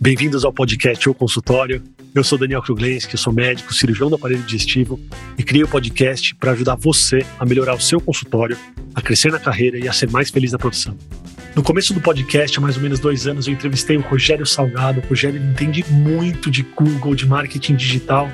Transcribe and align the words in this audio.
Bem-vindos 0.00 0.44
ao 0.44 0.52
podcast 0.52 1.08
O 1.08 1.14
Consultório. 1.14 1.82
Eu 2.14 2.24
sou 2.24 2.38
Daniel 2.38 2.62
Kruglenski, 2.62 3.16
sou 3.16 3.32
médico, 3.32 3.72
cirurgião 3.72 4.08
do 4.08 4.16
aparelho 4.16 4.42
digestivo 4.42 4.98
e 5.38 5.42
criei 5.42 5.62
o 5.62 5.66
um 5.66 5.70
podcast 5.70 6.34
para 6.34 6.52
ajudar 6.52 6.74
você 6.76 7.24
a 7.38 7.44
melhorar 7.44 7.74
o 7.74 7.80
seu 7.80 8.00
consultório, 8.00 8.56
a 8.94 9.00
crescer 9.00 9.30
na 9.30 9.38
carreira 9.38 9.78
e 9.78 9.86
a 9.86 9.92
ser 9.92 10.10
mais 10.10 10.30
feliz 10.30 10.52
na 10.52 10.58
profissão. 10.58 10.96
No 11.54 11.62
começo 11.62 11.92
do 11.92 12.00
podcast, 12.00 12.58
há 12.58 12.60
mais 12.60 12.76
ou 12.76 12.82
menos 12.82 12.98
dois 12.98 13.26
anos, 13.26 13.46
eu 13.46 13.52
entrevistei 13.52 13.96
o 13.96 14.00
Rogério 14.00 14.46
Salgado. 14.46 15.00
O 15.00 15.06
Rogério 15.08 15.40
entende 15.40 15.84
muito 15.90 16.50
de 16.50 16.62
Google, 16.62 17.14
de 17.14 17.26
marketing 17.26 17.76
digital. 17.76 18.30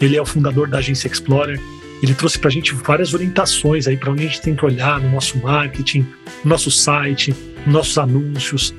Ele 0.00 0.16
é 0.16 0.22
o 0.22 0.26
fundador 0.26 0.68
da 0.68 0.78
agência 0.78 1.08
Explorer. 1.08 1.60
Ele 2.02 2.14
trouxe 2.14 2.38
para 2.38 2.48
a 2.48 2.52
gente 2.52 2.74
várias 2.74 3.14
orientações 3.14 3.86
aí 3.86 3.96
para 3.96 4.12
onde 4.12 4.24
a 4.24 4.26
gente 4.26 4.42
tem 4.42 4.54
que 4.54 4.64
olhar 4.64 5.00
no 5.00 5.10
nosso 5.10 5.38
marketing, 5.38 6.06
no 6.44 6.50
nosso 6.50 6.70
site, 6.70 7.34
nos 7.64 7.74
nossos 7.74 7.98
anúncios, 7.98 8.74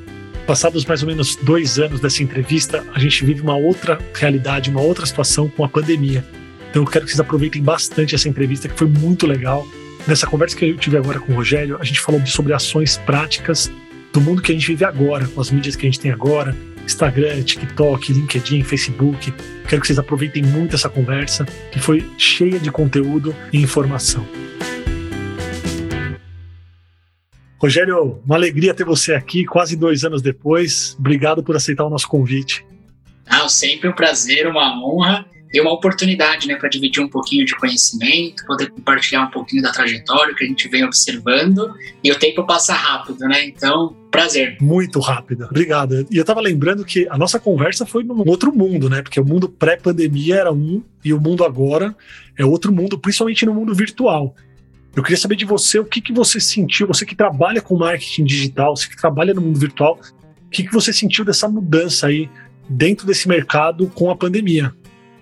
passados 0.47 0.85
mais 0.85 1.03
ou 1.03 1.09
menos 1.09 1.35
dois 1.35 1.77
anos 1.77 1.99
dessa 1.99 2.23
entrevista, 2.23 2.83
a 2.93 2.99
gente 2.99 3.25
vive 3.25 3.41
uma 3.41 3.57
outra 3.57 3.99
realidade, 4.13 4.69
uma 4.69 4.81
outra 4.81 5.05
situação 5.05 5.49
com 5.49 5.63
a 5.65 5.67
pandemia. 5.67 6.23
Então 6.69 6.83
eu 6.83 6.87
quero 6.87 7.05
que 7.05 7.11
vocês 7.11 7.19
aproveitem 7.19 7.61
bastante 7.61 8.15
essa 8.15 8.29
entrevista, 8.29 8.69
que 8.69 8.77
foi 8.77 8.87
muito 8.87 9.27
legal. 9.27 9.67
Nessa 10.07 10.25
conversa 10.25 10.55
que 10.55 10.65
eu 10.65 10.77
tive 10.77 10.97
agora 10.97 11.19
com 11.19 11.33
o 11.33 11.35
Rogério, 11.35 11.77
a 11.81 11.83
gente 11.83 11.99
falou 11.99 12.25
sobre 12.25 12.53
ações 12.53 12.97
práticas 12.97 13.69
do 14.13 14.21
mundo 14.21 14.41
que 14.41 14.51
a 14.51 14.55
gente 14.55 14.67
vive 14.67 14.85
agora, 14.85 15.27
com 15.27 15.41
as 15.41 15.51
mídias 15.51 15.75
que 15.75 15.85
a 15.85 15.89
gente 15.89 15.99
tem 15.99 16.11
agora, 16.11 16.55
Instagram, 16.87 17.43
TikTok, 17.43 18.13
LinkedIn, 18.13 18.63
Facebook. 18.63 19.33
Quero 19.67 19.81
que 19.81 19.87
vocês 19.87 19.99
aproveitem 19.99 20.41
muito 20.41 20.75
essa 20.75 20.89
conversa, 20.89 21.45
que 21.71 21.79
foi 21.79 22.09
cheia 22.17 22.57
de 22.57 22.71
conteúdo 22.71 23.35
e 23.51 23.61
informação. 23.61 24.25
Rogério, 27.59 28.21
uma 28.25 28.35
alegria 28.35 28.73
ter 28.73 28.85
você 28.85 29.13
aqui, 29.13 29.43
quase 29.45 29.75
dois 29.75 30.03
anos 30.05 30.21
depois. 30.21 30.95
Obrigado 30.97 31.43
por 31.43 31.55
aceitar 31.55 31.85
o 31.85 31.89
nosso 31.89 32.07
convite. 32.07 32.65
Ah, 33.25 33.49
sempre 33.49 33.89
um 33.89 33.93
prazer, 33.93 34.47
uma 34.47 34.81
honra 34.81 35.25
e 35.53 35.61
uma 35.61 35.71
oportunidade 35.71 36.47
né, 36.47 36.55
para 36.55 36.69
dividir 36.69 37.01
um 37.01 37.07
pouquinho 37.07 37.45
de 37.45 37.55
conhecimento, 37.55 38.45
poder 38.45 38.69
compartilhar 38.69 39.23
um 39.23 39.31
pouquinho 39.31 39.61
da 39.61 39.71
trajetória 39.71 40.35
que 40.35 40.43
a 40.43 40.47
gente 40.47 40.67
vem 40.67 40.83
observando. 40.83 41.73
E 42.03 42.11
o 42.11 42.19
tempo 42.19 42.45
passa 42.45 42.73
rápido, 42.73 43.19
né? 43.27 43.45
Então, 43.45 43.95
prazer. 44.11 44.57
Muito 44.59 44.99
rápido. 44.99 45.45
Obrigado. 45.45 46.05
E 46.11 46.17
eu 46.17 46.21
estava 46.21 46.41
lembrando 46.41 46.83
que 46.83 47.07
a 47.09 47.17
nossa 47.17 47.39
conversa 47.39 47.85
foi 47.85 48.03
num 48.03 48.27
outro 48.27 48.53
mundo, 48.53 48.89
né? 48.89 49.01
Porque 49.01 49.19
o 49.19 49.25
mundo 49.25 49.47
pré-pandemia 49.47 50.35
era 50.35 50.51
um 50.51 50.83
e 51.03 51.13
o 51.13 51.19
mundo 51.19 51.45
agora 51.45 51.95
é 52.37 52.45
outro 52.45 52.71
mundo, 52.71 52.99
principalmente 52.99 53.45
no 53.45 53.53
mundo 53.53 53.73
virtual. 53.73 54.35
Eu 54.95 55.03
queria 55.03 55.17
saber 55.17 55.35
de 55.35 55.45
você 55.45 55.79
o 55.79 55.85
que, 55.85 56.01
que 56.01 56.11
você 56.11 56.39
sentiu, 56.39 56.87
você 56.87 57.05
que 57.05 57.15
trabalha 57.15 57.61
com 57.61 57.77
marketing 57.77 58.25
digital, 58.25 58.75
você 58.75 58.89
que 58.89 58.97
trabalha 58.97 59.33
no 59.33 59.41
mundo 59.41 59.59
virtual, 59.59 59.99
o 60.45 60.49
que, 60.49 60.63
que 60.63 60.73
você 60.73 60.91
sentiu 60.91 61.23
dessa 61.23 61.47
mudança 61.47 62.07
aí 62.07 62.29
dentro 62.67 63.05
desse 63.05 63.27
mercado 63.27 63.87
com 63.87 64.09
a 64.09 64.15
pandemia? 64.15 64.73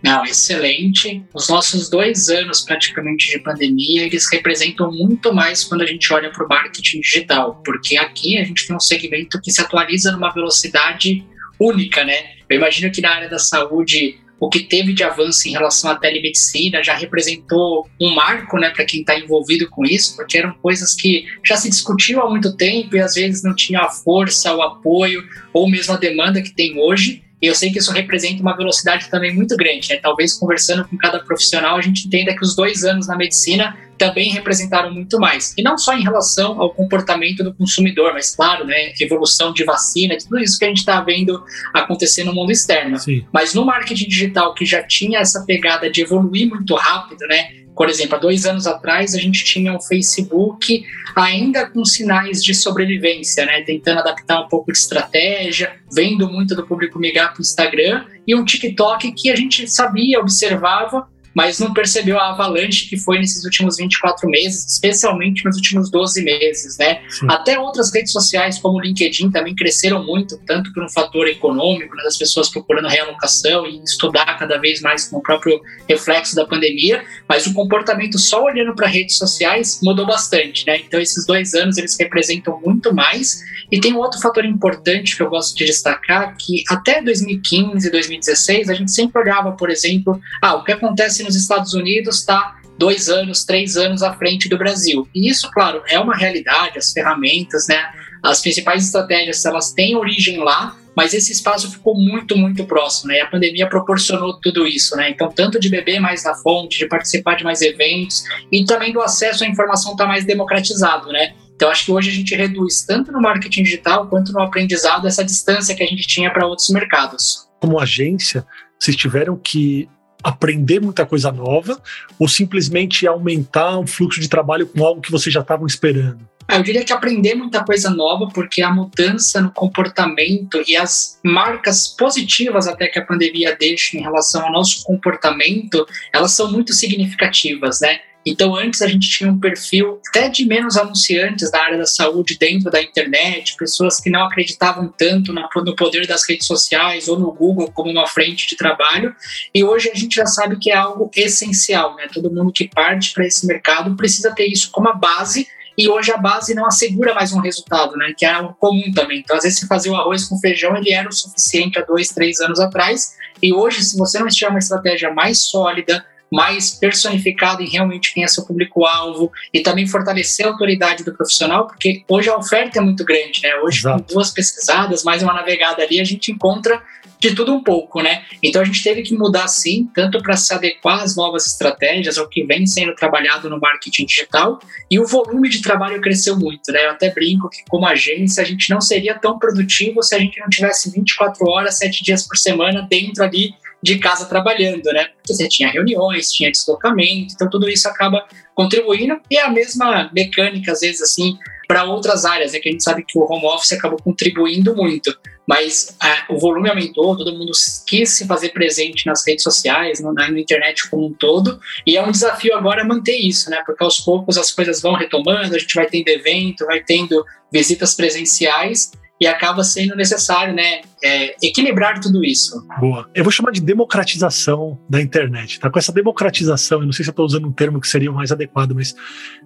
Não, 0.06 0.23
excelente. 0.23 1.25
Os 1.34 1.50
nossos 1.50 1.89
dois 1.89 2.30
anos 2.30 2.61
praticamente 2.61 3.28
de 3.28 3.39
pandemia, 3.39 4.03
eles 4.03 4.31
representam 4.31 4.92
muito 4.92 5.34
mais 5.34 5.64
quando 5.64 5.81
a 5.81 5.86
gente 5.88 6.14
olha 6.14 6.30
para 6.31 6.45
o 6.45 6.47
marketing 6.47 7.00
digital, 7.00 7.59
porque 7.66 7.97
aqui 7.97 8.38
a 8.38 8.44
gente 8.44 8.67
tem 8.67 8.75
um 8.75 8.80
segmento 8.80 9.42
que 9.42 9.52
se 9.52 9.62
atualiza 9.62 10.12
numa 10.12 10.31
velocidade 10.31 11.25
única, 11.59 12.03
né? 12.03 12.36
Eu 12.47 12.58
imagino 12.58 12.92
que 12.92 13.02
na 13.02 13.16
área 13.16 13.28
da 13.28 13.39
saúde 13.39 14.20
o 14.39 14.47
que 14.47 14.59
teve 14.59 14.94
de 14.94 15.03
avanço 15.03 15.47
em 15.47 15.53
relação 15.53 15.89
à 15.89 15.95
telemedicina 15.95 16.84
já 16.84 16.94
representou 16.94 17.90
um 18.00 18.14
marco 18.14 18.59
né, 18.59 18.69
para 18.69 18.86
quem 18.86 19.00
está 19.00 19.17
envolvido 19.17 19.67
com 19.72 19.84
isso, 19.86 20.16
porque 20.16 20.38
eram 20.38 20.53
coisas 20.62 20.94
que 20.94 21.25
já 21.44 21.58
se 21.58 21.67
discutiam 21.67 22.22
há 22.22 22.30
muito 22.30 22.56
tempo 22.56 22.95
e 22.95 23.00
às 23.00 23.16
vezes 23.16 23.42
não 23.42 23.56
tinham 23.56 23.81
a 23.81 23.90
força, 23.90 24.53
o 24.53 24.62
apoio 24.62 25.23
ou 25.52 25.67
mesmo 25.67 25.95
a 25.95 25.97
demanda 25.97 26.44
que 26.44 26.53
tem 26.53 26.78
hoje. 26.78 27.25
E 27.45 27.47
eu 27.47 27.53
sei 27.53 27.71
que 27.71 27.77
isso 27.77 27.91
representa 27.91 28.41
uma 28.41 28.57
velocidade 28.57 29.07
também 29.07 29.31
muito 29.31 29.56
grande. 29.56 29.89
Né? 29.89 29.97
Talvez 30.01 30.33
conversando 30.33 30.83
com 30.88 30.97
cada 30.97 31.19
profissional 31.19 31.78
a 31.78 31.81
gente 31.81 32.07
entenda 32.07 32.35
que 32.35 32.44
os 32.44 32.56
dois 32.56 32.83
anos 32.83 33.07
na 33.07 33.16
medicina 33.16 33.78
também 34.00 34.31
representaram 34.31 34.91
muito 34.91 35.19
mais. 35.19 35.53
E 35.55 35.61
não 35.61 35.78
só 35.78 35.94
em 35.94 36.01
relação 36.01 36.59
ao 36.59 36.73
comportamento 36.73 37.44
do 37.44 37.53
consumidor, 37.53 38.13
mas 38.13 38.35
claro, 38.35 38.66
né, 38.66 38.94
evolução 39.00 39.53
de 39.53 39.63
vacina, 39.63 40.17
tudo 40.17 40.39
isso 40.39 40.57
que 40.57 40.66
a 40.66 40.67
gente 40.69 40.79
está 40.79 41.00
vendo 41.01 41.44
acontecer 41.72 42.23
no 42.23 42.34
mundo 42.34 42.51
externo. 42.51 42.97
Sim. 42.97 43.23
Mas 43.31 43.53
no 43.53 43.63
marketing 43.63 44.07
digital, 44.07 44.55
que 44.55 44.66
já 44.66 44.81
tinha 44.81 45.19
essa 45.19 45.45
pegada 45.45 45.88
de 45.88 46.01
evoluir 46.01 46.50
muito 46.50 46.73
rápido, 46.73 47.28
né, 47.28 47.65
por 47.75 47.90
exemplo, 47.90 48.16
há 48.16 48.19
dois 48.19 48.46
anos 48.46 48.66
atrás 48.66 49.13
a 49.13 49.19
gente 49.19 49.44
tinha 49.44 49.74
um 49.74 49.81
Facebook 49.81 50.86
ainda 51.16 51.69
com 51.69 51.84
sinais 51.84 52.44
de 52.44 52.53
sobrevivência, 52.53 53.46
né? 53.46 53.62
Tentando 53.62 54.00
adaptar 54.00 54.41
um 54.41 54.47
pouco 54.47 54.72
de 54.72 54.78
estratégia, 54.78 55.74
vendo 55.91 56.30
muito 56.30 56.56
do 56.56 56.66
público 56.66 57.00
migrar 57.00 57.31
para 57.31 57.40
o 57.40 57.41
Instagram, 57.41 58.06
e 58.28 58.35
um 58.35 58.44
TikTok 58.44 59.12
que 59.12 59.30
a 59.30 59.35
gente 59.35 59.68
sabia, 59.68 60.19
observava, 60.19 61.08
mas 61.35 61.59
não 61.59 61.73
percebeu 61.73 62.18
a 62.18 62.29
avalanche 62.29 62.88
que 62.88 62.97
foi 62.97 63.19
nesses 63.19 63.44
últimos 63.44 63.75
24 63.75 64.29
meses, 64.29 64.66
especialmente 64.66 65.44
nos 65.44 65.57
últimos 65.57 65.91
12 65.91 66.23
meses, 66.23 66.78
né? 66.78 67.01
Sim. 67.09 67.28
Até 67.29 67.59
outras 67.59 67.94
redes 67.94 68.13
sociais, 68.13 68.57
como 68.57 68.78
o 68.78 68.81
LinkedIn, 68.81 69.29
também 69.29 69.53
cresceram 69.53 70.03
muito, 70.03 70.40
tanto 70.46 70.72
por 70.73 70.84
um 70.84 70.90
fator 70.90 71.28
econômico, 71.28 71.94
né, 71.96 72.03
das 72.03 72.18
pessoas 72.18 72.50
procurando 72.50 72.88
realocação 72.88 73.68
e 73.68 73.84
estudar 73.84 74.38
cada 74.40 74.57
vez 74.57 74.81
mais 74.81 75.09
com 75.09 75.18
o 75.18 75.22
próprio 75.22 75.62
reflexo 75.90 76.35
da 76.35 76.46
pandemia, 76.46 77.03
mas 77.28 77.46
o 77.46 77.53
comportamento 77.53 78.17
só 78.17 78.46
olhando 78.46 78.73
para 78.73 78.88
redes 78.88 79.17
sociais 79.17 79.79
mudou 79.84 80.06
bastante, 80.06 80.66
né? 80.66 80.78
Então, 80.78 81.02
esses 81.02 81.25
dois 81.25 81.53
anos, 81.53 81.78
eles 81.78 81.97
representam 82.00 82.59
muito 82.63 82.94
mais. 82.94 83.44
E 83.72 83.80
tem 83.80 83.94
um 83.94 83.98
outro 83.98 84.20
fator 84.20 84.46
importante 84.46 85.16
que 85.16 85.24
eu 85.24 85.30
gosto 85.30 85.58
de 85.58 85.66
destacar, 85.66 86.36
que 86.38 86.64
até 86.70 87.02
2015, 87.02 87.90
2016, 87.90 88.70
a 88.70 88.74
gente 88.74 88.92
sempre 88.92 89.22
olhava, 89.22 89.52
por 89.53 89.70
exemplo, 89.70 90.20
ah, 90.42 90.56
o 90.56 90.64
que 90.64 90.72
acontece 90.72 91.24
nos 91.24 91.36
Estados 91.36 91.74
Unidos 91.74 92.20
está 92.20 92.56
dois 92.78 93.09
anos, 93.09 93.44
três 93.44 93.78
anos 93.78 94.03
à 94.03 94.14
frente 94.14 94.50
do 94.50 94.58
Brasil. 94.58 95.08
E 95.16 95.30
isso, 95.30 95.50
claro, 95.52 95.81
é 95.88 96.00
uma 96.00 96.16
realidade, 96.16 96.78
as 96.78 96.92
ferramentas, 96.92 97.68
né? 97.68 97.81
As 98.22 98.42
principais 98.42 98.86
estratégias, 98.86 99.46
elas 99.46 99.72
têm 99.72 99.96
origem 99.96 100.38
lá, 100.38 100.76
mas 100.96 101.14
esse 101.14 101.32
espaço 101.32 101.70
ficou 101.70 101.96
muito, 101.96 102.38
muito 102.38 102.66
próximo, 102.66 103.09
né? 103.09 103.18
E 103.18 103.22
a 103.22 103.28
pandemia 103.28 103.68
proporcionou 103.68 104.40
tudo 104.40 104.66
isso, 104.66 104.96
né? 104.96 105.09
Então, 105.09 105.30
tanto 105.30 105.59
de 105.59 105.70
beber 105.70 106.00
mais 106.00 106.24
na 106.24 106.34
fonte, 106.34 106.80
de 106.80 106.88
participar 106.88 107.36
de 107.36 107.44
mais 107.44 107.62
eventos 107.62 108.24
e 108.52 108.64
também 108.66 108.94
do 108.94 109.02
acesso 109.02 109.44
à 109.44 109.47
informação 109.47 109.92
estar 109.92 110.06
tá 110.06 110.08
mais 110.08 110.26
democratizado, 110.26 111.12
né? 111.12 111.34
Então, 111.55 111.69
acho 111.69 111.85
que 111.85 111.91
hoje 111.91 112.09
a 112.09 112.13
gente 112.13 112.35
reduz 112.35 112.83
tanto 112.85 113.11
no 113.11 113.21
marketing 113.21 113.63
digital 113.63 114.07
quanto 114.07 114.33
no 114.33 114.41
aprendizado 114.41 115.07
essa 115.07 115.23
distância 115.23 115.73
que 115.73 115.83
a 115.83 115.88
gente 115.88 116.05
tinha 116.05 116.31
para 116.31 116.45
outros 116.45 116.69
mercados. 116.69 117.47
Como 117.59 117.79
agência, 117.79 118.45
vocês 118.77 118.95
tiveram 118.95 119.38
que 119.38 119.88
aprender 120.21 120.81
muita 120.81 121.05
coisa 121.05 121.31
nova 121.31 121.81
ou 122.19 122.27
simplesmente 122.27 123.07
aumentar 123.07 123.77
o 123.77 123.88
fluxo 123.88 124.19
de 124.19 124.27
trabalho 124.27 124.67
com 124.67 124.83
algo 124.83 124.99
que 124.99 125.11
vocês 125.11 125.33
já 125.33 125.41
estavam 125.41 125.66
esperando? 125.67 126.27
Ah, 126.47 126.57
eu 126.57 126.63
diria 126.63 126.83
que 126.83 126.93
aprender 126.93 127.33
muita 127.33 127.63
coisa 127.63 127.89
nova, 127.89 128.27
porque 128.27 128.61
a 128.61 128.72
mudança 128.72 129.41
no 129.41 129.51
comportamento 129.51 130.61
e 130.67 130.75
as 130.75 131.19
marcas 131.23 131.87
positivas 131.87 132.67
até 132.67 132.87
que 132.87 132.99
a 132.99 133.05
pandemia 133.05 133.55
deixa 133.59 133.97
em 133.97 134.01
relação 134.01 134.45
ao 134.45 134.51
nosso 134.51 134.83
comportamento, 134.83 135.87
elas 136.13 136.33
são 136.33 136.51
muito 136.51 136.72
significativas, 136.73 137.79
né? 137.81 137.99
Então, 138.25 138.56
antes 138.56 138.81
a 138.81 138.88
gente 138.88 139.08
tinha 139.08 139.31
um 139.31 139.40
perfil 139.40 140.02
até 140.09 140.28
de 140.28 140.46
menos 140.46 140.75
anunciantes 140.78 141.52
da 141.52 141.62
área 141.62 141.78
da 141.78 141.86
saúde 141.86 142.38
dentro 142.40 142.72
da 142.72 142.81
internet, 142.81 143.56
pessoas 143.56 144.00
que 144.00 144.09
não 144.09 144.24
acreditavam 144.24 144.91
tanto 144.97 145.31
no 145.31 145.75
poder 145.75 146.08
das 146.08 146.28
redes 146.28 146.47
sociais 146.47 147.08
ou 147.08 147.19
no 147.19 147.31
Google 147.31 147.72
como 147.72 147.91
uma 147.91 148.08
frente 148.08 148.47
de 148.47 148.56
trabalho. 148.56 149.16
E 149.53 149.64
hoje 149.64 149.91
a 149.91 149.96
gente 149.96 150.16
já 150.16 150.25
sabe 150.25 150.58
que 150.58 150.72
é 150.72 150.75
algo 150.75 151.12
essencial, 151.16 151.96
né? 151.96 152.08
Todo 152.12 152.31
mundo 152.31 152.52
que 152.52 152.68
parte 152.68 153.14
para 153.14 153.28
esse 153.28 153.46
mercado 153.46 153.96
precisa 153.96 154.34
ter 154.34 154.47
isso 154.47 154.72
como 154.72 154.90
a 154.90 154.94
base 154.94 155.47
e 155.78 155.90
hoje 155.90 156.12
a 156.12 156.18
base 156.18 156.56
não 156.56 156.66
assegura 156.66 157.14
mais 157.14 157.34
um 157.34 157.40
resultado, 157.40 157.97
né? 157.97 158.14
Que 158.17 158.26
é 158.26 158.32
algo 158.32 158.55
comum 158.59 158.91
também. 158.94 159.20
Então, 159.20 159.35
às 159.35 159.44
vezes, 159.44 159.59
se 159.59 159.67
fazer 159.67 159.90
o 159.90 159.96
arroz 159.96 160.23
com 160.23 160.40
feijão, 160.40 160.76
ele 160.76 160.91
era 160.91 161.09
o 161.09 161.11
suficiente 161.11 161.78
há 161.78 161.82
dois, 161.82 162.08
três 162.09 162.40
anos 162.40 162.59
atrás. 162.59 163.16
E 163.44 163.53
hoje, 163.53 163.84
se 163.84 163.97
você 163.97 164.17
não 164.17 164.28
tiver 164.28 164.49
uma 164.49 164.59
estratégia 164.59 165.14
mais 165.14 165.41
sólida, 165.41 166.05
mais 166.31 166.72
personificado 166.72 167.61
em 167.61 167.69
realmente 167.69 168.13
quem 168.13 168.23
é 168.23 168.27
seu 168.27 168.45
público-alvo 168.45 169.31
e 169.53 169.61
também 169.61 169.87
fortalecer 169.87 170.45
a 170.45 170.49
autoridade 170.49 171.03
do 171.03 171.13
profissional, 171.13 171.67
porque 171.67 172.03
hoje 172.07 172.29
a 172.29 172.37
oferta 172.37 172.79
é 172.79 172.81
muito 172.81 173.03
grande, 173.05 173.41
né? 173.43 173.55
Hoje, 173.57 173.79
Exato. 173.79 174.03
com 174.03 174.13
duas 174.13 174.31
pesquisadas, 174.31 175.03
mais 175.03 175.22
uma 175.22 175.33
navegada 175.33 175.83
ali, 175.83 175.99
a 175.99 176.03
gente 176.03 176.31
encontra 176.31 176.81
de 177.19 177.33
tudo 177.33 177.53
um 177.53 177.63
pouco, 177.63 178.01
né? 178.01 178.23
Então 178.43 178.61
a 178.61 178.66
gente 178.66 178.83
teve 178.83 179.01
que 179.01 179.16
mudar 179.16 179.47
sim, 179.47 179.89
tanto 179.95 180.22
para 180.22 180.35
se 180.35 180.53
adequar 180.53 181.01
às 181.01 181.16
novas 181.16 181.47
estratégias, 181.47 182.17
ao 182.17 182.27
que 182.27 182.43
vem 182.43 182.67
sendo 182.67 182.93
trabalhado 182.93 183.49
no 183.49 183.59
marketing 183.59 184.05
digital, 184.05 184.59
e 184.89 184.99
o 184.99 185.07
volume 185.07 185.49
de 185.49 185.61
trabalho 185.61 186.01
cresceu 186.01 186.37
muito, 186.37 186.72
né? 186.72 186.85
Eu 186.85 186.91
até 186.91 187.11
brinco 187.11 187.49
que 187.49 187.63
como 187.69 187.87
agência 187.87 188.43
a 188.43 188.45
gente 188.45 188.69
não 188.69 188.81
seria 188.81 189.16
tão 189.16 189.39
produtivo 189.39 190.03
se 190.03 190.13
a 190.16 190.19
gente 190.19 190.39
não 190.39 190.49
tivesse 190.49 190.91
24 190.91 191.47
horas, 191.49 191.77
7 191.77 192.03
dias 192.03 192.27
por 192.27 192.37
semana 192.37 192.85
dentro 192.87 193.23
ali 193.23 193.55
de 193.85 193.99
casa 193.99 194.26
trabalhando, 194.26 194.84
né? 194.91 195.09
Porque 195.16 195.32
você 195.32 195.47
tinha 195.47 195.70
reuniões, 195.70 196.32
tinha 196.32 196.52
deslocamento, 196.52 197.35
então 197.35 197.47
tudo 197.47 197.70
isso 197.70 197.87
acaba 197.87 198.26
contribuindo. 198.55 199.22
E 199.29 199.37
é 199.37 199.43
a 199.43 199.52
mesma 199.52 200.09
mecânica, 200.11 200.72
às 200.72 200.79
vezes, 200.79 201.03
assim, 201.03 201.37
para 201.67 201.84
outras 201.84 202.26
áreas. 202.26 202.55
É 202.55 202.59
que 202.59 202.67
a 202.67 202.72
gente 202.72 202.84
sabe 202.84 203.05
que 203.08 203.16
o 203.16 203.32
home 203.32 203.46
office 203.46 203.73
acabou 203.73 203.99
contribuindo 204.02 204.76
muito, 204.76 205.16
mas 205.47 205.96
a, 206.02 206.26
o 206.34 206.40
volume 206.40 206.67
aumentou, 206.67 207.16
todo 207.16 207.37
mundo 207.37 207.52
quis 207.85 208.09
se 208.09 208.26
fazer 208.26 208.49
presente 208.49 209.05
nas 209.05 209.23
redes 209.26 209.43
sociais, 209.43 209.99
na, 209.99 210.11
na, 210.11 210.29
internet 210.32 210.90
como 210.90 211.05
um 211.05 211.14
todo, 211.14 211.59
e 211.85 211.96
é 211.96 212.02
um 212.02 212.09
desafio 212.09 212.55
agora 212.55 212.84
manter 212.84 213.17
isso, 213.17 213.52
né? 213.52 213.61
Porque 213.64 213.84
aos 213.84 213.99
poucos 213.99 214.35
as 214.35 214.52
coisas 214.52 214.82
vão 214.82 214.96
retomando, 214.96 215.55
a 215.55 215.59
gente 215.59 215.76
vai 215.76 215.85
tendo 215.85 216.08
evento, 216.08 216.66
vai 216.66 216.82
tendo 216.82 217.23
visitas 217.52 217.93
presenciais, 217.93 218.91
e 219.20 219.26
acaba 219.28 219.64
sendo 219.64 219.96
necessário, 219.96 220.53
né, 220.53 220.82
é, 221.03 221.35
equilibrar 221.41 222.00
tudo 222.00 222.23
isso. 222.23 222.66
Boa. 222.79 223.09
Eu 223.14 223.23
vou 223.23 223.32
chamar 223.32 223.52
de 223.52 223.62
democratização 223.62 224.78
da 224.90 225.02
internet, 225.02 225.59
tá? 225.59 225.70
Com 225.70 225.79
essa 225.79 225.94
democratização, 225.94 226.82
eu 226.82 226.85
não 226.85 226.91
sei 226.91 227.03
se 227.03 227.09
eu 227.09 227.14
estou 227.14 227.26
usando 227.26 227.47
um 227.47 227.52
termo 227.52 227.79
que 227.79 227.88
seria 227.88 228.12
o 228.12 228.14
mais 228.14 228.32
adequado, 228.32 228.73
mas 228.76 228.94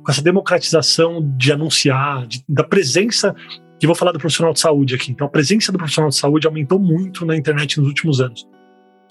com 0.04 0.12
essa 0.12 0.24
democratização 0.24 1.21
de 1.38 1.51
anunciar, 1.51 2.25
de, 2.25 2.44
da 2.50 2.63
presença 2.63 3.36
que 3.80 3.86
vou 3.86 3.95
falar 3.95 4.12
do 4.12 4.19
profissional 4.19 4.54
de 4.54 4.60
saúde 4.60 4.95
aqui. 4.95 5.12
Então, 5.12 5.27
a 5.27 5.30
presença 5.30 5.72
do 5.72 5.77
profissional 5.77 6.10
de 6.10 6.15
saúde 6.15 6.48
aumentou 6.48 6.80
muito 6.80 7.25
na 7.25 7.36
internet 7.38 7.80
nos 7.80 7.88
últimos 7.88 8.19
anos. 8.19 8.48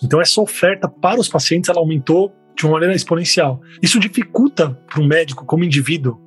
Então, 0.03 0.21
essa 0.21 0.41
oferta 0.41 0.89
para 0.89 1.21
os 1.21 1.29
pacientes 1.29 1.71
ela 1.71 1.79
aumentou 1.79 2.35
de 2.57 2.67
uma 2.67 2.73
maneira 2.73 2.95
exponencial. 2.95 3.61
Isso 3.81 3.99
dificulta 3.99 4.71
para 4.87 5.01
um 5.01 5.07
médico, 5.07 5.47
como 5.47 5.65
indivíduo, 5.65 6.21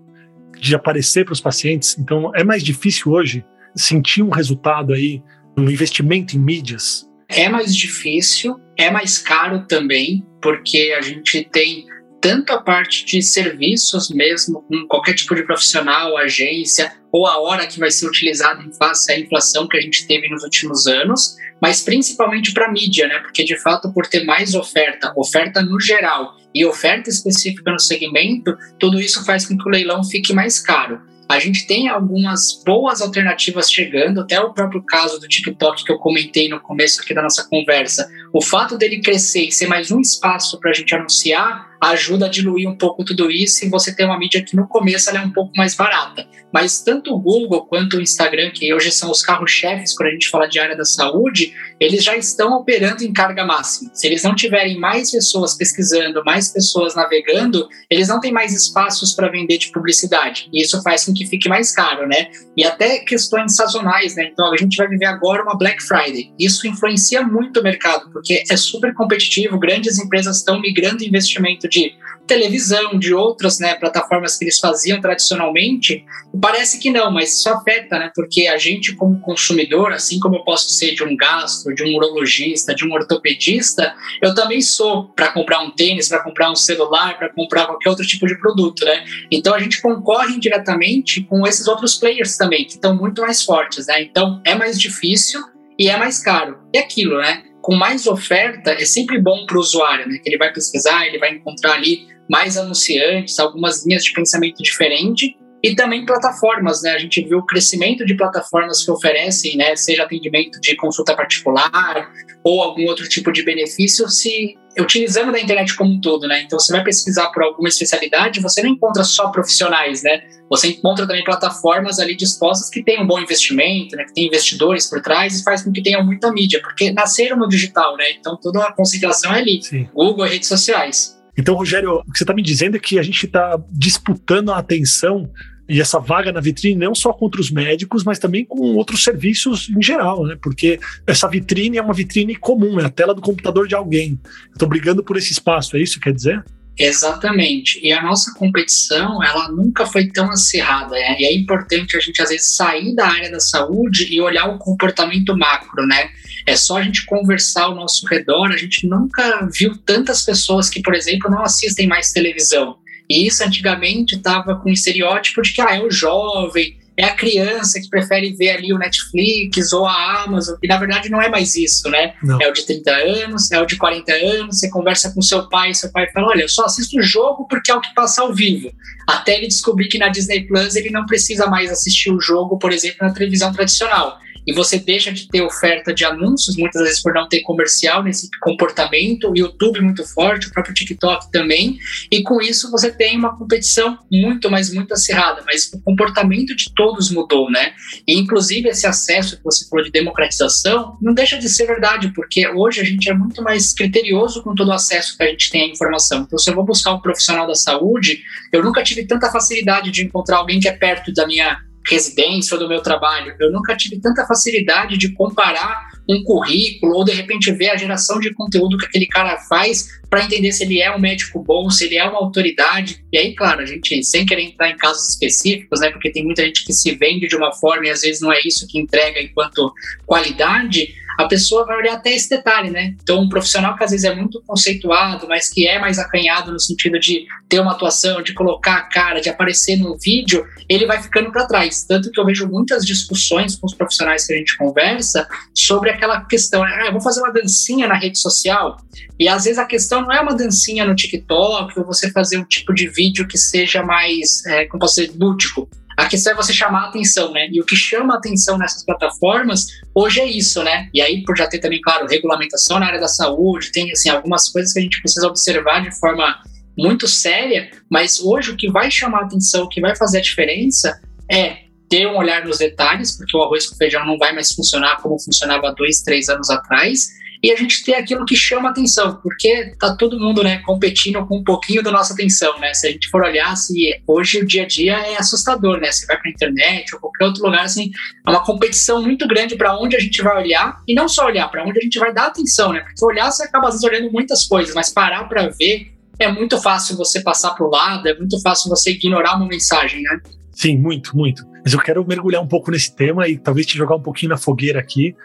de 0.58 0.74
aparecer 0.74 1.26
para 1.26 1.34
os 1.34 1.42
pacientes. 1.42 1.98
Então, 2.00 2.32
é 2.34 2.44
mais 2.44 2.64
difícil 2.64 3.12
hoje 3.12 3.46
sentir 3.76 4.24
um 4.24 4.30
resultado 4.30 4.94
aí 4.94 5.22
no 5.58 5.70
investimento 5.70 6.36
em 6.36 6.40
mídias? 6.40 7.08
É 7.28 7.48
mais 7.48 7.76
difícil, 7.76 8.60
é 8.78 8.92
mais 8.92 9.18
caro 9.18 9.66
também, 9.68 10.26
porque 10.42 10.94
a 10.98 11.02
gente 11.02 11.44
tem 11.52 11.86
tanto 12.22 12.54
a 12.54 12.62
parte 12.62 13.04
de 13.04 13.22
serviços 13.22 14.10
mesmo, 14.12 14.62
com 14.62 14.86
qualquer 14.88 15.16
tipo 15.16 15.34
de 15.34 15.44
profissional, 15.44 16.16
agência, 16.16 16.94
ou 17.12 17.26
a 17.26 17.40
hora 17.40 17.66
que 17.66 17.80
vai 17.80 17.90
ser 17.90 18.08
utilizada 18.08 18.62
em 18.62 18.72
face 18.72 19.12
à 19.12 19.20
inflação 19.20 19.68
que 19.68 19.76
a 19.76 19.82
gente 19.82 20.06
teve 20.06 20.30
nos 20.30 20.44
últimos 20.44 20.86
anos, 20.86 21.36
mas 21.60 21.82
principalmente 21.82 22.54
para 22.54 22.72
mídia, 22.72 23.08
né? 23.08 23.20
Porque 23.20 23.44
de 23.44 23.60
fato, 23.60 23.92
por 23.92 24.06
ter 24.06 24.24
mais 24.24 24.54
oferta, 24.54 25.12
oferta 25.18 25.62
no 25.62 25.80
geral 25.80 26.38
e 26.54 26.66
oferta 26.66 27.10
específica 27.10 27.72
no 27.72 27.80
segmento, 27.80 28.56
tudo 28.80 29.00
isso 29.00 29.26
faz 29.26 29.46
com 29.46 29.58
que 29.58 29.68
o 29.68 29.72
leilão 29.72 30.04
fique 30.04 30.32
mais 30.32 30.60
caro. 30.60 31.02
A 31.32 31.40
gente 31.40 31.66
tem 31.66 31.88
algumas 31.88 32.62
boas 32.66 33.02
alternativas 33.02 33.72
chegando, 33.72 34.20
até 34.20 34.38
o 34.42 34.52
próprio 34.52 34.84
caso 34.84 35.18
do 35.18 35.30
TikTok 35.30 35.86
que 35.86 35.90
eu 35.90 35.98
comentei 35.98 36.50
no 36.50 36.60
começo 36.60 37.00
aqui 37.02 37.14
da 37.14 37.22
nossa 37.22 37.48
conversa. 37.48 38.12
O 38.34 38.42
fato 38.42 38.78
dele 38.78 39.00
crescer 39.00 39.46
e 39.46 39.52
ser 39.52 39.68
mais 39.68 39.92
um 39.92 40.02
espaço 40.02 40.60
para 40.60 40.72
a 40.72 40.74
gente 40.74 40.94
anunciar 40.94 41.71
ajuda 41.82 42.28
a 42.28 42.30
diluir 42.30 42.70
um 42.70 42.78
pouco 42.78 43.04
tudo 43.04 43.32
isso 43.32 43.66
e 43.66 43.70
você 43.70 43.94
tem 43.94 44.06
uma 44.06 44.20
mídia 44.20 44.44
que 44.44 44.56
no 44.56 44.68
começo 44.68 45.10
ela 45.10 45.20
é 45.20 45.26
um 45.26 45.32
pouco 45.32 45.52
mais 45.58 45.74
barata. 45.74 46.28
Mas 46.54 46.82
tanto 46.82 47.14
o 47.14 47.20
Google 47.20 47.66
quanto 47.66 47.98
o 47.98 48.02
Instagram, 48.02 48.52
que 48.52 48.74
hoje 48.74 48.92
são 48.92 49.10
os 49.10 49.22
carros-chefes 49.22 49.96
quando 49.96 50.10
a 50.10 50.12
gente 50.12 50.30
fala 50.30 50.48
de 50.48 50.60
área 50.60 50.76
da 50.76 50.84
saúde, 50.84 51.54
eles 51.80 52.04
já 52.04 52.16
estão 52.16 52.54
operando 52.58 53.04
em 53.04 53.14
carga 53.14 53.46
máxima. 53.46 53.90
Se 53.94 54.06
eles 54.06 54.24
não 54.24 54.36
tiverem 54.36 54.78
mais 54.78 55.12
pessoas 55.12 55.56
pesquisando, 55.56 56.24
mais 56.26 56.50
pessoas 56.50 56.94
navegando, 56.94 57.68
eles 57.90 58.10
não 58.10 58.20
têm 58.20 58.32
mais 58.32 58.54
espaços 58.54 59.14
para 59.14 59.30
vender 59.30 59.58
de 59.58 59.72
publicidade. 59.72 60.50
E 60.54 60.62
isso 60.62 60.82
faz 60.84 61.06
com 61.06 61.14
que 61.14 61.26
fique 61.26 61.48
mais 61.48 61.72
caro, 61.74 62.08
né? 62.08 62.28
E 62.56 62.64
até 62.64 63.00
questões 63.00 63.56
sazonais, 63.56 64.16
né? 64.16 64.30
Então 64.32 64.54
a 64.54 64.58
gente 64.58 64.76
vai 64.76 64.88
viver 64.88 65.06
agora 65.06 65.42
uma 65.42 65.58
Black 65.58 65.82
Friday. 65.82 66.32
Isso 66.38 66.68
influencia 66.68 67.24
muito 67.24 67.62
o 67.62 67.64
mercado, 67.64 68.12
porque 68.12 68.44
é 68.50 68.58
super 68.58 68.94
competitivo, 68.94 69.58
grandes 69.58 69.98
empresas 69.98 70.38
estão 70.38 70.60
migrando 70.60 71.04
investimento 71.04 71.68
de 71.72 71.96
televisão, 72.28 72.98
de 72.98 73.14
outras 73.14 73.60
né, 73.60 73.76
plataformas 73.76 74.38
que 74.38 74.46
eles 74.46 74.60
faziam 74.60 75.02
tradicionalmente, 75.02 76.06
parece 76.42 76.80
que 76.80 76.90
não, 76.90 77.12
mas 77.12 77.38
isso 77.38 77.50
afeta, 77.50 78.00
né? 78.00 78.12
Porque 78.16 78.48
a 78.48 78.58
gente, 78.58 78.96
como 78.96 79.20
consumidor, 79.20 79.92
assim 79.92 80.18
como 80.20 80.38
eu 80.38 80.44
posso 80.44 80.70
ser 80.70 80.94
de 80.94 81.04
um 81.04 81.16
gastro, 81.16 81.76
de 81.76 81.84
um 81.84 81.94
urologista, 81.96 82.74
de 82.74 82.86
um 82.86 82.94
ortopedista, 82.94 83.94
eu 84.22 84.34
também 84.34 84.62
sou 84.62 85.10
para 85.10 85.30
comprar 85.34 85.60
um 85.60 85.72
tênis, 85.72 86.08
para 86.08 86.24
comprar 86.24 86.50
um 86.50 86.56
celular, 86.56 87.18
para 87.18 87.34
comprar 87.34 87.66
qualquer 87.66 87.90
outro 87.90 88.06
tipo 88.06 88.26
de 88.26 88.40
produto, 88.40 88.86
né? 88.86 89.04
Então 89.30 89.54
a 89.54 89.60
gente 89.60 89.82
concorre 89.82 90.40
diretamente 90.40 91.24
com 91.24 91.46
esses 91.46 91.68
outros 91.68 91.96
players 91.96 92.38
também, 92.38 92.64
que 92.64 92.74
estão 92.74 92.96
muito 92.96 93.22
mais 93.22 93.44
fortes, 93.44 93.88
né? 93.88 94.02
Então 94.04 94.42
é 94.46 94.56
mais 94.56 94.80
difícil 94.80 95.42
e 95.78 95.90
é 95.90 95.98
mais 95.98 96.24
caro. 96.24 96.60
E 96.74 96.78
aquilo, 96.78 97.18
né? 97.18 97.44
Com 97.62 97.76
mais 97.76 98.08
oferta 98.08 98.72
é 98.72 98.86
sempre 98.86 99.20
bom 99.20 99.46
para 99.46 99.58
o 99.58 99.60
usuário, 99.60 100.08
né? 100.08 100.18
Que 100.22 100.30
ele 100.30 100.38
vai 100.38 100.52
pesquisar, 100.52 101.06
ele 101.06 101.20
vai 101.20 101.32
encontrar 101.36 101.74
ali 101.74 102.08
mais 102.30 102.58
anunciantes, 102.58 103.40
algumas 103.40 103.86
linhas 103.86 104.04
de 104.04 104.14
pensamento 104.14 104.64
diferente 104.64 105.38
e 105.64 105.76
também 105.76 106.06
plataformas, 106.06 106.82
né? 106.82 106.92
A 106.92 106.98
gente 106.98 107.24
viu 107.24 107.40
o 107.40 107.46
crescimento 107.46 108.06
de 108.06 108.16
plataformas 108.16 108.84
que 108.84 108.92
oferecem, 108.92 109.56
né, 109.56 109.76
seja 109.76 110.04
atendimento 110.04 110.60
de 110.60 110.76
consulta 110.76 111.16
particular 111.16 112.12
ou 112.44 112.62
algum 112.62 112.86
outro 112.86 113.08
tipo 113.08 113.32
de 113.32 113.44
benefício, 113.44 114.10
se 114.10 114.56
utilizando 114.80 115.32
da 115.32 115.40
internet 115.40 115.76
como 115.76 115.92
um 115.92 116.00
todo, 116.00 116.28
né? 116.28 116.44
Então 116.44 116.58
você 116.58 116.72
vai 116.72 116.84
pesquisar 116.84 117.30
por 117.30 117.44
alguma 117.44 117.68
especialidade, 117.68 118.40
você 118.40 118.64
não 118.64 118.70
encontra 118.70 119.04
só 119.04 119.30
profissionais, 119.30 120.02
né? 120.04 120.22
Você 120.50 120.70
encontra 120.70 121.06
também 121.06 121.24
plataformas 121.24 122.00
ali 122.00 122.16
dispostas 122.16 122.70
que 122.70 122.84
têm 122.84 123.02
um 123.02 123.08
bom 123.08 123.20
investimento, 123.20 123.96
né? 123.96 124.06
Que 124.06 124.14
tem 124.14 124.28
investidores 124.28 124.88
por 124.90 125.02
trás 125.02 125.40
e 125.40 125.44
faz 125.44 125.64
com 125.64 125.72
que 125.72 125.84
tenha 125.84 126.02
muita 126.02 126.32
mídia, 126.32 126.62
porque 126.62 126.92
nasceram 126.92 127.38
no 127.38 127.48
digital, 127.48 127.98
né? 127.98 128.12
Então 128.12 128.38
toda 128.42 128.64
a 128.64 128.72
concentração 128.72 129.34
é 129.34 129.40
ali, 129.40 129.62
Sim. 129.62 129.88
Google 129.94 130.26
e 130.26 130.30
redes 130.30 130.48
sociais. 130.48 131.20
Então, 131.38 131.56
Rogério, 131.56 131.96
o 131.96 132.12
que 132.12 132.18
você 132.18 132.24
está 132.24 132.34
me 132.34 132.42
dizendo 132.42 132.76
é 132.76 132.80
que 132.80 133.00
a 133.00 133.04
gente 133.04 133.26
está 133.26 133.58
disputando 133.72 134.52
a 134.52 134.58
atenção 134.58 135.30
e 135.70 135.80
essa 135.80 136.00
vaga 136.00 136.32
na 136.32 136.42
vitrine 136.42 136.76
não 136.76 136.94
só 136.94 137.14
contra 137.14 137.40
os 137.40 137.50
médicos, 137.50 138.04
mas 138.04 138.20
também 138.20 138.44
com 138.44 138.60
outros 138.76 139.04
serviços 139.04 139.70
em 139.70 139.82
geral, 139.82 140.26
né? 140.26 140.38
Porque 140.42 140.80
essa 141.08 141.28
vitrine 141.28 141.78
é 141.78 141.82
uma 141.82 141.94
vitrine 141.94 142.36
comum, 142.36 142.80
é 142.80 142.86
a 142.86 142.90
tela 142.90 143.14
do 143.14 143.22
computador 143.22 143.68
de 143.68 143.76
alguém. 143.76 144.20
Estou 144.52 144.68
brigando 144.68 145.04
por 145.04 145.18
esse 145.18 145.32
espaço, 145.32 145.78
é 145.78 145.82
isso 145.82 145.96
que 145.96 146.06
quer 146.06 146.14
dizer? 146.14 146.44
Exatamente. 146.78 147.80
E 147.84 147.92
a 147.92 148.02
nossa 148.02 148.34
competição, 148.34 149.24
ela 149.24 149.50
nunca 149.50 149.86
foi 149.86 150.08
tão 150.08 150.30
acirrada. 150.32 150.96
Né? 150.96 151.18
E 151.20 151.26
é 151.26 151.34
importante 151.34 151.96
a 151.96 152.00
gente, 152.00 152.22
às 152.22 152.30
vezes, 152.30 152.56
sair 152.56 152.96
da 152.96 153.08
área 153.08 153.30
da 153.30 153.40
saúde 153.40 154.08
e 154.12 154.20
olhar 154.22 154.48
o 154.48 154.58
comportamento 154.58 155.38
macro, 155.38 155.86
né? 155.86 156.10
É 156.46 156.56
só 156.56 156.78
a 156.78 156.82
gente 156.82 157.06
conversar 157.06 157.66
ao 157.66 157.76
nosso 157.76 158.06
redor. 158.08 158.52
A 158.52 158.58
gente 158.58 158.88
nunca 158.88 159.48
viu 159.54 159.78
tantas 159.78 160.24
pessoas 160.24 160.70
que, 160.70 160.82
por 160.82 160.96
exemplo, 160.96 161.30
não 161.30 161.44
assistem 161.44 161.88
mais 161.88 162.12
televisão. 162.12 162.78
E 163.12 163.28
isso 163.28 163.44
antigamente 163.44 164.16
estava 164.16 164.56
com 164.56 164.70
o 164.70 164.72
estereótipo 164.72 165.42
de 165.42 165.52
que 165.52 165.60
ah, 165.60 165.76
é 165.76 165.82
o 165.82 165.92
jovem, 165.92 166.78
é 166.96 167.04
a 167.04 167.14
criança 167.14 167.82
que 167.82 167.90
prefere 167.90 168.32
ver 168.32 168.52
ali 168.52 168.72
o 168.72 168.78
Netflix 168.78 169.74
ou 169.74 169.86
a 169.86 170.24
Amazon, 170.24 170.56
e 170.64 170.68
na 170.68 170.78
verdade 170.78 171.10
não 171.10 171.22
é 171.22 171.28
mais 171.28 171.56
isso, 171.56 171.90
né? 171.90 172.14
Não. 172.24 172.42
É 172.42 172.48
o 172.48 172.54
de 172.54 172.66
30 172.66 172.92
anos, 172.92 173.52
é 173.52 173.60
o 173.60 173.66
de 173.66 173.76
40 173.76 174.14
anos, 174.14 174.60
você 174.60 174.70
conversa 174.70 175.12
com 175.14 175.22
seu 175.22 175.50
pai, 175.50 175.74
seu 175.74 175.92
pai 175.92 176.10
fala, 176.12 176.28
olha, 176.28 176.44
eu 176.44 176.50
só 176.50 176.64
assisto 176.64 176.98
o 176.98 177.04
jogo 177.04 177.48
porque 177.50 177.70
é 177.70 177.76
o 177.76 177.82
que 177.82 177.94
passa 177.94 178.22
ao 178.22 178.34
vivo. 178.34 178.72
Até 179.06 179.36
ele 179.36 179.48
descobrir 179.48 179.90
que 179.90 179.98
na 179.98 180.08
Disney 180.08 180.48
Plus 180.48 180.76
ele 180.78 180.90
não 180.90 181.06
precisa 181.06 181.48
mais 181.48 181.70
assistir 181.70 182.12
o 182.12 182.22
jogo, 182.22 182.58
por 182.58 182.72
exemplo, 182.72 183.00
na 183.02 183.14
televisão 183.14 183.52
tradicional 183.52 184.18
e 184.46 184.54
você 184.54 184.80
deixa 184.80 185.12
de 185.12 185.28
ter 185.28 185.42
oferta 185.42 185.94
de 185.94 186.06
anúncios, 186.06 186.58
muitas 186.58 186.82
vezes 186.82 187.02
por 187.02 187.14
não 187.14 187.28
ter 187.28 187.42
comercial 187.42 188.04
nesse 188.04 188.30
comportamento, 188.42 189.30
o 189.30 189.38
YouTube 189.38 189.82
muito 189.82 190.06
forte, 190.06 190.48
o 190.48 190.52
próprio 190.52 190.74
TikTok 190.74 191.32
também, 191.32 191.78
e 192.12 192.24
com 192.24 192.42
isso 192.42 192.72
você 192.72 192.92
tem 192.92 193.18
uma 193.18 193.38
competição 193.38 193.98
muito, 194.12 194.50
mas 194.50 194.74
muito 194.74 194.94
acirrada, 194.94 195.44
mas 195.46 195.72
o 195.74 195.82
comportamento 195.82 196.56
de 196.56 196.74
todos 196.74 197.12
mudou, 197.12 197.50
né? 197.50 197.74
E 198.08 198.18
inclusive 198.18 198.70
esse 198.70 198.88
acesso 198.88 199.38
que 199.38 199.44
você 199.44 199.68
falou 199.68 199.84
de 199.84 199.92
democratização 199.92 200.98
não 201.02 201.14
deixa 201.14 201.38
de 201.38 201.50
ser 201.50 201.68
verdade, 201.68 202.12
porque 202.14 202.48
hoje 202.48 202.82
a 202.82 202.84
gente 202.84 203.10
é 203.10 203.14
muito 203.14 203.42
mais 203.42 203.74
criterioso 203.74 204.44
com 204.44 204.56
todo 204.56 204.70
o 204.70 204.74
acesso 204.74 205.18
que 205.18 205.24
a 205.24 205.28
gente 205.28 205.50
tem 205.50 205.64
à 205.64 205.68
informação. 205.68 206.22
Então, 206.22 206.38
se 206.38 206.50
eu 206.50 206.56
vou 206.56 206.66
buscar 206.66 206.94
um 206.94 207.00
profissional 207.00 207.48
da 207.48 207.56
saúde, 207.56 208.22
eu 208.52 208.64
nunca 208.64 208.84
tive 208.84 209.06
tanta 209.06 209.32
facilidade 209.32 209.92
de 209.92 210.04
encontrar 210.04 210.38
alguém 210.38 210.60
que 210.60 210.68
é 210.68 210.72
perto 210.72 211.14
da 211.14 211.26
minha 211.26 211.60
residência 211.88 212.56
ou 212.56 212.60
do 212.60 212.70
meu 212.70 212.82
trabalho. 212.82 213.36
Eu 213.40 213.52
nunca 213.52 213.76
tive 213.76 214.00
tanta 214.00 214.26
facilidade 214.26 214.98
de 214.98 215.14
comparar 215.14 215.90
um 216.12 216.24
currículo 216.24 216.96
ou 216.96 217.04
de 217.04 217.12
repente 217.12 217.52
ver 217.52 217.70
a 217.70 217.78
geração 217.78 218.20
de 218.20 218.34
conteúdo 218.34 218.78
que 218.78 218.86
aquele 218.86 219.08
cara 219.08 219.38
faz 219.38 220.02
para 220.10 220.26
entender 220.26 220.52
se 220.52 220.64
ele 220.64 220.82
é 220.82 220.94
um 220.94 221.00
médico 221.00 221.42
bom, 221.42 221.70
se 221.70 221.86
ele 221.86 221.96
é 221.96 222.04
uma 222.04 222.20
autoridade. 222.20 223.04
E 223.12 223.18
aí, 223.18 223.34
claro, 223.34 223.62
a 223.62 223.66
gente 223.66 224.04
sem 224.04 224.26
querer 224.26 224.44
entrar 224.44 224.70
em 224.70 224.76
casos 224.76 225.10
específicos, 225.10 225.80
né, 225.80 225.90
porque 225.90 226.12
tem 226.12 226.24
muita 226.24 226.44
gente 226.44 226.66
que 226.66 226.74
se 226.74 226.94
vende 226.96 227.28
de 227.28 227.36
uma 227.36 227.54
forma 227.54 227.88
e 227.88 227.90
às 227.90 228.02
vezes 228.02 228.22
não 228.22 228.32
é 228.32 228.40
isso 228.46 228.68
que 228.68 228.78
entrega 228.78 229.22
enquanto 229.22 229.74
qualidade, 230.06 230.94
a 231.18 231.28
pessoa 231.28 231.66
vai 231.66 231.78
olhar 231.78 231.94
até 231.94 232.14
esse 232.14 232.30
detalhe, 232.30 232.70
né? 232.70 232.96
Então, 233.02 233.22
um 233.22 233.30
profissional 233.30 233.76
que 233.78 233.84
às 233.84 233.92
vezes 233.92 234.06
é 234.06 234.14
muito 234.16 234.42
conceituado, 234.46 235.28
mas 235.28 235.50
que 235.50 235.68
é 235.68 235.80
mais 235.80 236.00
acanhado 236.00 236.52
no 236.52 236.60
sentido 236.60 237.00
de 237.00 237.26
ter 237.48 237.60
uma 237.60 237.74
atuação, 237.74 238.22
de 238.22 238.34
colocar 238.34 238.76
a 238.78 238.82
cara, 238.84 239.22
de 239.22 239.30
aparecer 239.30 239.78
no 239.78 239.98
vídeo, 239.98 240.46
ele 240.68 240.86
vai 240.86 241.02
ficando 241.02 241.32
para 241.32 241.46
trás. 241.46 241.84
Tanto 241.84 242.12
que 242.12 242.20
eu 242.20 242.26
vejo 242.26 242.48
muitas 242.48 242.86
discussões 242.86 243.56
com 243.56 243.68
os 243.68 243.74
profissionais 243.74 244.26
que 244.26 244.34
a 244.34 244.38
gente 244.38 244.58
conversa 244.58 245.28
sobre 245.54 245.90
aquela 246.02 246.26
questão, 246.26 246.64
ah, 246.64 246.86
eu 246.88 246.92
vou 246.92 247.02
fazer 247.02 247.22
uma 247.22 247.32
dancinha 247.32 247.88
na 247.88 247.94
rede 247.94 248.20
social, 248.20 248.78
e 249.20 249.28
às 249.30 249.44
vezes 249.44 249.60
a 249.60 249.66
questão 249.66 250.02
não 250.02 250.12
é 250.12 250.20
uma 250.20 250.36
dancinha 250.36 250.84
no 250.84 250.96
TikTok, 250.96 251.80
ou 251.80 251.86
você 251.86 252.12
fazer 252.12 252.38
um 252.38 252.44
tipo 252.44 252.74
de 252.74 252.90
vídeo 252.90 253.28
que 253.28 253.38
seja 253.38 253.84
mais, 253.84 254.44
é, 254.48 254.66
como 254.66 254.80
posso 254.80 255.00
dizer, 255.00 255.14
lúdico. 255.16 255.70
A 255.96 256.08
questão 256.08 256.34
é 256.34 256.36
você 256.36 256.52
chamar 256.52 256.86
a 256.86 256.90
atenção, 256.90 257.32
né? 257.32 257.48
E 257.52 257.62
o 257.62 257.66
que 257.66 257.76
chama 257.76 258.16
a 258.16 258.18
atenção 258.18 258.58
nessas 258.58 258.84
plataformas 258.84 259.68
hoje 259.94 260.22
é 260.22 260.26
isso, 260.26 260.64
né? 260.64 260.90
E 260.92 261.02
aí, 261.02 261.24
por 261.24 261.38
já 261.38 261.48
ter 261.48 261.60
também, 261.60 261.80
claro, 261.80 262.08
regulamentação 262.08 262.80
na 262.80 262.88
área 262.88 263.00
da 263.00 263.08
saúde, 263.08 263.72
tem 263.72 263.92
assim, 263.92 264.10
algumas 264.10 264.50
coisas 264.50 264.74
que 264.74 264.80
a 264.80 264.82
gente 264.82 265.00
precisa 265.02 265.28
observar 265.28 265.82
de 265.84 265.92
forma 266.00 266.42
muito 266.76 267.08
séria, 267.08 267.70
mas 267.90 268.20
hoje 268.20 268.52
o 268.52 268.58
que 268.58 268.72
vai 268.72 268.90
chamar 268.90 269.20
a 269.20 269.26
atenção, 269.26 269.66
o 269.66 269.70
que 269.70 269.82
vai 269.82 269.96
fazer 269.96 270.18
a 270.18 270.22
diferença 270.22 271.00
é 271.30 271.61
ter 271.92 272.08
um 272.08 272.16
olhar 272.16 272.46
nos 272.46 272.58
detalhes, 272.58 273.18
porque 273.18 273.36
o 273.36 273.44
arroz 273.44 273.68
com 273.68 273.76
feijão 273.76 274.06
não 274.06 274.18
vai 274.18 274.34
mais 274.34 274.54
funcionar 274.54 275.02
como 275.02 275.20
funcionava 275.20 275.76
dois, 275.78 276.02
três 276.02 276.30
anos 276.30 276.50
atrás, 276.50 277.10
e 277.44 277.52
a 277.52 277.56
gente 277.56 277.84
ter 277.84 277.96
aquilo 277.96 278.24
que 278.24 278.36
chama 278.36 278.70
atenção, 278.70 279.20
porque 279.22 279.76
tá 279.78 279.96
todo 279.98 280.18
mundo, 280.18 280.42
né, 280.42 280.60
competindo 280.60 281.26
com 281.26 281.40
um 281.40 281.44
pouquinho 281.44 281.84
da 281.84 281.92
nossa 281.92 282.14
atenção, 282.14 282.58
né? 282.60 282.74
Se 282.74 282.88
a 282.88 282.92
gente 282.92 283.10
for 283.10 283.24
olhar, 283.24 283.58
se 283.58 284.00
hoje 284.08 284.40
o 284.40 284.46
dia 284.46 284.64
a 284.64 284.68
dia 284.68 284.94
é 284.94 285.18
assustador, 285.18 285.82
né? 285.82 285.92
Você 285.92 286.06
vai 286.06 286.18
para 286.18 286.30
a 286.30 286.32
internet 286.32 286.94
ou 286.94 287.02
qualquer 287.02 287.26
outro 287.26 287.44
lugar, 287.44 287.66
assim, 287.66 287.92
é 288.26 288.30
uma 288.30 288.46
competição 288.46 289.02
muito 289.02 289.28
grande 289.28 289.58
para 289.58 289.78
onde 289.78 289.98
a 289.98 290.00
gente 290.00 290.22
vai 290.22 290.44
olhar 290.44 290.80
e 290.88 290.94
não 290.94 291.10
só 291.10 291.26
olhar, 291.26 291.50
para 291.50 291.66
onde 291.66 291.78
a 291.80 291.82
gente 291.82 292.00
vai 292.00 292.14
dar 292.14 292.28
atenção, 292.28 292.72
né? 292.72 292.82
Porque 292.82 293.04
olhar 293.04 293.30
você 293.30 293.44
acaba 293.44 293.68
às 293.68 293.74
vezes 293.74 293.90
olhando 293.90 294.12
muitas 294.12 294.46
coisas, 294.46 294.74
mas 294.74 294.90
parar 294.90 295.26
para 295.26 295.50
ver 295.50 295.92
é 296.20 296.32
muito 296.32 296.62
fácil 296.62 296.96
você 296.96 297.22
passar 297.22 297.52
para 297.56 297.66
o 297.66 297.70
lado, 297.70 298.08
é 298.08 298.16
muito 298.16 298.40
fácil 298.42 298.70
você 298.70 298.92
ignorar 298.92 299.36
uma 299.36 299.48
mensagem, 299.48 300.04
né? 300.04 300.20
Sim, 300.52 300.78
muito, 300.78 301.18
muito. 301.18 301.51
Mas 301.64 301.74
eu 301.74 301.80
quero 301.80 302.06
mergulhar 302.06 302.42
um 302.42 302.48
pouco 302.48 302.72
nesse 302.72 302.96
tema 302.96 303.28
e 303.28 303.38
talvez 303.38 303.66
te 303.68 303.78
jogar 303.78 303.96
um 303.96 304.02
pouquinho 304.02 304.32
na 304.32 304.38
fogueira 304.38 304.80
aqui, 304.80 305.16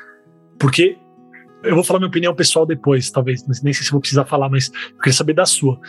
porque 0.59 0.97
eu 1.63 1.75
vou 1.75 1.85
falar 1.85 1.99
minha 1.99 2.09
opinião 2.09 2.35
pessoal 2.35 2.67
depois, 2.67 3.11
talvez, 3.11 3.45
nem 3.63 3.73
sei 3.73 3.85
se 3.85 3.91
vou 3.91 4.01
precisar 4.01 4.25
falar, 4.25 4.49
mas 4.49 4.71
eu 4.93 4.99
queria 4.99 5.13
saber 5.13 5.33
da 5.33 5.47
sua. 5.47 5.81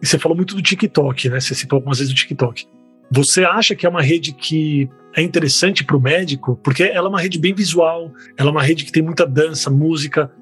E 0.00 0.06
você 0.06 0.18
falou 0.18 0.36
muito 0.36 0.54
do 0.54 0.62
TikTok, 0.62 1.28
né? 1.28 1.40
Você 1.40 1.54
citou 1.54 1.76
algumas 1.76 1.98
vezes 1.98 2.12
o 2.12 2.16
TikTok. 2.16 2.66
Você 3.10 3.44
acha 3.44 3.74
que 3.74 3.86
é 3.86 3.88
uma 3.88 4.02
rede 4.02 4.32
que 4.32 4.88
é 5.14 5.22
interessante 5.22 5.84
para 5.84 5.96
o 5.96 6.00
médico? 6.00 6.58
Porque 6.62 6.82
ela 6.82 7.06
é 7.06 7.10
uma 7.10 7.20
rede 7.20 7.38
bem 7.38 7.54
visual, 7.54 8.10
ela 8.36 8.48
é 8.48 8.52
uma 8.52 8.62
rede 8.62 8.84
que 8.84 8.90
tem 8.90 9.02
muita 9.02 9.26
dança, 9.26 9.70
música. 9.70 10.32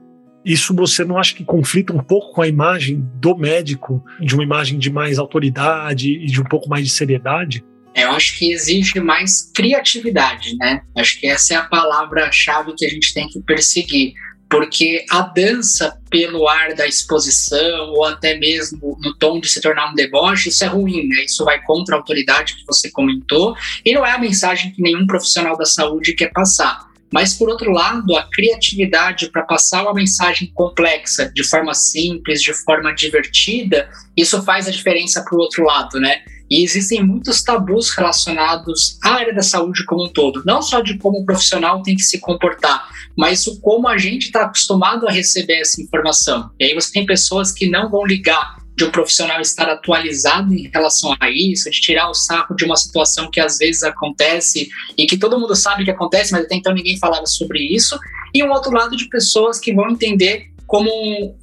Isso 0.44 0.74
você 0.74 1.04
não 1.04 1.18
acha 1.18 1.34
que 1.34 1.44
conflita 1.44 1.92
um 1.92 2.02
pouco 2.02 2.32
com 2.32 2.40
a 2.40 2.48
imagem 2.48 3.06
do 3.16 3.36
médico, 3.36 4.02
de 4.20 4.34
uma 4.34 4.44
imagem 4.44 4.78
de 4.78 4.90
mais 4.90 5.18
autoridade 5.18 6.10
e 6.10 6.26
de 6.26 6.40
um 6.40 6.44
pouco 6.44 6.68
mais 6.68 6.84
de 6.84 6.90
seriedade? 6.90 7.62
Eu 7.94 8.12
acho 8.12 8.38
que 8.38 8.52
exige 8.52 9.00
mais 9.00 9.50
criatividade, 9.54 10.56
né? 10.56 10.82
Acho 10.96 11.18
que 11.18 11.26
essa 11.26 11.54
é 11.54 11.56
a 11.56 11.64
palavra-chave 11.64 12.74
que 12.76 12.86
a 12.86 12.88
gente 12.88 13.12
tem 13.12 13.28
que 13.28 13.40
perseguir 13.40 14.14
porque 14.50 15.04
a 15.08 15.22
dança 15.22 15.96
pelo 16.10 16.48
ar 16.48 16.74
da 16.74 16.86
exposição 16.86 17.90
ou 17.90 18.04
até 18.04 18.36
mesmo 18.36 18.98
no 19.00 19.14
tom 19.14 19.38
de 19.38 19.48
se 19.48 19.60
tornar 19.60 19.92
um 19.92 19.94
deboche, 19.94 20.48
isso 20.48 20.64
é 20.64 20.66
ruim, 20.66 21.06
né? 21.06 21.24
Isso 21.24 21.44
vai 21.44 21.62
contra 21.62 21.94
a 21.94 21.98
autoridade 21.98 22.56
que 22.56 22.66
você 22.66 22.90
comentou 22.90 23.54
e 23.84 23.94
não 23.94 24.04
é 24.04 24.10
a 24.10 24.18
mensagem 24.18 24.72
que 24.72 24.82
nenhum 24.82 25.06
profissional 25.06 25.56
da 25.56 25.64
saúde 25.64 26.14
quer 26.14 26.32
passar. 26.32 26.89
Mas, 27.12 27.34
por 27.34 27.48
outro 27.48 27.70
lado, 27.70 28.16
a 28.16 28.22
criatividade 28.30 29.30
para 29.30 29.42
passar 29.42 29.82
uma 29.82 29.94
mensagem 29.94 30.50
complexa 30.54 31.30
de 31.34 31.42
forma 31.42 31.74
simples, 31.74 32.40
de 32.40 32.52
forma 32.52 32.94
divertida, 32.94 33.90
isso 34.16 34.42
faz 34.42 34.68
a 34.68 34.70
diferença 34.70 35.22
para 35.22 35.36
o 35.36 35.40
outro 35.40 35.64
lado, 35.64 35.98
né? 35.98 36.22
E 36.50 36.64
existem 36.64 37.02
muitos 37.02 37.42
tabus 37.42 37.90
relacionados 37.90 38.98
à 39.04 39.10
área 39.10 39.32
da 39.32 39.42
saúde 39.42 39.84
como 39.84 40.06
um 40.06 40.08
todo, 40.08 40.42
não 40.44 40.60
só 40.60 40.80
de 40.80 40.98
como 40.98 41.20
o 41.20 41.24
profissional 41.24 41.82
tem 41.82 41.94
que 41.94 42.02
se 42.02 42.18
comportar, 42.18 42.88
mas 43.16 43.46
o 43.46 43.60
como 43.60 43.86
a 43.86 43.96
gente 43.96 44.26
está 44.26 44.42
acostumado 44.42 45.06
a 45.06 45.12
receber 45.12 45.60
essa 45.60 45.80
informação. 45.80 46.50
E 46.58 46.64
aí 46.64 46.74
você 46.74 46.90
tem 46.92 47.06
pessoas 47.06 47.52
que 47.52 47.68
não 47.68 47.88
vão 47.88 48.04
ligar 48.04 48.56
de 48.80 48.84
um 48.86 48.90
profissional 48.90 49.42
estar 49.42 49.68
atualizado 49.68 50.54
em 50.54 50.70
relação 50.72 51.14
a 51.20 51.28
isso, 51.28 51.70
de 51.70 51.78
tirar 51.78 52.08
o 52.08 52.14
saco 52.14 52.56
de 52.56 52.64
uma 52.64 52.76
situação 52.76 53.30
que 53.30 53.38
às 53.38 53.58
vezes 53.58 53.82
acontece 53.82 54.70
e 54.96 55.04
que 55.04 55.18
todo 55.18 55.38
mundo 55.38 55.54
sabe 55.54 55.84
que 55.84 55.90
acontece, 55.90 56.32
mas 56.32 56.46
até 56.46 56.54
então 56.54 56.72
ninguém 56.72 56.98
falava 56.98 57.26
sobre 57.26 57.58
isso, 57.58 57.98
e 58.32 58.42
um 58.42 58.50
outro 58.50 58.72
lado 58.72 58.96
de 58.96 59.06
pessoas 59.10 59.58
que 59.58 59.74
vão 59.74 59.90
entender 59.90 60.46
como 60.66 60.90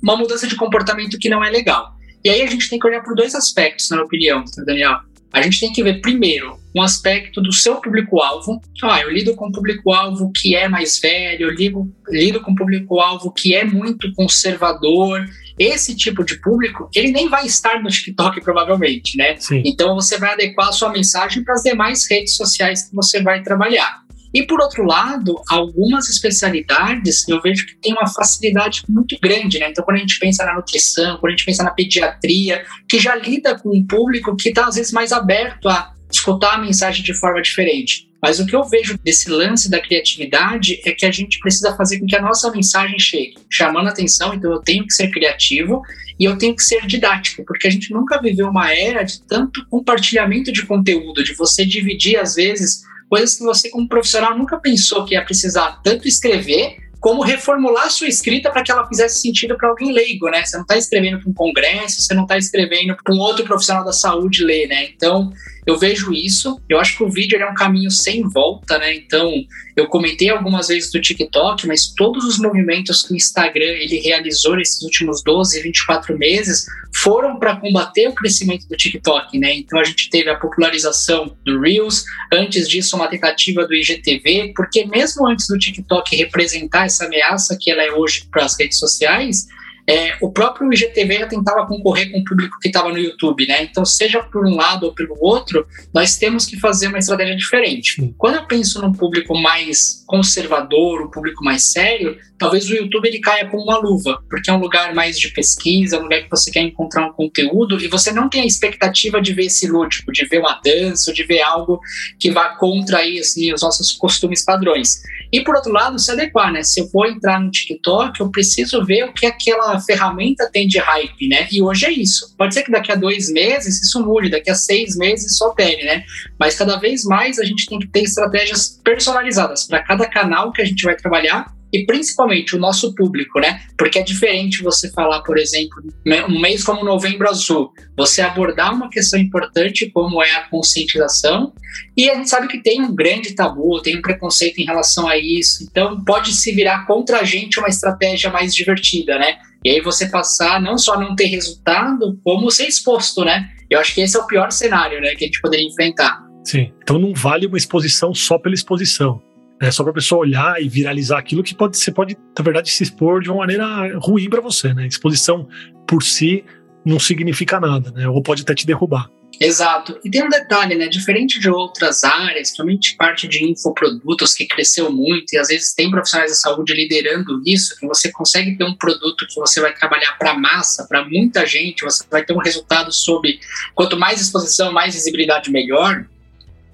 uma 0.01 0.17
mudança 0.17 0.47
de 0.47 0.55
comportamento 0.55 1.19
que 1.19 1.29
não 1.29 1.43
é 1.43 1.51
legal. 1.51 1.93
E 2.23 2.29
aí 2.29 2.41
a 2.41 2.47
gente 2.47 2.67
tem 2.69 2.79
que 2.79 2.87
olhar 2.87 3.03
por 3.03 3.15
dois 3.15 3.35
aspectos, 3.35 3.87
na 3.91 3.97
minha 3.97 4.05
opinião, 4.05 4.43
Daniel. 4.65 4.97
A 5.31 5.41
gente 5.43 5.59
tem 5.59 5.71
que 5.71 5.83
ver, 5.83 6.01
primeiro, 6.01 6.57
um 6.75 6.81
aspecto 6.81 7.39
do 7.39 7.53
seu 7.53 7.75
público-alvo. 7.75 8.59
Ah, 8.81 9.01
eu 9.01 9.11
lido 9.11 9.35
com 9.35 9.49
um 9.49 9.51
público-alvo 9.51 10.31
que 10.33 10.55
é 10.55 10.67
mais 10.67 10.97
velho, 10.99 11.43
eu 11.43 11.51
lido, 11.51 11.93
lido 12.09 12.41
com 12.41 12.51
um 12.51 12.55
público-alvo 12.55 13.31
que 13.31 13.53
é 13.53 13.63
muito 13.63 14.11
conservador. 14.13 15.23
Esse 15.57 15.95
tipo 15.95 16.23
de 16.23 16.39
público, 16.39 16.89
ele 16.95 17.11
nem 17.11 17.29
vai 17.29 17.45
estar 17.45 17.81
no 17.81 17.89
TikTok, 17.89 18.41
provavelmente, 18.41 19.17
né? 19.17 19.35
Sim. 19.37 19.63
Então 19.65 19.95
você 19.95 20.17
vai 20.17 20.33
adequar 20.33 20.69
a 20.69 20.71
sua 20.71 20.89
mensagem 20.89 21.43
para 21.43 21.55
as 21.55 21.63
demais 21.63 22.09
redes 22.09 22.35
sociais 22.35 22.89
que 22.89 22.95
você 22.95 23.21
vai 23.21 23.41
trabalhar. 23.41 24.07
E 24.33 24.43
por 24.43 24.61
outro 24.61 24.83
lado, 24.83 25.41
algumas 25.49 26.09
especialidades 26.09 27.27
eu 27.27 27.41
vejo 27.41 27.65
que 27.65 27.75
tem 27.77 27.93
uma 27.93 28.07
facilidade 28.07 28.83
muito 28.87 29.17
grande, 29.21 29.57
né? 29.57 29.69
Então, 29.69 29.83
quando 29.83 29.97
a 29.97 29.99
gente 29.99 30.19
pensa 30.19 30.45
na 30.45 30.53
nutrição, 30.53 31.17
quando 31.17 31.33
a 31.33 31.35
gente 31.35 31.45
pensa 31.45 31.63
na 31.63 31.71
pediatria, 31.71 32.63
que 32.87 32.99
já 32.99 33.15
lida 33.15 33.57
com 33.57 33.75
um 33.75 33.85
público 33.85 34.35
que 34.35 34.49
está 34.49 34.67
às 34.67 34.75
vezes 34.75 34.91
mais 34.91 35.11
aberto 35.11 35.67
a 35.69 35.93
escutar 36.11 36.55
a 36.55 36.57
mensagem 36.57 37.03
de 37.03 37.13
forma 37.13 37.41
diferente. 37.41 38.06
Mas 38.21 38.39
o 38.39 38.45
que 38.45 38.55
eu 38.55 38.63
vejo 38.63 38.97
desse 39.03 39.29
lance 39.29 39.69
da 39.69 39.79
criatividade 39.79 40.81
é 40.85 40.91
que 40.91 41.05
a 41.05 41.11
gente 41.11 41.39
precisa 41.39 41.75
fazer 41.75 41.99
com 41.99 42.05
que 42.05 42.15
a 42.15 42.21
nossa 42.21 42.51
mensagem 42.51 42.99
chegue, 42.99 43.35
chamando 43.49 43.89
atenção, 43.89 44.33
então 44.33 44.51
eu 44.51 44.59
tenho 44.59 44.85
que 44.85 44.93
ser 44.93 45.11
criativo 45.11 45.81
e 46.19 46.25
eu 46.25 46.37
tenho 46.37 46.55
que 46.55 46.63
ser 46.63 46.85
didático, 46.87 47.43
porque 47.45 47.67
a 47.67 47.71
gente 47.71 47.93
nunca 47.93 48.19
viveu 48.19 48.47
uma 48.47 48.73
era 48.73 49.03
de 49.03 49.21
tanto 49.21 49.65
compartilhamento 49.69 50.51
de 50.51 50.65
conteúdo, 50.65 51.23
de 51.23 51.35
você 51.35 51.63
dividir 51.63 52.17
às 52.17 52.35
vezes 52.35 52.81
coisas 53.07 53.35
que 53.35 53.43
você, 53.43 53.69
como 53.69 53.87
profissional, 53.87 54.37
nunca 54.37 54.57
pensou 54.57 55.05
que 55.05 55.13
ia 55.13 55.23
precisar 55.23 55.79
tanto 55.83 56.07
escrever 56.07 56.77
como 56.99 57.21
reformular 57.21 57.89
sua 57.91 58.07
escrita 58.07 58.49
para 58.49 58.63
que 58.63 58.71
ela 58.71 58.87
fizesse 58.87 59.21
sentido 59.21 59.55
para 59.55 59.69
alguém 59.69 59.93
leigo, 59.93 60.29
né? 60.29 60.43
Você 60.43 60.57
não 60.57 60.63
está 60.63 60.75
escrevendo 60.75 61.19
para 61.19 61.29
um 61.29 61.33
congresso, 61.33 62.01
você 62.01 62.13
não 62.13 62.23
está 62.23 62.37
escrevendo 62.37 62.95
para 63.01 63.13
um 63.13 63.19
outro 63.19 63.45
profissional 63.45 63.85
da 63.85 63.93
saúde 63.93 64.43
ler, 64.43 64.67
né? 64.67 64.89
Então, 64.89 65.31
eu 65.67 65.77
vejo 65.77 66.13
isso. 66.13 66.61
Eu 66.69 66.79
acho 66.79 66.95
que 66.95 67.03
o 67.03 67.09
vídeo 67.09 67.37
é 67.37 67.45
um 67.45 67.53
caminho 67.53 67.91
sem 67.91 68.23
volta, 68.23 68.77
né? 68.77 68.95
Então, 68.95 69.29
eu 69.75 69.85
comentei 69.87 70.29
algumas 70.29 70.69
vezes 70.69 70.89
do 70.89 71.01
TikTok, 71.01 71.67
mas 71.67 71.93
todos 71.93 72.23
os 72.23 72.39
movimentos 72.39 73.01
que 73.01 73.11
o 73.11 73.17
Instagram 73.17 73.73
ele 73.73 73.99
realizou 73.99 74.55
nesses 74.55 74.81
últimos 74.81 75.21
12, 75.21 75.61
24 75.61 76.17
meses 76.17 76.65
foram 76.95 77.37
para 77.37 77.57
combater 77.57 78.07
o 78.07 78.15
crescimento 78.15 78.65
do 78.69 78.77
TikTok, 78.77 79.37
né? 79.37 79.53
Então, 79.55 79.77
a 79.77 79.83
gente 79.83 80.09
teve 80.09 80.29
a 80.29 80.35
popularização 80.35 81.35
do 81.45 81.59
Reels, 81.59 82.05
antes 82.31 82.69
disso, 82.69 82.95
uma 82.95 83.09
tentativa 83.09 83.67
do 83.67 83.75
IGTV, 83.75 84.53
porque 84.55 84.85
mesmo 84.85 85.27
antes 85.27 85.47
do 85.49 85.59
TikTok 85.59 86.15
representar 86.15 86.85
essa 86.85 87.05
ameaça 87.05 87.57
que 87.59 87.69
ela 87.69 87.83
é 87.83 87.91
hoje 87.91 88.25
para 88.31 88.45
as 88.45 88.57
redes 88.57 88.79
sociais, 88.79 89.47
é, 89.89 90.17
o 90.21 90.29
próprio 90.31 90.71
IGTV 90.71 91.19
já 91.19 91.27
tentava 91.27 91.65
concorrer 91.65 92.11
com 92.11 92.19
o 92.19 92.23
público 92.25 92.57
que 92.59 92.67
estava 92.67 92.89
no 92.89 92.97
YouTube, 92.97 93.47
né? 93.47 93.63
Então, 93.63 93.85
seja 93.85 94.21
por 94.21 94.45
um 94.45 94.55
lado 94.55 94.85
ou 94.85 94.93
pelo 94.93 95.15
outro, 95.21 95.65
nós 95.93 96.17
temos 96.17 96.45
que 96.45 96.59
fazer 96.59 96.87
uma 96.87 96.97
estratégia 96.97 97.37
diferente. 97.37 98.13
Quando 98.17 98.35
eu 98.35 98.45
penso 98.45 98.81
num 98.81 98.91
público 98.91 99.37
mais 99.37 100.03
conservador, 100.05 101.01
um 101.01 101.09
público 101.09 101.41
mais 101.43 101.71
sério, 101.71 102.17
talvez 102.37 102.69
o 102.69 102.75
YouTube 102.75 103.07
ele 103.07 103.19
caia 103.19 103.47
como 103.49 103.63
uma 103.63 103.77
luva, 103.77 104.21
porque 104.29 104.49
é 104.49 104.53
um 104.53 104.59
lugar 104.59 104.93
mais 104.93 105.17
de 105.17 105.29
pesquisa, 105.29 105.99
um 105.99 106.03
lugar 106.03 106.21
que 106.21 106.29
você 106.29 106.51
quer 106.51 106.61
encontrar 106.61 107.07
um 107.07 107.13
conteúdo 107.13 107.79
e 107.81 107.87
você 107.87 108.11
não 108.11 108.29
tem 108.29 108.41
a 108.41 108.45
expectativa 108.45 109.21
de 109.21 109.33
ver 109.33 109.45
esse 109.45 109.67
lúdico, 109.67 110.11
de 110.11 110.25
ver 110.25 110.39
uma 110.39 110.59
dança, 110.63 111.13
de 111.13 111.23
ver 111.23 111.41
algo 111.41 111.79
que 112.19 112.29
vá 112.29 112.49
contra 112.57 112.99
aí, 112.99 113.19
assim, 113.19 113.53
os 113.53 113.61
nossos 113.61 113.93
costumes 113.93 114.43
padrões. 114.43 115.01
E 115.31 115.41
por 115.41 115.55
outro 115.55 115.71
lado, 115.71 115.99
se 115.99 116.11
adequar, 116.11 116.51
né? 116.51 116.63
Se 116.63 116.81
eu 116.81 116.89
vou 116.89 117.05
entrar 117.05 117.39
no 117.39 117.51
TikTok, 117.51 118.19
eu 118.19 118.29
preciso 118.29 118.83
ver 118.85 119.05
o 119.05 119.13
que 119.13 119.25
aquela 119.25 119.76
ferramenta 119.79 120.49
tem 120.51 120.67
de 120.67 120.77
hype, 120.77 121.27
né? 121.27 121.47
E 121.51 121.61
hoje 121.61 121.85
é 121.85 121.91
isso. 121.91 122.35
Pode 122.37 122.53
ser 122.53 122.63
que 122.63 122.71
daqui 122.71 122.91
a 122.91 122.95
dois 122.95 123.29
meses 123.29 123.81
isso 123.81 124.03
mude, 124.05 124.29
daqui 124.29 124.49
a 124.49 124.55
seis 124.55 124.95
meses 124.95 125.37
só 125.37 125.49
opere, 125.49 125.83
né? 125.83 126.03
Mas 126.39 126.55
cada 126.55 126.77
vez 126.77 127.03
mais 127.03 127.39
a 127.39 127.43
gente 127.43 127.65
tem 127.67 127.79
que 127.79 127.87
ter 127.87 128.03
estratégias 128.03 128.79
personalizadas 128.83 129.65
para 129.65 129.83
cada 129.83 130.05
canal 130.07 130.51
que 130.51 130.61
a 130.61 130.65
gente 130.65 130.83
vai 130.83 130.95
trabalhar 130.95 131.57
e 131.71 131.85
principalmente 131.85 132.55
o 132.55 132.59
nosso 132.59 132.95
público, 132.95 133.39
né? 133.39 133.61
Porque 133.77 133.99
é 133.99 134.03
diferente 134.03 134.63
você 134.63 134.89
falar, 134.91 135.21
por 135.21 135.37
exemplo, 135.37 135.83
um 136.29 136.39
mês 136.39 136.63
como 136.63 136.83
Novembro 136.83 137.29
Azul, 137.29 137.71
você 137.95 138.21
abordar 138.21 138.73
uma 138.73 138.89
questão 138.89 139.19
importante 139.19 139.89
como 139.91 140.21
é 140.23 140.31
a 140.33 140.47
conscientização, 140.47 141.53
e 141.95 142.09
a 142.09 142.15
gente 142.15 142.29
sabe 142.29 142.47
que 142.47 142.61
tem 142.61 142.81
um 142.81 142.95
grande 142.95 143.33
tabu, 143.33 143.81
tem 143.81 143.97
um 143.97 144.01
preconceito 144.01 144.59
em 144.59 144.65
relação 144.65 145.07
a 145.07 145.17
isso, 145.17 145.67
então 145.69 146.03
pode 146.03 146.33
se 146.33 146.51
virar 146.53 146.85
contra 146.85 147.19
a 147.19 147.23
gente 147.23 147.59
uma 147.59 147.67
estratégia 147.67 148.29
mais 148.29 148.55
divertida, 148.55 149.19
né? 149.19 149.37
E 149.67 149.69
aí 149.69 149.81
você 149.81 150.07
passar 150.07 150.61
não 150.61 150.77
só 150.77 150.97
não 150.97 151.13
ter 151.13 151.25
resultado, 151.25 152.17
como 152.23 152.49
ser 152.49 152.67
exposto, 152.67 153.25
né? 153.25 153.49
Eu 153.69 153.81
acho 153.81 153.93
que 153.93 153.99
esse 153.99 154.15
é 154.15 154.19
o 154.21 154.25
pior 154.25 154.49
cenário, 154.49 155.01
né, 155.01 155.13
que 155.13 155.25
a 155.25 155.27
gente 155.27 155.41
poderia 155.41 155.67
enfrentar. 155.67 156.23
Sim. 156.45 156.71
Então 156.81 156.97
não 156.97 157.13
vale 157.13 157.45
uma 157.45 157.57
exposição 157.57 158.13
só 158.13 158.37
pela 158.37 158.55
exposição. 158.55 159.21
É 159.61 159.69
só 159.69 159.83
para 159.83 159.91
a 159.91 159.95
pessoa 159.95 160.21
olhar 160.21 160.63
e 160.63 160.69
viralizar 160.69 161.17
aquilo 161.17 161.43
que 161.43 161.53
pode, 161.53 161.77
você 161.77 161.91
pode, 161.91 162.15
na 162.15 162.43
verdade, 162.45 162.69
se 162.69 162.81
expor 162.81 163.21
de 163.21 163.29
uma 163.29 163.39
maneira 163.39 163.65
ruim 163.99 164.29
para 164.29 164.39
você, 164.39 164.73
né? 164.73 164.87
Exposição 164.87 165.49
por 165.85 166.01
si 166.01 166.45
não 166.85 166.97
significa 166.97 167.59
nada, 167.59 167.91
né? 167.91 168.07
Ou 168.07 168.23
pode 168.23 168.43
até 168.43 168.55
te 168.55 168.65
derrubar. 168.65 169.09
Exato. 169.39 169.99
E 170.03 170.09
tem 170.09 170.23
um 170.23 170.29
detalhe, 170.29 170.75
né? 170.75 170.87
Diferente 170.87 171.39
de 171.39 171.49
outras 171.49 172.03
áreas, 172.03 172.49
principalmente 172.49 172.95
parte 172.95 173.27
de 173.27 173.43
infoprodutos 173.43 174.33
que 174.33 174.47
cresceu 174.47 174.91
muito 174.91 175.33
e 175.33 175.37
às 175.37 175.49
vezes 175.49 175.73
tem 175.73 175.91
profissionais 175.91 176.31
de 176.31 176.37
saúde 176.37 176.73
liderando 176.73 177.41
isso, 177.45 177.77
que 177.79 177.85
você 177.85 178.11
consegue 178.11 178.57
ter 178.57 178.63
um 178.63 178.75
produto 178.75 179.27
que 179.27 179.39
você 179.39 179.61
vai 179.61 179.73
trabalhar 179.73 180.17
para 180.17 180.33
massa, 180.33 180.87
para 180.87 181.05
muita 181.05 181.45
gente, 181.45 181.83
você 181.83 182.03
vai 182.09 182.25
ter 182.25 182.33
um 182.33 182.39
resultado 182.39 182.91
sobre 182.91 183.39
quanto 183.75 183.97
mais 183.97 184.19
exposição, 184.19 184.71
mais 184.71 184.95
visibilidade 184.95 185.51
melhor. 185.51 186.05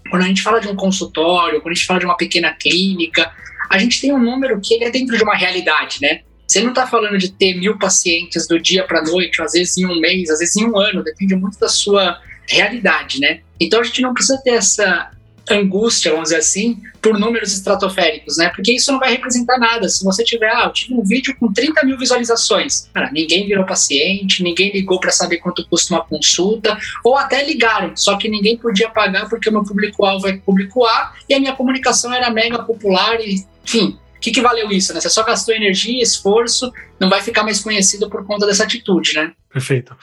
Quando 0.10 0.24
a 0.24 0.28
gente 0.28 0.42
fala 0.42 0.62
de 0.62 0.68
um 0.68 0.76
consultório, 0.76 1.60
quando 1.62 1.72
a 1.72 1.76
gente 1.76 1.86
fala 1.86 2.00
de 2.00 2.06
uma 2.06 2.18
pequena 2.18 2.54
clínica, 2.54 3.32
a 3.70 3.78
gente 3.78 4.00
tem 4.00 4.14
um 4.14 4.20
número 4.20 4.60
que 4.62 4.74
ele 4.74 4.86
é 4.86 4.92
dentro 4.92 5.18
de 5.18 5.24
uma 5.24 5.36
realidade, 5.36 6.00
né? 6.02 6.22
Você 6.48 6.62
não 6.62 6.70
está 6.70 6.86
falando 6.86 7.18
de 7.18 7.32
ter 7.32 7.56
mil 7.56 7.78
pacientes 7.78 8.48
do 8.48 8.60
dia 8.60 8.86
para 8.86 9.02
noite, 9.02 9.42
às 9.42 9.54
vezes 9.54 9.78
em 9.78 9.86
um 9.86 10.00
mês, 10.00 10.30
às 10.30 10.40
vezes 10.40 10.56
em 10.58 10.66
um 10.66 10.78
ano, 10.78 11.04
depende 11.04 11.36
muito 11.36 11.58
da 11.58 11.68
sua 11.68 12.22
realidade, 12.48 13.20
né? 13.20 13.42
Então 13.60 13.80
a 13.80 13.84
gente 13.84 14.02
não 14.02 14.14
precisa 14.14 14.42
ter 14.44 14.52
essa 14.52 15.12
angústia, 15.50 16.12
vamos 16.12 16.30
dizer 16.30 16.38
assim, 16.38 16.82
por 17.02 17.20
números 17.20 17.54
estratosféricos, 17.54 18.38
né? 18.38 18.50
Porque 18.56 18.74
isso 18.74 18.92
não 18.92 19.00
vai 19.00 19.12
representar 19.12 19.58
nada. 19.58 19.90
Se 19.90 20.04
você 20.04 20.24
tiver, 20.24 20.50
ah, 20.50 20.66
eu 20.66 20.72
tive 20.72 20.94
um 20.94 21.04
vídeo 21.04 21.36
com 21.38 21.52
30 21.52 21.86
mil 21.86 21.98
visualizações, 21.98 22.90
cara, 22.94 23.12
ninguém 23.12 23.46
virou 23.46 23.66
paciente, 23.66 24.42
ninguém 24.42 24.72
ligou 24.72 25.00
para 25.00 25.12
saber 25.12 25.38
quanto 25.38 25.68
custa 25.68 25.94
uma 25.94 26.06
consulta, 26.06 26.78
ou 27.04 27.18
até 27.18 27.44
ligaram, 27.44 27.96
só 27.96 28.18
que 28.18 28.30
ninguém 28.30 28.58
podia 28.58 28.90
pagar 28.90 29.28
porque 29.28 29.50
o 29.50 29.52
meu 29.52 29.64
público-alvo 29.64 30.28
é 30.28 30.38
público 30.38 30.86
A 30.86 31.14
e 31.28 31.34
a 31.34 31.40
minha 31.40 31.54
comunicação 31.54 32.14
era 32.14 32.30
mega 32.30 32.64
popular 32.64 33.20
e, 33.20 33.46
enfim, 33.66 34.00
o 34.16 34.20
que, 34.20 34.32
que 34.32 34.42
valeu 34.42 34.72
isso, 34.72 34.94
né? 34.94 35.02
Você 35.02 35.10
só 35.10 35.24
gastou 35.24 35.54
energia, 35.54 36.02
esforço, 36.02 36.72
não 36.98 37.10
vai 37.10 37.22
ficar 37.22 37.44
mais 37.44 37.60
conhecido 37.60 38.10
por 38.10 38.26
conta 38.26 38.46
dessa 38.46 38.64
atitude, 38.64 39.14
né? 39.14 39.34
Perfeito. 39.52 39.94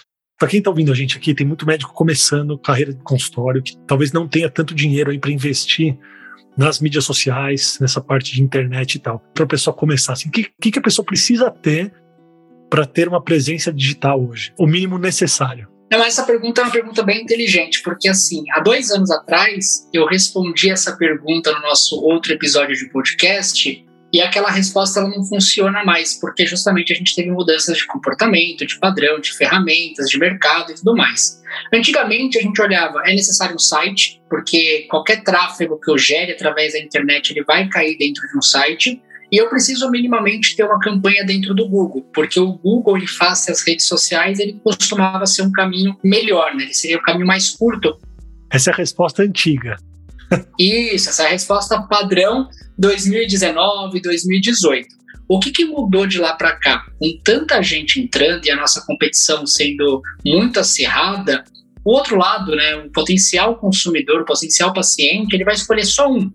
Para 0.40 0.48
quem 0.48 0.58
está 0.58 0.70
ouvindo 0.70 0.90
a 0.90 0.94
gente 0.94 1.18
aqui, 1.18 1.34
tem 1.34 1.46
muito 1.46 1.66
médico 1.66 1.92
começando 1.92 2.56
carreira 2.56 2.94
de 2.94 3.02
consultório 3.02 3.62
que 3.62 3.76
talvez 3.86 4.10
não 4.10 4.26
tenha 4.26 4.48
tanto 4.48 4.74
dinheiro 4.74 5.10
aí 5.10 5.18
para 5.18 5.30
investir 5.30 5.98
nas 6.56 6.80
mídias 6.80 7.04
sociais, 7.04 7.76
nessa 7.78 8.00
parte 8.00 8.32
de 8.32 8.42
internet 8.42 8.94
e 8.94 8.98
tal. 9.00 9.22
Para 9.34 9.44
a 9.44 9.46
pessoa 9.46 9.76
começar, 9.76 10.14
assim, 10.14 10.30
o 10.30 10.32
que, 10.32 10.50
que 10.70 10.78
a 10.78 10.82
pessoa 10.82 11.04
precisa 11.04 11.50
ter 11.50 11.92
para 12.70 12.86
ter 12.86 13.06
uma 13.06 13.22
presença 13.22 13.70
digital 13.70 14.26
hoje? 14.26 14.54
O 14.58 14.66
mínimo 14.66 14.96
necessário. 14.96 15.68
Não, 15.92 16.02
essa 16.02 16.22
pergunta 16.22 16.62
é 16.62 16.64
uma 16.64 16.72
pergunta 16.72 17.02
bem 17.02 17.20
inteligente, 17.20 17.82
porque 17.82 18.08
assim, 18.08 18.42
há 18.52 18.60
dois 18.60 18.90
anos 18.90 19.10
atrás 19.10 19.86
eu 19.92 20.06
respondi 20.06 20.70
essa 20.70 20.96
pergunta 20.96 21.52
no 21.52 21.60
nosso 21.60 22.00
outro 22.00 22.32
episódio 22.32 22.74
de 22.74 22.88
podcast 22.90 23.84
e 24.12 24.20
aquela 24.20 24.50
resposta 24.50 24.98
ela 24.98 25.08
não 25.08 25.24
funciona 25.24 25.84
mais, 25.84 26.18
porque 26.18 26.44
justamente 26.44 26.92
a 26.92 26.96
gente 26.96 27.14
teve 27.14 27.30
mudanças 27.30 27.78
de 27.78 27.86
comportamento, 27.86 28.66
de 28.66 28.78
padrão, 28.78 29.20
de 29.20 29.32
ferramentas, 29.32 30.10
de 30.10 30.18
mercado 30.18 30.72
e 30.72 30.74
tudo 30.74 30.96
mais. 30.96 31.40
Antigamente 31.72 32.36
a 32.36 32.42
gente 32.42 32.60
olhava, 32.60 33.02
é 33.06 33.14
necessário 33.14 33.54
um 33.54 33.58
site, 33.58 34.20
porque 34.28 34.86
qualquer 34.90 35.22
tráfego 35.22 35.78
que 35.78 35.90
eu 35.90 35.96
gere 35.96 36.32
através 36.32 36.72
da 36.72 36.80
internet 36.80 37.30
ele 37.30 37.44
vai 37.44 37.68
cair 37.68 37.96
dentro 37.96 38.26
de 38.28 38.36
um 38.36 38.42
site. 38.42 39.00
E 39.32 39.36
eu 39.36 39.48
preciso 39.48 39.88
minimamente 39.88 40.56
ter 40.56 40.64
uma 40.64 40.80
campanha 40.80 41.24
dentro 41.24 41.54
do 41.54 41.68
Google, 41.68 42.02
porque 42.12 42.40
o 42.40 42.54
Google, 42.54 42.98
em 42.98 43.06
face 43.06 43.48
às 43.48 43.64
redes 43.64 43.86
sociais, 43.86 44.40
ele 44.40 44.60
costumava 44.64 45.24
ser 45.24 45.42
um 45.42 45.52
caminho 45.52 45.96
melhor, 46.02 46.52
né? 46.56 46.64
ele 46.64 46.74
seria 46.74 46.96
o 46.96 47.02
caminho 47.02 47.28
mais 47.28 47.50
curto. 47.50 47.96
Essa 48.50 48.70
é 48.70 48.74
a 48.74 48.76
resposta 48.76 49.22
antiga. 49.22 49.76
Isso, 50.58 51.08
essa 51.10 51.22
é 51.22 51.26
a 51.26 51.30
resposta 51.30 51.80
padrão 51.82 52.48
2019, 52.80 54.00
2018. 54.00 54.88
O 55.28 55.38
que, 55.38 55.52
que 55.52 55.66
mudou 55.66 56.06
de 56.06 56.18
lá 56.18 56.32
para 56.32 56.56
cá? 56.56 56.86
Com 56.98 57.06
tanta 57.22 57.62
gente 57.62 58.00
entrando 58.00 58.46
e 58.46 58.50
a 58.50 58.56
nossa 58.56 58.84
competição 58.86 59.46
sendo 59.46 60.02
muito 60.24 60.58
acirrada, 60.58 61.44
o 61.84 61.92
outro 61.92 62.16
lado, 62.16 62.56
né, 62.56 62.76
o 62.76 62.90
potencial 62.90 63.56
consumidor, 63.56 64.22
o 64.22 64.24
potencial 64.24 64.72
paciente, 64.72 65.34
ele 65.34 65.44
vai 65.44 65.54
escolher 65.54 65.84
só 65.84 66.10
um. 66.10 66.32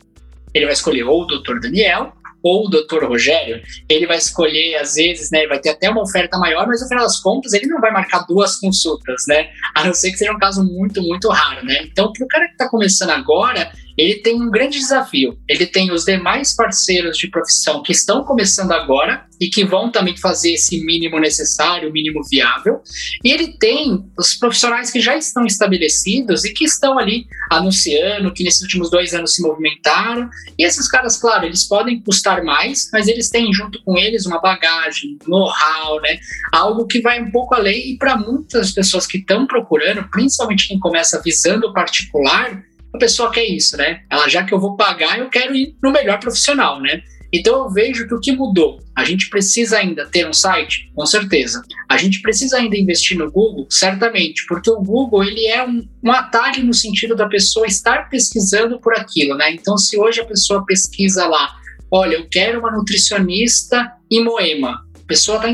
Ele 0.54 0.66
vai 0.66 0.74
escolher 0.74 1.04
ou 1.04 1.24
o 1.24 1.26
Dr. 1.26 1.60
Daniel 1.60 2.14
ou 2.44 2.68
o 2.68 2.70
Dr. 2.70 3.06
Rogério. 3.06 3.60
Ele 3.90 4.06
vai 4.06 4.18
escolher, 4.18 4.76
às 4.76 4.94
vezes, 4.94 5.32
né, 5.32 5.48
vai 5.48 5.60
ter 5.60 5.70
até 5.70 5.90
uma 5.90 6.04
oferta 6.04 6.38
maior, 6.38 6.68
mas 6.68 6.80
no 6.80 6.88
final 6.88 7.04
das 7.04 7.20
contas 7.20 7.54
ele 7.54 7.66
não 7.66 7.82
vai 7.82 7.92
marcar 7.92 8.20
duas 8.28 8.58
consultas, 8.58 9.24
né? 9.28 9.50
A 9.74 9.84
não 9.84 9.96
ser 9.96 10.12
que 10.12 10.18
seja 10.18 10.32
um 10.32 10.38
caso 10.38 10.64
muito, 10.64 11.02
muito 11.02 11.28
raro, 11.30 11.66
né? 11.66 11.82
Então, 11.84 12.14
para 12.14 12.24
o 12.24 12.28
cara 12.28 12.46
que 12.46 12.52
está 12.52 12.70
começando 12.70 13.10
agora, 13.10 13.72
ele 13.98 14.16
tem 14.16 14.42
um 14.42 14.50
grande 14.50 14.80
desafio. 14.80 15.38
Ele 15.48 15.66
tem 15.66 15.92
os 15.92 16.04
demais 16.04 16.54
parceiros 16.56 17.18
de 17.18 17.30
profissão 17.30 17.82
que 17.82 17.92
estão 17.92 18.24
começando 18.24 18.72
agora 18.72 19.26
e 19.40 19.50
que 19.50 19.66
vão 19.66 19.92
também 19.92 20.16
fazer 20.18 20.54
esse 20.54 20.84
mínimo 20.84 21.20
necessário, 21.20 21.92
mínimo 21.92 22.22
viável. 22.30 22.82
E 23.24 23.32
ele 23.32 23.58
tem 23.58 24.06
os 24.18 24.36
profissionais 24.36 24.92
que 24.92 25.00
já 25.00 25.16
estão 25.18 25.46
estabelecidos 25.46 26.46
e 26.46 26.54
que 26.54 26.66
estão 26.66 26.98
ali 26.98 27.26
anunciando, 27.50 28.34
que 28.34 28.44
nesses 28.44 28.62
últimos 28.62 28.90
dois 28.90 29.14
anos 29.14 29.36
se 29.36 29.42
movimentaram. 29.42 30.30
E 30.58 30.66
esses 30.66 30.88
caras, 30.88 31.18
claro, 31.18 31.46
eles 31.46 31.66
podem 31.66 32.02
custar 32.02 32.44
mais, 32.44 32.90
mas 32.92 33.08
eles 33.08 33.30
têm 33.30 33.52
junto 33.54 33.82
com 33.84 33.98
eles 33.98 34.26
uma 34.26 34.40
bagagem, 34.40 35.18
know-how, 35.28 36.02
né? 36.02 36.18
Algo 36.52 36.86
que 36.86 37.02
vai 37.02 37.22
um 37.22 37.32
pouco 37.32 37.56
além. 37.56 37.92
E 37.92 37.98
para 37.98 38.18
muitas 38.18 38.72
pessoas 38.72 39.06
que 39.06 39.18
estão 39.18 39.46
procurando, 39.46 40.08
principalmente 40.10 40.68
quem 40.68 40.80
começa 40.80 41.22
visando 41.22 41.68
o 41.68 41.74
particular, 41.74 42.64
a 42.96 43.00
pessoa 43.00 43.32
quer 43.32 43.46
isso, 43.46 43.78
né? 43.78 44.02
Ela, 44.10 44.28
já 44.28 44.44
que 44.44 44.54
eu 44.54 44.60
vou 44.60 44.76
pagar, 44.76 45.20
eu 45.20 45.30
quero 45.30 45.56
ir 45.56 45.76
no 45.82 45.92
melhor 45.92 46.20
profissional, 46.20 46.82
né? 46.82 47.02
Então 47.34 47.66
eu 47.66 47.70
vejo 47.70 48.08
que 48.08 48.14
o 48.14 48.20
que 48.20 48.32
mudou, 48.32 48.80
a 48.96 49.04
gente 49.04 49.30
precisa 49.30 49.78
ainda 49.78 50.06
ter 50.06 50.28
um 50.28 50.32
site, 50.32 50.90
com 50.96 51.06
certeza. 51.06 51.62
A 51.90 51.98
gente 51.98 52.22
precisa 52.22 52.58
ainda 52.58 52.78
investir 52.78 53.18
no 53.18 53.30
Google, 53.30 53.68
certamente, 53.70 54.46
porque 54.48 54.70
o 54.70 54.82
Google 54.82 55.24
ele 55.24 55.46
é 55.46 55.68
um, 55.68 55.86
um 56.04 56.12
atalho 56.12 56.64
no 56.64 56.74
sentido 56.74 57.16
da 57.16 57.28
pessoa 57.28 57.68
estar 57.68 58.10
pesquisando 58.10 58.80
por 58.80 58.94
aquilo, 58.94 59.36
né? 59.36 59.52
Então 59.54 59.78
se 59.78 59.98
hoje 59.98 60.22
a 60.22 60.26
pessoa 60.26 60.66
pesquisa 60.66 61.28
lá, 61.28 61.54
olha, 61.92 62.16
eu 62.16 62.28
quero 62.30 62.60
uma 62.60 62.72
nutricionista 62.72 63.92
em 64.10 64.24
Moema, 64.24 64.86
a 64.96 65.08
pessoa 65.08 65.38
está 65.38 65.50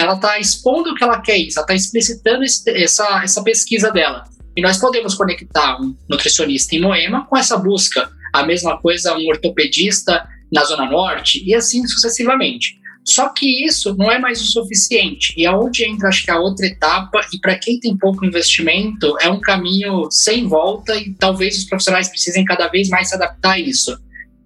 ela 0.00 0.14
está 0.14 0.38
expondo 0.38 0.90
o 0.90 0.94
que 0.94 1.04
ela 1.04 1.20
quer, 1.20 1.36
ela 1.36 1.46
está 1.46 1.74
explicitando 1.74 2.44
essa, 2.44 3.22
essa 3.22 3.42
pesquisa 3.42 3.90
dela. 3.90 4.24
E 4.56 4.62
nós 4.62 4.78
podemos 4.78 5.14
conectar 5.14 5.80
um 5.80 5.94
nutricionista 6.08 6.74
em 6.74 6.80
Moema 6.80 7.26
com 7.26 7.36
essa 7.36 7.56
busca. 7.56 8.10
A 8.32 8.44
mesma 8.44 8.78
coisa 8.78 9.14
um 9.16 9.28
ortopedista 9.28 10.26
na 10.52 10.64
Zona 10.64 10.86
Norte 10.86 11.42
e 11.44 11.54
assim 11.54 11.86
sucessivamente. 11.86 12.78
Só 13.04 13.28
que 13.28 13.64
isso 13.64 13.94
não 13.96 14.10
é 14.10 14.18
mais 14.18 14.40
o 14.40 14.44
suficiente. 14.44 15.32
E 15.36 15.46
aonde 15.46 15.84
entra, 15.84 16.08
acho 16.08 16.24
que 16.24 16.30
a 16.30 16.40
outra 16.40 16.66
etapa, 16.66 17.20
e 17.32 17.38
para 17.38 17.56
quem 17.56 17.78
tem 17.78 17.96
pouco 17.96 18.24
investimento, 18.24 19.16
é 19.20 19.30
um 19.30 19.40
caminho 19.40 20.08
sem 20.10 20.48
volta 20.48 20.96
e 20.96 21.14
talvez 21.14 21.56
os 21.56 21.64
profissionais 21.64 22.08
precisem 22.08 22.44
cada 22.44 22.66
vez 22.66 22.88
mais 22.88 23.08
se 23.08 23.14
adaptar 23.14 23.52
a 23.52 23.58
isso. 23.60 23.96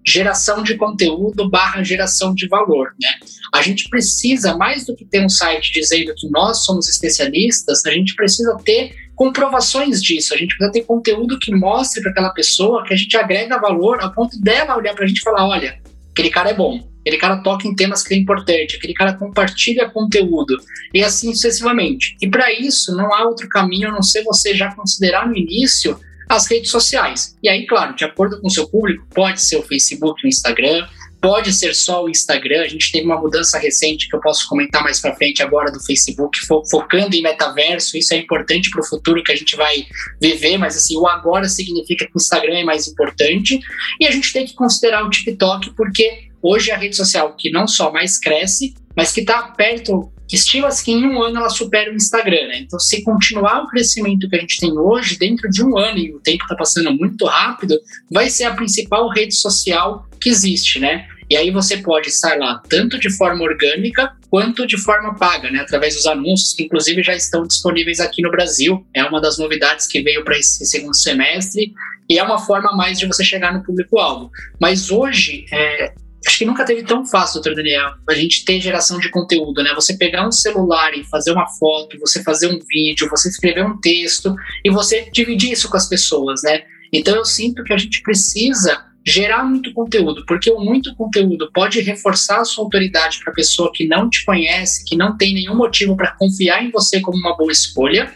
Geração 0.05 0.63
de 0.63 0.75
conteúdo 0.75 1.49
barra 1.49 1.83
geração 1.83 2.33
de 2.33 2.47
valor, 2.47 2.93
né? 3.01 3.09
A 3.53 3.61
gente 3.61 3.87
precisa, 3.89 4.55
mais 4.57 4.85
do 4.85 4.95
que 4.95 5.05
ter 5.05 5.23
um 5.23 5.29
site 5.29 5.71
dizendo 5.73 6.13
que 6.15 6.29
nós 6.29 6.65
somos 6.65 6.89
especialistas, 6.89 7.85
a 7.85 7.91
gente 7.91 8.15
precisa 8.15 8.57
ter 8.63 8.95
comprovações 9.15 10.01
disso. 10.01 10.33
A 10.33 10.37
gente 10.37 10.55
precisa 10.55 10.71
ter 10.71 10.81
conteúdo 10.85 11.37
que 11.37 11.53
mostre 11.53 12.01
para 12.01 12.11
aquela 12.11 12.29
pessoa 12.31 12.83
que 12.83 12.93
a 12.93 12.97
gente 12.97 13.15
agrega 13.15 13.59
valor 13.59 14.01
a 14.01 14.09
ponto 14.09 14.39
dela 14.41 14.75
olhar 14.75 14.95
para 14.95 15.05
a 15.05 15.07
gente 15.07 15.19
e 15.19 15.23
falar: 15.23 15.47
olha, 15.47 15.79
aquele 16.11 16.31
cara 16.31 16.49
é 16.49 16.53
bom, 16.55 16.79
aquele 17.01 17.17
cara 17.17 17.37
toca 17.43 17.67
em 17.67 17.75
temas 17.75 18.01
que 18.01 18.15
é 18.15 18.17
importante, 18.17 18.77
aquele 18.77 18.93
cara 18.93 19.13
compartilha 19.13 19.89
conteúdo 19.89 20.57
e 20.91 21.03
assim 21.03 21.33
sucessivamente. 21.33 22.15
E 22.19 22.27
para 22.27 22.51
isso 22.51 22.95
não 22.95 23.13
há 23.13 23.27
outro 23.27 23.47
caminho 23.47 23.89
a 23.89 23.91
não 23.91 24.01
ser 24.01 24.23
você 24.23 24.55
já 24.55 24.73
considerar 24.73 25.27
no 25.27 25.37
início 25.37 25.99
as 26.31 26.49
redes 26.49 26.71
sociais. 26.71 27.35
E 27.43 27.49
aí, 27.49 27.67
claro, 27.67 27.93
de 27.93 28.05
acordo 28.05 28.39
com 28.39 28.47
o 28.47 28.49
seu 28.49 28.65
público, 28.65 29.05
pode 29.13 29.41
ser 29.41 29.57
o 29.57 29.63
Facebook, 29.63 30.25
o 30.25 30.29
Instagram, 30.29 30.87
pode 31.19 31.51
ser 31.51 31.75
só 31.75 32.05
o 32.05 32.09
Instagram. 32.09 32.61
A 32.61 32.69
gente 32.69 32.89
teve 32.89 33.05
uma 33.05 33.19
mudança 33.19 33.59
recente 33.59 34.07
que 34.07 34.15
eu 34.15 34.21
posso 34.21 34.47
comentar 34.47 34.81
mais 34.81 35.01
para 35.01 35.13
frente 35.13 35.43
agora 35.43 35.69
do 35.69 35.83
Facebook, 35.83 36.39
fo 36.47 36.63
focando 36.71 37.17
em 37.17 37.21
metaverso. 37.21 37.97
Isso 37.97 38.13
é 38.13 38.17
importante 38.17 38.69
para 38.69 38.79
o 38.79 38.85
futuro 38.85 39.21
que 39.21 39.31
a 39.33 39.35
gente 39.35 39.57
vai 39.57 39.85
viver, 40.21 40.57
mas 40.57 40.77
assim, 40.77 40.97
o 40.97 41.05
agora 41.05 41.49
significa 41.49 42.05
que 42.05 42.15
o 42.15 42.17
Instagram 42.17 42.59
é 42.59 42.63
mais 42.63 42.87
importante. 42.87 43.59
E 43.99 44.07
a 44.07 44.11
gente 44.11 44.31
tem 44.31 44.45
que 44.45 44.53
considerar 44.53 45.05
o 45.05 45.09
TikTok, 45.09 45.75
porque 45.75 46.29
hoje 46.41 46.71
é 46.71 46.73
a 46.73 46.77
rede 46.77 46.95
social 46.95 47.35
que 47.37 47.51
não 47.51 47.67
só 47.67 47.91
mais 47.91 48.17
cresce, 48.17 48.73
mas 48.95 49.11
que 49.11 49.19
está 49.19 49.43
perto 49.43 50.09
estima-se 50.35 50.83
que 50.83 50.91
em 50.91 51.05
um 51.05 51.21
ano 51.21 51.37
ela 51.37 51.49
supera 51.49 51.91
o 51.91 51.95
Instagram, 51.95 52.47
né? 52.47 52.59
Então, 52.59 52.79
se 52.79 53.03
continuar 53.03 53.63
o 53.63 53.67
crescimento 53.67 54.29
que 54.29 54.35
a 54.35 54.39
gente 54.39 54.59
tem 54.59 54.77
hoje, 54.77 55.17
dentro 55.17 55.49
de 55.49 55.63
um 55.63 55.77
ano, 55.77 55.97
e 55.97 56.13
o 56.13 56.19
tempo 56.19 56.43
está 56.43 56.55
passando 56.55 56.91
muito 56.93 57.25
rápido, 57.25 57.79
vai 58.09 58.29
ser 58.29 58.45
a 58.45 58.53
principal 58.53 59.09
rede 59.09 59.35
social 59.35 60.07
que 60.19 60.29
existe, 60.29 60.79
né? 60.79 61.07
E 61.31 61.37
aí 61.37 61.49
você 61.49 61.77
pode 61.77 62.09
estar 62.09 62.37
lá 62.37 62.61
tanto 62.67 62.99
de 62.99 63.09
forma 63.09 63.41
orgânica 63.41 64.11
quanto 64.29 64.67
de 64.67 64.77
forma 64.77 65.15
paga, 65.15 65.49
né? 65.49 65.59
Através 65.59 65.95
dos 65.95 66.05
anúncios 66.05 66.53
que 66.53 66.63
inclusive 66.63 67.01
já 67.01 67.15
estão 67.15 67.47
disponíveis 67.47 68.01
aqui 68.01 68.21
no 68.21 68.29
Brasil. 68.29 68.85
É 68.93 69.01
uma 69.05 69.21
das 69.21 69.37
novidades 69.37 69.87
que 69.87 70.01
veio 70.01 70.25
para 70.25 70.37
esse 70.37 70.65
segundo 70.65 70.93
semestre 70.93 71.73
e 72.09 72.19
é 72.19 72.23
uma 72.23 72.37
forma 72.37 72.73
mais 72.73 72.99
de 72.99 73.05
você 73.05 73.23
chegar 73.23 73.53
no 73.53 73.63
público-alvo. 73.63 74.29
Mas 74.59 74.91
hoje, 74.91 75.45
é, 75.53 75.93
acho 76.25 76.37
que 76.37 76.45
nunca 76.45 76.65
teve 76.65 76.83
tão 76.83 77.05
fácil, 77.05 77.41
doutor 77.41 77.55
Daniel, 77.55 77.93
a 78.07 78.13
gente 78.13 78.45
ter 78.45 78.59
geração 78.59 78.99
de 78.99 79.09
conteúdo, 79.09 79.63
né? 79.63 79.73
Você 79.73 79.97
pegar 79.97 80.27
um 80.27 80.31
celular 80.31 80.93
e 80.93 81.03
fazer 81.03 81.31
uma 81.31 81.47
foto, 81.47 81.99
você 81.99 82.21
fazer 82.23 82.47
um 82.47 82.59
vídeo, 82.67 83.09
você 83.09 83.29
escrever 83.29 83.65
um 83.65 83.79
texto 83.79 84.35
e 84.63 84.69
você 84.69 85.09
dividir 85.11 85.51
isso 85.51 85.69
com 85.69 85.77
as 85.77 85.89
pessoas, 85.89 86.43
né? 86.43 86.63
Então 86.93 87.15
eu 87.15 87.25
sinto 87.25 87.63
que 87.63 87.73
a 87.73 87.77
gente 87.77 88.01
precisa 88.01 88.90
gerar 89.05 89.43
muito 89.43 89.73
conteúdo, 89.73 90.23
porque 90.27 90.51
o 90.51 90.59
muito 90.59 90.95
conteúdo 90.95 91.49
pode 91.53 91.81
reforçar 91.81 92.41
a 92.41 92.45
sua 92.45 92.63
autoridade 92.63 93.19
para 93.19 93.31
a 93.31 93.35
pessoa 93.35 93.71
que 93.73 93.87
não 93.87 94.09
te 94.09 94.23
conhece, 94.23 94.85
que 94.85 94.95
não 94.95 95.17
tem 95.17 95.33
nenhum 95.33 95.55
motivo 95.55 95.95
para 95.95 96.15
confiar 96.15 96.63
em 96.63 96.69
você 96.69 97.01
como 97.01 97.17
uma 97.17 97.35
boa 97.35 97.51
escolha. 97.51 98.13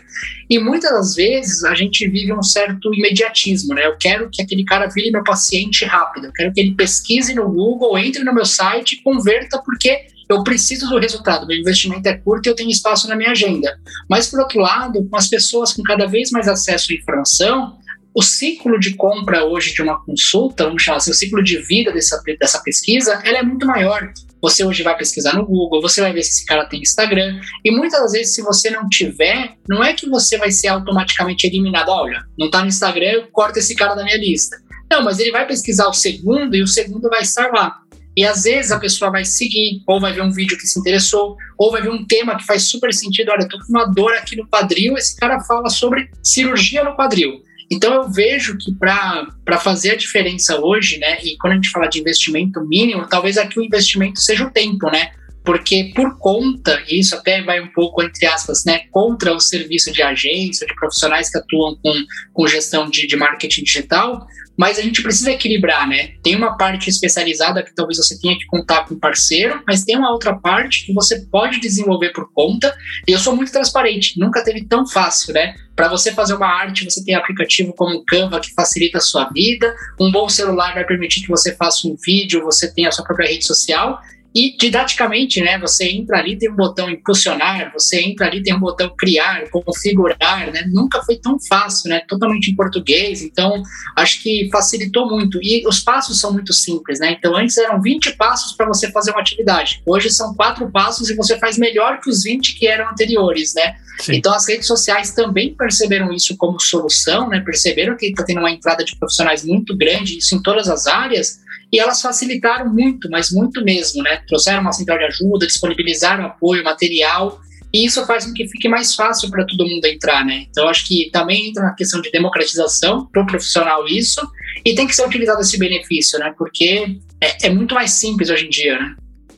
E 0.49 0.59
muitas 0.59 0.91
das 0.91 1.15
vezes 1.15 1.63
a 1.63 1.73
gente 1.73 2.07
vive 2.07 2.31
um 2.31 2.43
certo 2.43 2.93
imediatismo, 2.93 3.73
né? 3.73 3.85
Eu 3.85 3.97
quero 3.97 4.29
que 4.31 4.41
aquele 4.41 4.63
cara 4.63 4.87
vire 4.87 5.11
meu 5.11 5.23
paciente 5.23 5.83
rápido, 5.85 6.27
eu 6.27 6.33
quero 6.33 6.53
que 6.53 6.61
ele 6.61 6.75
pesquise 6.75 7.33
no 7.33 7.49
Google, 7.51 7.97
entre 7.97 8.23
no 8.23 8.33
meu 8.33 8.45
site 8.45 8.93
e 8.93 9.01
converta, 9.01 9.59
porque 9.65 10.07
eu 10.29 10.43
preciso 10.43 10.87
do 10.89 10.99
resultado, 10.99 11.45
meu 11.45 11.57
investimento 11.57 12.07
é 12.07 12.17
curto 12.17 12.47
e 12.47 12.49
eu 12.49 12.55
tenho 12.55 12.69
espaço 12.69 13.07
na 13.07 13.15
minha 13.15 13.31
agenda. 13.31 13.77
Mas, 14.09 14.27
por 14.27 14.39
outro 14.39 14.59
lado, 14.59 15.07
com 15.07 15.15
as 15.15 15.27
pessoas 15.27 15.73
com 15.73 15.83
cada 15.83 16.07
vez 16.07 16.31
mais 16.31 16.47
acesso 16.47 16.91
à 16.91 16.95
informação, 16.95 17.77
o 18.15 18.21
ciclo 18.21 18.79
de 18.79 18.95
compra 18.95 19.43
hoje 19.43 19.73
de 19.73 19.81
uma 19.81 20.01
consulta, 20.05 20.63
vamos 20.63 20.81
chamar 20.81 20.97
assim, 20.97 21.11
o 21.11 21.13
ciclo 21.13 21.43
de 21.43 21.57
vida 21.57 21.91
dessa, 21.91 22.21
dessa 22.39 22.63
pesquisa, 22.63 23.21
ela 23.25 23.39
é 23.39 23.43
muito 23.43 23.67
maior. 23.67 24.13
Você 24.41 24.63
hoje 24.63 24.83
vai 24.83 24.95
pesquisar 24.95 25.33
no 25.33 25.45
Google, 25.45 25.81
você 25.81 25.99
vai 25.99 26.13
ver 26.13 26.23
se 26.23 26.31
esse 26.31 26.45
cara 26.45 26.65
tem 26.65 26.79
Instagram, 26.79 27.41
e 27.63 27.71
muitas 27.71 27.99
das 27.99 28.13
vezes, 28.13 28.33
se 28.33 28.41
você 28.41 28.69
não 28.69 28.87
tiver, 28.87 29.57
não 29.67 29.83
é 29.83 29.93
que 29.93 30.07
você 30.07 30.37
vai 30.37 30.49
ser 30.49 30.69
automaticamente 30.69 31.45
eliminado. 31.45 31.89
Olha, 31.89 32.23
não 32.39 32.45
está 32.45 32.61
no 32.61 32.67
Instagram, 32.67 33.07
eu 33.07 33.27
corto 33.33 33.59
esse 33.59 33.75
cara 33.75 33.95
da 33.95 34.03
minha 34.03 34.17
lista. 34.17 34.55
Não, 34.89 35.03
mas 35.03 35.19
ele 35.19 35.31
vai 35.31 35.45
pesquisar 35.45 35.87
o 35.87 35.93
segundo 35.93 36.55
e 36.55 36.61
o 36.61 36.67
segundo 36.67 37.09
vai 37.09 37.21
estar 37.21 37.51
lá. 37.51 37.81
E 38.15 38.23
às 38.23 38.43
vezes 38.43 38.71
a 38.71 38.79
pessoa 38.79 39.11
vai 39.11 39.25
seguir, 39.25 39.81
ou 39.85 39.99
vai 39.99 40.13
ver 40.13 40.21
um 40.21 40.31
vídeo 40.31 40.57
que 40.57 40.67
se 40.67 40.79
interessou, 40.79 41.35
ou 41.57 41.69
vai 41.69 41.81
ver 41.81 41.89
um 41.89 42.05
tema 42.05 42.37
que 42.37 42.45
faz 42.45 42.63
super 42.63 42.93
sentido. 42.93 43.29
Olha, 43.29 43.41
eu 43.41 43.49
tô 43.49 43.57
com 43.57 43.65
uma 43.67 43.85
dor 43.85 44.13
aqui 44.13 44.37
no 44.37 44.47
quadril, 44.47 44.95
esse 44.95 45.17
cara 45.17 45.41
fala 45.41 45.69
sobre 45.69 46.09
cirurgia 46.23 46.81
no 46.81 46.95
quadril. 46.95 47.43
Então 47.71 47.93
eu 47.93 48.11
vejo 48.11 48.57
que 48.57 48.73
para 48.75 49.59
fazer 49.59 49.91
a 49.91 49.95
diferença 49.95 50.59
hoje, 50.59 50.97
né, 50.99 51.17
e 51.23 51.37
quando 51.37 51.53
a 51.53 51.55
gente 51.55 51.69
fala 51.69 51.87
de 51.87 51.99
investimento 51.99 52.65
mínimo, 52.65 53.07
talvez 53.07 53.37
aqui 53.37 53.59
o 53.59 53.63
investimento 53.63 54.19
seja 54.19 54.45
o 54.45 54.51
tempo, 54.51 54.89
né? 54.89 55.11
Porque 55.43 55.91
por 55.95 56.17
conta, 56.17 56.83
e 56.87 56.99
isso 56.99 57.15
até 57.15 57.41
vai 57.43 57.61
um 57.61 57.71
pouco, 57.71 58.01
entre 58.01 58.25
aspas, 58.25 58.63
né, 58.65 58.81
contra 58.91 59.33
o 59.33 59.39
serviço 59.39 59.91
de 59.91 60.01
agência, 60.01 60.65
de 60.65 60.75
profissionais 60.75 61.29
que 61.29 61.37
atuam 61.37 61.77
com, 61.83 61.93
com 62.33 62.47
gestão 62.47 62.89
de, 62.89 63.05
de 63.05 63.15
marketing 63.15 63.63
digital, 63.63 64.25
mas 64.57 64.79
a 64.79 64.81
gente 64.81 65.01
precisa 65.01 65.31
equilibrar, 65.31 65.87
né? 65.87 66.13
Tem 66.23 66.35
uma 66.35 66.57
parte 66.57 66.89
especializada 66.89 67.63
que 67.63 67.73
talvez 67.73 67.97
você 67.97 68.19
tenha 68.19 68.37
que 68.37 68.45
contar 68.45 68.85
com 68.85 68.95
um 68.95 68.99
parceiro, 68.99 69.61
mas 69.67 69.83
tem 69.83 69.97
uma 69.97 70.11
outra 70.11 70.33
parte 70.35 70.85
que 70.85 70.93
você 70.93 71.25
pode 71.31 71.59
desenvolver 71.59 72.11
por 72.11 72.31
conta. 72.33 72.75
E 73.07 73.11
eu 73.11 73.19
sou 73.19 73.35
muito 73.35 73.51
transparente, 73.51 74.19
nunca 74.19 74.43
teve 74.43 74.65
tão 74.65 74.87
fácil, 74.87 75.33
né? 75.33 75.55
Para 75.75 75.89
você 75.89 76.13
fazer 76.13 76.33
uma 76.35 76.47
arte, 76.47 76.85
você 76.85 77.03
tem 77.03 77.15
aplicativo 77.15 77.73
como 77.73 77.97
o 77.97 78.05
Canva 78.05 78.39
que 78.39 78.53
facilita 78.53 78.97
a 78.97 79.01
sua 79.01 79.29
vida. 79.29 79.75
Um 79.99 80.09
bom 80.09 80.29
celular 80.29 80.73
vai 80.73 80.85
permitir 80.85 81.21
que 81.21 81.27
você 81.27 81.53
faça 81.53 81.87
um 81.87 81.97
vídeo, 82.01 82.43
você 82.43 82.73
tenha 82.73 82.87
a 82.87 82.91
sua 82.91 83.03
própria 83.03 83.27
rede 83.27 83.45
social. 83.45 83.99
E 84.35 84.57
didaticamente, 84.57 85.39
né? 85.39 85.57
Você 85.59 85.85
entra 85.85 86.17
ali, 86.19 86.37
tem 86.37 86.51
um 86.51 86.55
botão 86.55 86.89
impulsionar, 86.89 87.71
você 87.71 88.01
entra 88.01 88.27
ali, 88.27 88.43
tem 88.43 88.53
um 88.53 88.59
botão 88.59 88.93
criar, 88.97 89.49
configurar, 89.49 90.51
né? 90.51 90.65
Nunca 90.67 91.01
foi 91.03 91.15
tão 91.15 91.39
fácil, 91.39 91.89
né? 91.89 92.01
Totalmente 92.05 92.51
em 92.51 92.55
português, 92.55 93.21
então 93.21 93.63
acho 93.95 94.21
que 94.21 94.49
facilitou 94.51 95.09
muito. 95.09 95.39
E 95.41 95.65
os 95.65 95.79
passos 95.79 96.19
são 96.19 96.33
muito 96.33 96.51
simples, 96.51 96.99
né? 96.99 97.15
Então 97.17 97.33
antes 97.33 97.57
eram 97.57 97.81
20 97.81 98.17
passos 98.17 98.51
para 98.51 98.67
você 98.67 98.91
fazer 98.91 99.11
uma 99.11 99.21
atividade. 99.21 99.81
Hoje 99.85 100.09
são 100.09 100.33
quatro 100.33 100.69
passos 100.69 101.09
e 101.09 101.15
você 101.15 101.39
faz 101.39 101.57
melhor 101.57 102.01
que 102.01 102.09
os 102.09 102.23
20 102.23 102.55
que 102.55 102.67
eram 102.67 102.89
anteriores, 102.89 103.53
né? 103.53 103.75
Sim. 103.99 104.15
Então 104.15 104.33
as 104.33 104.47
redes 104.47 104.67
sociais 104.67 105.11
também 105.11 105.55
perceberam 105.55 106.11
isso 106.13 106.35
como 106.37 106.59
solução, 106.59 107.29
né? 107.29 107.39
Perceberam 107.39 107.95
que 107.95 108.07
está 108.07 108.23
tendo 108.23 108.39
uma 108.39 108.51
entrada 108.51 108.83
de 108.83 108.95
profissionais 108.97 109.43
muito 109.43 109.75
grande, 109.75 110.17
isso 110.17 110.35
em 110.35 110.41
todas 110.41 110.69
as 110.69 110.87
áreas 110.87 111.45
e 111.71 111.79
elas 111.79 112.01
facilitaram 112.01 112.71
muito, 112.71 113.09
mas 113.09 113.31
muito 113.31 113.63
mesmo, 113.63 114.01
né? 114.03 114.21
Trouxeram 114.27 114.61
uma 114.61 114.71
central 114.71 114.97
de 114.97 115.05
ajuda, 115.05 115.45
disponibilizaram 115.45 116.25
apoio, 116.25 116.63
material, 116.63 117.39
e 117.73 117.85
isso 117.85 118.05
faz 118.05 118.25
com 118.25 118.33
que 118.33 118.47
fique 118.47 118.69
mais 118.69 118.95
fácil 118.95 119.29
para 119.29 119.45
todo 119.45 119.67
mundo 119.67 119.85
entrar, 119.85 120.23
né? 120.23 120.45
Então, 120.49 120.69
acho 120.69 120.87
que 120.87 121.09
também 121.11 121.49
entra 121.49 121.63
na 121.63 121.73
questão 121.73 122.01
de 122.01 122.09
democratização 122.11 123.05
para 123.07 123.21
o 123.21 123.25
profissional 123.25 123.85
isso, 123.87 124.21
e 124.63 124.73
tem 124.73 124.87
que 124.87 124.95
ser 124.95 125.05
utilizado 125.05 125.41
esse 125.41 125.57
benefício, 125.57 126.17
né? 126.17 126.33
Porque 126.37 126.97
é, 127.19 127.47
é 127.47 127.49
muito 127.49 127.75
mais 127.75 127.91
simples 127.91 128.29
hoje 128.29 128.45
em 128.45 128.49
dia, 128.49 128.79
né? 128.79 128.95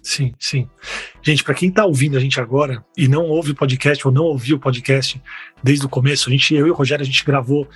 Sim, 0.08 0.34
sim. 0.40 0.70
Gente, 1.22 1.44
para 1.44 1.54
quem 1.54 1.68
está 1.68 1.86
ouvindo 1.86 2.16
a 2.16 2.20
gente 2.22 2.40
agora 2.40 2.82
e 2.96 3.10
não 3.10 3.26
ouve 3.26 3.52
o 3.52 3.56
podcast 3.56 4.08
ou 4.08 4.14
não 4.14 4.24
ouviu 4.24 4.56
o 4.56 4.60
podcast 4.60 5.22
desde 5.62 5.86
o 5.86 5.90
começo, 5.90 6.30
a 6.30 6.32
gente, 6.32 6.56
eu 6.56 6.66
e 6.66 6.72
o 6.72 6.74
Rogério, 6.74 7.04
a 7.04 7.06
gente 7.06 7.26
gravou 7.26 7.68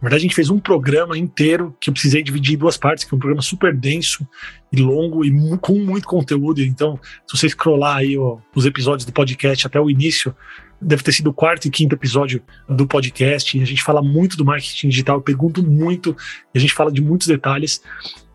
na 0.00 0.08
verdade, 0.08 0.22
a 0.22 0.26
gente 0.26 0.34
fez 0.34 0.50
um 0.50 0.58
programa 0.58 1.16
inteiro 1.16 1.76
que 1.80 1.88
eu 1.88 1.92
precisei 1.92 2.24
dividir 2.24 2.54
em 2.54 2.58
duas 2.58 2.76
partes, 2.76 3.04
que 3.04 3.14
é 3.14 3.16
um 3.16 3.20
programa 3.20 3.40
super 3.40 3.72
denso 3.72 4.26
e 4.72 4.80
longo 4.80 5.24
e 5.24 5.30
com 5.58 5.74
muito 5.74 6.08
conteúdo. 6.08 6.60
Então, 6.60 6.98
se 7.24 7.36
você 7.36 7.48
scrollar 7.48 7.98
aí 7.98 8.18
ó, 8.18 8.38
os 8.52 8.66
episódios 8.66 9.06
do 9.06 9.12
podcast 9.12 9.64
até 9.64 9.80
o 9.80 9.88
início, 9.88 10.34
deve 10.80 11.04
ter 11.04 11.12
sido 11.12 11.30
o 11.30 11.32
quarto 11.32 11.66
e 11.66 11.70
quinto 11.70 11.94
episódio 11.94 12.42
do 12.68 12.84
podcast. 12.84 13.56
E 13.56 13.62
a 13.62 13.64
gente 13.64 13.80
fala 13.80 14.02
muito 14.02 14.36
do 14.36 14.44
marketing 14.44 14.88
digital, 14.88 15.18
eu 15.18 15.22
pergunto 15.22 15.62
muito, 15.62 16.16
e 16.52 16.58
a 16.58 16.60
gente 16.60 16.74
fala 16.74 16.90
de 16.90 17.00
muitos 17.00 17.28
detalhes. 17.28 17.80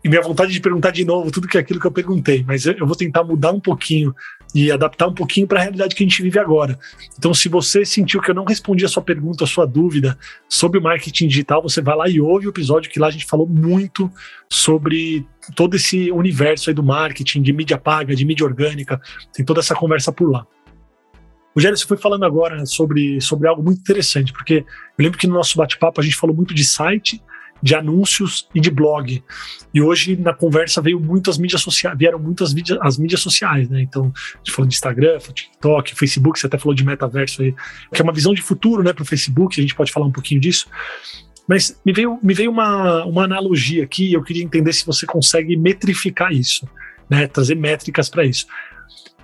E 0.02 0.08
minha 0.08 0.22
vontade 0.22 0.52
de 0.52 0.60
perguntar 0.60 0.90
de 0.90 1.04
novo 1.04 1.30
tudo 1.30 1.48
que 1.48 1.56
é 1.56 1.60
aquilo 1.60 1.80
que 1.80 1.86
eu 1.86 1.90
perguntei, 1.90 2.44
mas 2.46 2.64
eu 2.66 2.86
vou 2.86 2.94
tentar 2.94 3.24
mudar 3.24 3.50
um 3.50 3.60
pouquinho 3.60 4.14
e 4.54 4.70
adaptar 4.70 5.08
um 5.08 5.12
pouquinho 5.12 5.46
para 5.46 5.58
a 5.58 5.62
realidade 5.62 5.94
que 5.94 6.02
a 6.02 6.06
gente 6.06 6.22
vive 6.22 6.38
agora. 6.38 6.78
Então, 7.18 7.34
se 7.34 7.48
você 7.48 7.84
sentiu 7.84 8.20
que 8.20 8.30
eu 8.30 8.34
não 8.34 8.44
respondi 8.44 8.84
a 8.84 8.88
sua 8.88 9.02
pergunta, 9.02 9.44
a 9.44 9.46
sua 9.46 9.66
dúvida 9.66 10.18
sobre 10.48 10.80
marketing 10.80 11.28
digital, 11.28 11.62
você 11.62 11.82
vai 11.82 11.96
lá 11.96 12.08
e 12.08 12.20
ouve 12.20 12.46
o 12.46 12.50
episódio 12.50 12.90
que 12.90 12.98
lá 12.98 13.08
a 13.08 13.10
gente 13.10 13.26
falou 13.26 13.46
muito 13.46 14.10
sobre 14.48 15.26
todo 15.54 15.74
esse 15.74 16.10
universo 16.10 16.70
aí 16.70 16.74
do 16.74 16.82
marketing, 16.82 17.42
de 17.42 17.52
mídia 17.52 17.76
paga, 17.76 18.14
de 18.14 18.24
mídia 18.24 18.46
orgânica, 18.46 19.00
tem 19.32 19.44
toda 19.44 19.60
essa 19.60 19.74
conversa 19.74 20.12
por 20.12 20.30
lá. 20.30 20.46
Rogério, 21.54 21.76
você 21.76 21.86
foi 21.86 21.96
falando 21.96 22.24
agora 22.24 22.64
sobre, 22.66 23.20
sobre 23.20 23.48
algo 23.48 23.62
muito 23.62 23.80
interessante, 23.80 24.32
porque 24.32 24.64
eu 24.96 25.02
lembro 25.02 25.18
que 25.18 25.26
no 25.26 25.34
nosso 25.34 25.58
bate-papo 25.58 26.00
a 26.00 26.04
gente 26.04 26.14
falou 26.14 26.34
muito 26.34 26.54
de 26.54 26.64
site, 26.64 27.20
de 27.62 27.74
anúncios 27.74 28.48
e 28.54 28.60
de 28.60 28.70
blog. 28.70 29.22
E 29.72 29.80
hoje 29.80 30.16
na 30.16 30.32
conversa 30.32 30.80
veio 30.80 31.00
muito 31.00 31.30
as 31.30 31.38
mídias 31.38 31.60
sociais, 31.60 31.96
vieram 31.98 32.18
muito 32.18 32.44
as 32.44 32.54
mídias, 32.54 32.78
as 32.82 32.98
mídias 32.98 33.20
sociais, 33.20 33.68
né? 33.68 33.80
Então, 33.82 34.12
a 34.34 34.38
gente 34.38 34.52
falou 34.52 34.68
de 34.68 34.74
Instagram, 34.74 35.18
TikTok, 35.18 35.94
Facebook, 35.94 36.38
você 36.38 36.46
até 36.46 36.58
falou 36.58 36.74
de 36.74 36.84
metaverso 36.84 37.42
aí, 37.42 37.54
que 37.92 38.00
é 38.00 38.04
uma 38.04 38.12
visão 38.12 38.32
de 38.32 38.42
futuro, 38.42 38.82
né, 38.82 38.92
para 38.92 39.02
o 39.02 39.06
Facebook, 39.06 39.58
a 39.58 39.62
gente 39.62 39.74
pode 39.74 39.92
falar 39.92 40.06
um 40.06 40.12
pouquinho 40.12 40.40
disso. 40.40 40.68
Mas 41.46 41.80
me 41.84 41.92
veio, 41.92 42.18
me 42.22 42.34
veio 42.34 42.50
uma, 42.50 43.04
uma 43.04 43.24
analogia 43.24 43.82
aqui 43.82 44.10
e 44.10 44.12
eu 44.12 44.22
queria 44.22 44.44
entender 44.44 44.72
se 44.72 44.84
você 44.84 45.06
consegue 45.06 45.56
metrificar 45.56 46.32
isso, 46.32 46.68
né? 47.08 47.26
Trazer 47.26 47.54
métricas 47.54 48.08
para 48.08 48.24
isso. 48.24 48.46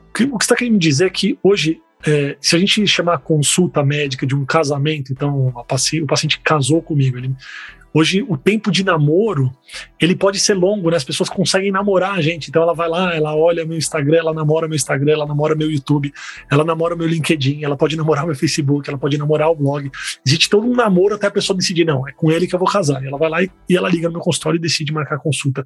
O 0.09 0.13
que 0.15 0.25
você 0.25 0.37
está 0.41 0.57
querendo 0.57 0.79
dizer 0.79 1.07
é 1.07 1.11
que 1.11 1.39
hoje 1.43 1.83
é, 2.07 2.37
se 2.41 2.55
a 2.55 2.59
gente 2.59 2.87
chamar 2.87 3.15
a 3.15 3.19
consulta 3.19 3.83
médica 3.83 4.27
de 4.27 4.35
um 4.35 4.45
casamento, 4.45 5.13
então 5.13 5.53
paci 5.67 6.03
o 6.03 6.07
paciente 6.07 6.39
casou 6.41 6.83
comigo, 6.83 7.17
ele, 7.17 7.35
Hoje, 7.97 8.27
o 8.29 8.37
tempo 8.37 8.73
de 8.73 8.83
namoro, 8.83 9.57
ele 10.01 10.17
pode 10.17 10.41
ser 10.41 10.55
longo, 10.55 10.91
né? 10.91 10.97
As 10.97 11.05
pessoas 11.05 11.29
conseguem 11.29 11.71
namorar 11.71 12.15
a 12.15 12.21
gente. 12.21 12.51
Então, 12.51 12.61
ela 12.61 12.75
vai 12.75 12.89
lá, 12.89 13.15
ela 13.15 13.37
olha 13.37 13.65
meu 13.65 13.79
Instagram, 13.79 14.19
ela 14.19 14.35
namora 14.35 14.67
meu 14.67 14.75
Instagram, 14.75 15.13
ela 15.13 15.27
namora 15.27 15.55
meu 15.55 15.71
YouTube, 15.71 16.13
ela 16.51 16.65
namora 16.65 16.97
meu 16.97 17.07
LinkedIn, 17.07 17.63
ela 17.63 17.77
pode 17.77 17.97
namorar 17.97 18.27
meu 18.27 18.35
Facebook, 18.35 18.89
ela 18.89 18.99
pode 18.99 19.17
namorar 19.17 19.49
o 19.49 19.55
blog. 19.55 19.89
Existe 20.27 20.51
todo 20.51 20.67
um 20.67 20.75
namoro 20.75 21.15
até 21.15 21.29
a 21.29 21.31
pessoa 21.31 21.57
decidir, 21.57 21.85
não, 21.85 22.09
é 22.09 22.11
com 22.11 22.33
ele 22.33 22.49
que 22.49 22.55
eu 22.57 22.59
vou 22.59 22.67
casar. 22.67 23.01
E 23.01 23.07
ela 23.07 23.17
vai 23.17 23.31
lá 23.31 23.43
e, 23.45 23.51
e 23.69 23.77
ela 23.77 23.89
liga 23.89 24.09
no 24.09 24.15
meu 24.15 24.23
consultório 24.23 24.59
e 24.59 24.61
decide 24.61 24.93
marcar 24.93 25.19
consulta. 25.19 25.65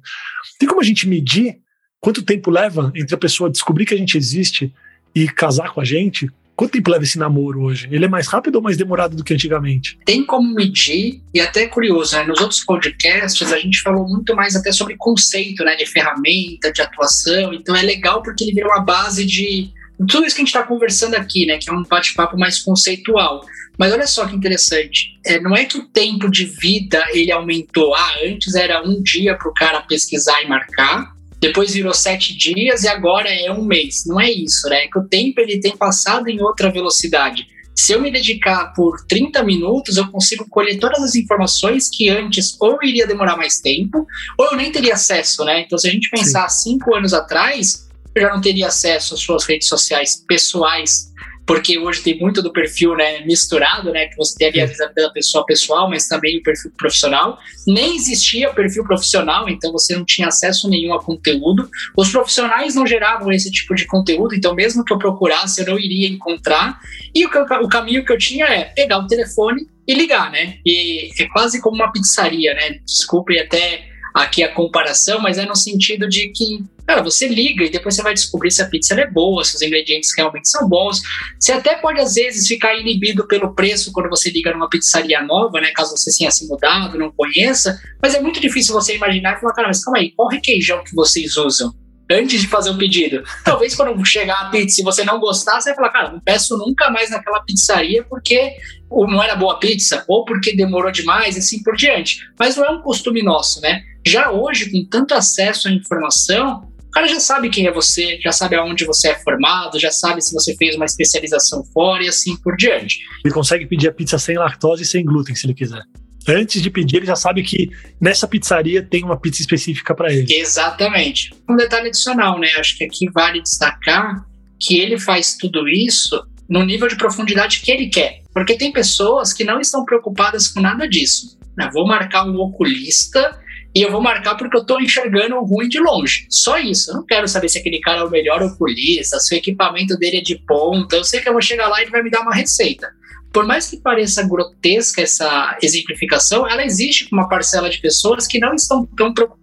Tem 0.59 0.69
como 0.69 0.81
a 0.81 0.83
gente 0.83 1.09
medir 1.09 1.57
quanto 1.99 2.21
tempo 2.21 2.51
leva 2.51 2.91
entre 2.95 3.15
a 3.15 3.17
pessoa 3.17 3.49
descobrir 3.49 3.87
que 3.87 3.95
a 3.95 3.97
gente 3.97 4.15
existe 4.15 4.71
e 5.15 5.27
casar 5.27 5.73
com 5.73 5.81
a 5.81 5.83
gente? 5.85 6.29
Quanto 6.59 6.73
tempo 6.73 6.91
leva 6.91 7.05
esse 7.05 7.17
namoro 7.17 7.61
hoje? 7.61 7.87
Ele 7.89 8.03
é 8.03 8.07
mais 8.09 8.27
rápido 8.27 8.57
ou 8.57 8.61
mais 8.61 8.75
demorado 8.75 9.15
do 9.15 9.23
que 9.23 9.33
antigamente? 9.33 9.97
Tem 10.03 10.25
como 10.25 10.53
medir, 10.53 11.21
e 11.33 11.39
até 11.39 11.63
é 11.63 11.67
curioso, 11.67 12.17
né? 12.17 12.25
Nos 12.25 12.41
outros 12.41 12.65
podcasts 12.65 13.53
a 13.53 13.57
gente 13.57 13.81
falou 13.81 14.05
muito 14.05 14.35
mais 14.35 14.57
até 14.57 14.69
sobre 14.73 14.97
conceito, 14.97 15.63
né? 15.63 15.77
De 15.77 15.85
ferramenta, 15.85 16.69
de 16.69 16.81
atuação. 16.81 17.53
Então 17.53 17.73
é 17.73 17.81
legal 17.81 18.21
porque 18.21 18.43
ele 18.43 18.51
vira 18.51 18.67
uma 18.67 18.81
base 18.81 19.25
de 19.25 19.69
tudo 19.99 20.25
isso 20.25 20.35
que 20.35 20.41
a 20.41 20.43
gente 20.43 20.53
está 20.53 20.63
conversando 20.63 21.15
aqui, 21.15 21.45
né? 21.45 21.57
Que 21.59 21.69
é 21.69 21.73
um 21.73 21.83
bate-papo 21.83 22.37
mais 22.37 22.59
conceitual. 22.59 23.39
Mas 23.77 23.93
olha 23.93 24.05
só 24.05 24.27
que 24.27 24.35
interessante. 24.35 25.17
É, 25.25 25.39
não 25.39 25.55
é 25.55 25.63
que 25.63 25.77
o 25.77 25.87
tempo 25.87 26.29
de 26.29 26.43
vida 26.43 27.01
ele 27.13 27.31
aumentou. 27.31 27.95
Ah, 27.95 28.15
antes 28.25 28.53
era 28.53 28.85
um 28.85 29.01
dia 29.01 29.37
para 29.37 29.47
o 29.47 29.53
cara 29.53 29.79
pesquisar 29.83 30.43
e 30.43 30.47
marcar 30.49 31.17
depois 31.39 31.73
virou 31.73 31.93
sete 31.93 32.35
dias 32.35 32.83
e 32.83 32.87
agora 32.87 33.29
é 33.29 33.51
um 33.51 33.63
mês. 33.63 34.03
Não 34.05 34.19
é 34.19 34.29
isso, 34.29 34.67
né? 34.67 34.83
É 34.83 34.87
que 34.87 34.99
o 34.99 35.07
tempo 35.07 35.39
ele 35.39 35.59
tem 35.59 35.75
passado 35.75 36.27
em 36.27 36.41
outra 36.41 36.71
velocidade. 36.71 37.47
se 37.75 37.93
eu 37.93 38.01
me 38.01 38.11
dedicar 38.11 38.73
por 38.73 39.05
30 39.07 39.41
minutos, 39.41 39.95
eu 39.95 40.05
consigo 40.11 40.45
colher 40.49 40.77
todas 40.77 41.01
as 41.01 41.15
informações 41.15 41.89
que 41.89 42.09
antes 42.09 42.57
ou 42.59 42.77
iria 42.83 43.07
demorar 43.07 43.37
mais 43.37 43.61
tempo, 43.61 44.05
ou 44.37 44.47
eu 44.47 44.57
nem 44.57 44.69
teria 44.69 44.95
acesso, 44.95 45.45
né? 45.45 45.61
Então, 45.61 45.77
se 45.77 45.87
a 45.87 45.91
gente 45.91 46.09
pensar 46.09 46.49
Sim. 46.49 46.71
cinco 46.71 46.93
anos 46.93 47.13
atrás, 47.13 47.87
eu 48.13 48.21
já 48.23 48.33
não 48.33 48.41
teria 48.41 48.67
acesso 48.67 49.13
às 49.13 49.21
suas 49.21 49.45
redes 49.45 49.69
sociais 49.69 50.21
pessoais 50.27 51.08
porque 51.49 51.79
hoje 51.79 52.03
tem 52.03 52.15
muito 52.19 52.43
do 52.43 52.53
perfil 52.53 52.95
né, 52.95 53.21
misturado, 53.25 53.91
né, 53.91 54.05
que 54.05 54.15
você 54.15 54.37
tem 54.37 54.49
ali 54.49 54.61
a 54.61 54.67
vida 54.67 54.91
da 54.93 55.09
pessoa 55.09 55.43
pessoal, 55.43 55.89
mas 55.89 56.07
também 56.07 56.37
o 56.37 56.43
perfil 56.43 56.71
profissional. 56.77 57.39
Nem 57.65 57.95
existia 57.95 58.53
perfil 58.53 58.83
profissional, 58.83 59.49
então 59.49 59.71
você 59.71 59.95
não 59.95 60.05
tinha 60.05 60.27
acesso 60.27 60.69
nenhum 60.69 60.93
a 60.93 61.03
conteúdo. 61.03 61.67
Os 61.97 62.11
profissionais 62.11 62.75
não 62.75 62.85
geravam 62.85 63.31
esse 63.31 63.49
tipo 63.49 63.73
de 63.73 63.87
conteúdo, 63.87 64.35
então 64.35 64.53
mesmo 64.53 64.85
que 64.85 64.93
eu 64.93 64.99
procurasse, 64.99 65.61
eu 65.61 65.65
não 65.65 65.79
iria 65.79 66.07
encontrar. 66.07 66.79
E 67.15 67.25
o, 67.25 67.29
o 67.63 67.67
caminho 67.67 68.05
que 68.05 68.13
eu 68.13 68.17
tinha 68.19 68.45
é 68.45 68.65
pegar 68.65 68.99
o 68.99 69.07
telefone 69.07 69.65
e 69.87 69.95
ligar, 69.95 70.29
né? 70.29 70.59
E 70.63 71.09
é 71.19 71.27
quase 71.29 71.59
como 71.59 71.77
uma 71.77 71.91
pizzaria, 71.91 72.53
né? 72.53 72.77
Desculpe 72.85 73.39
até 73.39 73.89
aqui 74.13 74.43
a 74.43 74.53
comparação, 74.53 75.19
mas 75.19 75.39
é 75.39 75.45
no 75.47 75.55
sentido 75.55 76.07
de 76.07 76.29
que, 76.29 76.63
cara, 76.89 77.03
você 77.03 77.27
liga 77.27 77.63
e 77.63 77.69
depois 77.69 77.93
você 77.95 78.01
vai 78.01 78.15
descobrir 78.15 78.49
se 78.49 78.63
a 78.63 78.65
pizza 78.65 78.95
é 78.95 79.05
boa, 79.05 79.43
se 79.43 79.55
os 79.55 79.61
ingredientes 79.61 80.09
realmente 80.17 80.49
são 80.49 80.67
bons. 80.67 80.99
Você 81.39 81.51
até 81.51 81.75
pode, 81.75 81.99
às 81.99 82.15
vezes, 82.15 82.47
ficar 82.47 82.73
inibido 82.79 83.27
pelo 83.27 83.53
preço 83.53 83.91
quando 83.91 84.09
você 84.09 84.31
liga 84.31 84.51
numa 84.51 84.67
pizzaria 84.67 85.21
nova, 85.21 85.61
né? 85.61 85.71
Caso 85.75 85.95
você 85.95 86.09
tenha 86.17 86.31
se 86.31 86.47
mudado, 86.47 86.97
não 86.97 87.11
conheça. 87.11 87.79
Mas 88.01 88.15
é 88.15 88.19
muito 88.19 88.39
difícil 88.39 88.73
você 88.73 88.95
imaginar 88.95 89.37
e 89.37 89.39
falar, 89.39 89.53
cara, 89.53 89.67
mas 89.67 89.83
calma 89.83 89.99
aí, 89.99 90.11
qual 90.15 90.29
requeijão 90.29 90.83
que 90.83 90.95
vocês 90.95 91.37
usam? 91.37 91.71
antes 92.11 92.41
de 92.41 92.47
fazer 92.47 92.71
o 92.71 92.77
pedido. 92.79 93.21
Talvez 93.45 93.75
quando 93.75 94.03
chegar 94.03 94.41
a 94.41 94.49
pizza, 94.49 94.77
se 94.77 94.81
você 94.81 95.03
não 95.03 95.19
gostar, 95.19 95.61
você 95.61 95.69
vai 95.69 95.75
falar, 95.75 95.89
cara, 95.91 96.11
não 96.11 96.19
peço 96.19 96.57
nunca 96.57 96.89
mais 96.89 97.11
naquela 97.11 97.39
pizzaria 97.41 98.03
porque 98.03 98.55
não 98.89 99.21
era 99.21 99.35
boa 99.35 99.59
pizza, 99.59 100.03
ou 100.07 100.25
porque 100.25 100.55
demorou 100.55 100.91
demais, 100.91 101.35
e 101.35 101.39
assim 101.39 101.61
por 101.61 101.75
diante. 101.75 102.27
Mas 102.39 102.55
não 102.55 102.65
é 102.65 102.71
um 102.71 102.81
costume 102.81 103.21
nosso, 103.21 103.61
né? 103.61 103.83
Já 104.03 104.31
hoje, 104.31 104.71
com 104.71 104.83
tanto 104.89 105.13
acesso 105.13 105.67
à 105.67 105.71
informação, 105.71 106.68
o 106.89 106.91
cara 106.91 107.07
já 107.07 107.19
sabe 107.19 107.49
quem 107.49 107.67
é 107.67 107.71
você, 107.71 108.19
já 108.19 108.31
sabe 108.31 108.55
aonde 108.55 108.83
você 108.83 109.09
é 109.09 109.15
formado, 109.19 109.79
já 109.79 109.91
sabe 109.91 110.21
se 110.21 110.33
você 110.33 110.55
fez 110.55 110.75
uma 110.75 110.85
especialização 110.85 111.63
fora 111.71 112.03
e 112.03 112.07
assim 112.07 112.35
por 112.37 112.57
diante. 112.57 112.99
Ele 113.23 113.33
consegue 113.33 113.67
pedir 113.67 113.87
a 113.87 113.93
pizza 113.93 114.17
sem 114.17 114.35
lactose 114.35 114.81
e 114.81 114.85
sem 114.85 115.05
glúten, 115.05 115.35
se 115.35 115.45
ele 115.45 115.53
quiser. 115.53 115.83
Antes 116.27 116.61
de 116.61 116.69
pedir, 116.69 116.97
ele 116.97 117.05
já 117.05 117.15
sabe 117.15 117.43
que 117.43 117.69
nessa 118.01 118.27
pizzaria 118.27 118.81
tem 118.81 119.03
uma 119.03 119.19
pizza 119.19 119.41
específica 119.41 119.93
para 119.93 120.11
ele. 120.11 120.33
Exatamente. 120.33 121.31
Um 121.47 121.55
detalhe 121.55 121.89
adicional, 121.89 122.39
né? 122.39 122.49
Acho 122.57 122.77
que 122.77 122.83
aqui 122.83 123.09
vale 123.11 123.41
destacar 123.41 124.25
que 124.59 124.79
ele 124.79 124.99
faz 124.99 125.37
tudo 125.37 125.67
isso 125.69 126.21
no 126.49 126.65
nível 126.65 126.87
de 126.87 126.97
profundidade 126.97 127.61
que 127.61 127.71
ele 127.71 127.87
quer. 127.87 128.23
Porque 128.33 128.57
tem 128.57 128.71
pessoas 128.71 129.31
que 129.31 129.43
não 129.43 129.59
estão 129.59 129.85
preocupadas 129.85 130.47
com 130.47 130.59
nada 130.59 130.87
disso. 130.87 131.37
Né? 131.55 131.69
Vou 131.71 131.87
marcar 131.87 132.25
um 132.25 132.35
oculista 132.39 133.39
e 133.73 133.81
eu 133.81 133.91
vou 133.91 134.01
marcar 134.01 134.35
porque 134.35 134.57
eu 134.57 134.61
estou 134.61 134.81
enxergando 134.81 135.35
o 135.35 135.45
ruim 135.45 135.67
de 135.67 135.79
longe. 135.79 136.25
Só 136.29 136.57
isso. 136.57 136.91
Eu 136.91 136.95
não 136.95 137.05
quero 137.05 137.27
saber 137.27 137.49
se 137.49 137.59
aquele 137.59 137.79
cara 137.79 137.99
é 137.99 138.03
o 138.03 138.09
melhor 138.09 138.41
oculista, 138.41 139.19
se 139.19 139.33
o 139.33 139.37
equipamento 139.37 139.97
dele 139.97 140.17
é 140.17 140.21
de 140.21 140.35
ponta. 140.47 140.95
Eu 140.95 141.03
sei 141.03 141.21
que 141.21 141.29
eu 141.29 141.33
vou 141.33 141.41
chegar 141.41 141.67
lá 141.67 141.79
e 141.79 141.83
ele 141.83 141.91
vai 141.91 142.01
me 142.01 142.09
dar 142.09 142.21
uma 142.21 142.33
receita. 142.33 142.91
Por 143.31 143.45
mais 143.45 143.69
que 143.69 143.77
pareça 143.77 144.27
grotesca 144.27 145.03
essa 145.03 145.55
exemplificação, 145.61 146.47
ela 146.47 146.65
existe 146.65 147.07
com 147.07 147.15
uma 147.15 147.29
parcela 147.29 147.69
de 147.69 147.79
pessoas 147.79 148.25
que 148.25 148.39
não 148.39 148.55
estão 148.55 148.87
tão 148.97 149.13
preocupadas, 149.13 149.39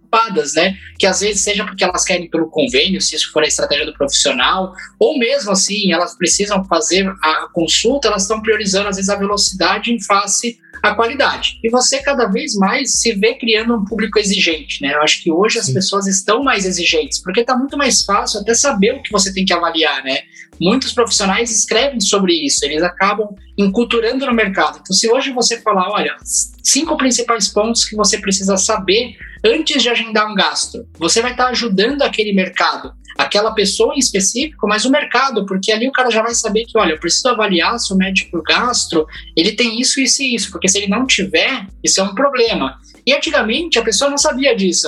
né? 0.53 0.75
Que 0.97 1.05
às 1.05 1.19
vezes 1.19 1.41
seja 1.41 1.65
porque 1.65 1.83
elas 1.83 2.03
querem 2.03 2.29
pelo 2.29 2.49
convênio, 2.49 3.01
se 3.01 3.15
isso 3.15 3.31
for 3.31 3.43
a 3.43 3.47
estratégia 3.47 3.85
do 3.85 3.93
profissional, 3.93 4.73
ou 4.99 5.17
mesmo 5.17 5.51
assim, 5.51 5.91
elas 5.91 6.17
precisam 6.17 6.63
fazer 6.65 7.07
a 7.23 7.47
consulta, 7.53 8.07
elas 8.07 8.23
estão 8.23 8.41
priorizando 8.41 8.89
às 8.89 8.95
vezes 8.95 9.09
a 9.09 9.15
velocidade 9.15 9.91
em 9.91 10.01
face 10.01 10.59
a 10.81 10.93
qualidade. 10.93 11.59
E 11.63 11.69
você 11.69 11.99
cada 11.99 12.27
vez 12.27 12.55
mais 12.55 12.93
se 12.93 13.13
vê 13.13 13.33
criando 13.35 13.75
um 13.75 13.85
público 13.85 14.19
exigente, 14.19 14.81
né? 14.81 14.93
Eu 14.93 15.01
acho 15.01 15.23
que 15.23 15.31
hoje 15.31 15.59
as 15.59 15.69
pessoas 15.69 16.07
estão 16.07 16.43
mais 16.43 16.65
exigentes, 16.65 17.19
porque 17.19 17.41
está 17.41 17.57
muito 17.57 17.77
mais 17.77 18.03
fácil 18.03 18.41
até 18.41 18.53
saber 18.53 18.93
o 18.93 19.01
que 19.01 19.11
você 19.11 19.33
tem 19.33 19.45
que 19.45 19.53
avaliar, 19.53 20.03
né? 20.03 20.19
Muitos 20.59 20.93
profissionais 20.93 21.51
escrevem 21.51 21.99
sobre 21.99 22.33
isso, 22.33 22.63
eles 22.63 22.83
acabam 22.83 23.29
enculturando 23.57 24.25
no 24.25 24.33
mercado. 24.33 24.79
Então, 24.81 24.93
se 24.95 25.09
hoje 25.09 25.31
você 25.31 25.61
falar, 25.61 25.89
olha, 25.89 26.15
cinco 26.63 26.97
principais 26.97 27.47
pontos 27.47 27.85
que 27.85 27.95
você 27.95 28.17
precisa 28.17 28.57
saber 28.57 29.15
antes 29.43 29.81
de 29.81 29.89
agendar 29.89 30.31
um 30.31 30.35
gasto, 30.35 30.87
você 30.97 31.21
vai 31.21 31.31
estar 31.31 31.47
ajudando 31.47 32.01
aquele 32.01 32.33
mercado 32.33 32.93
aquela 33.17 33.51
pessoa 33.51 33.95
em 33.95 33.99
específico, 33.99 34.67
mas 34.67 34.85
o 34.85 34.91
mercado, 34.91 35.45
porque 35.45 35.71
ali 35.71 35.87
o 35.87 35.91
cara 35.91 36.11
já 36.11 36.21
vai 36.21 36.35
saber 36.35 36.65
que, 36.65 36.77
olha, 36.77 36.93
eu 36.93 36.99
preciso 36.99 37.27
avaliar 37.29 37.77
se 37.79 37.91
o 37.91 37.97
médico 37.97 38.41
gastro, 38.43 39.05
ele 39.35 39.53
tem 39.53 39.81
isso, 39.81 39.99
isso 39.99 40.21
e 40.21 40.35
isso, 40.35 40.51
porque 40.51 40.67
se 40.67 40.77
ele 40.77 40.87
não 40.87 41.05
tiver, 41.05 41.65
isso 41.83 41.99
é 41.99 42.03
um 42.03 42.13
problema. 42.13 42.79
E 43.05 43.13
antigamente 43.13 43.79
a 43.79 43.83
pessoa 43.83 44.11
não 44.11 44.17
sabia 44.17 44.55
disso. 44.55 44.87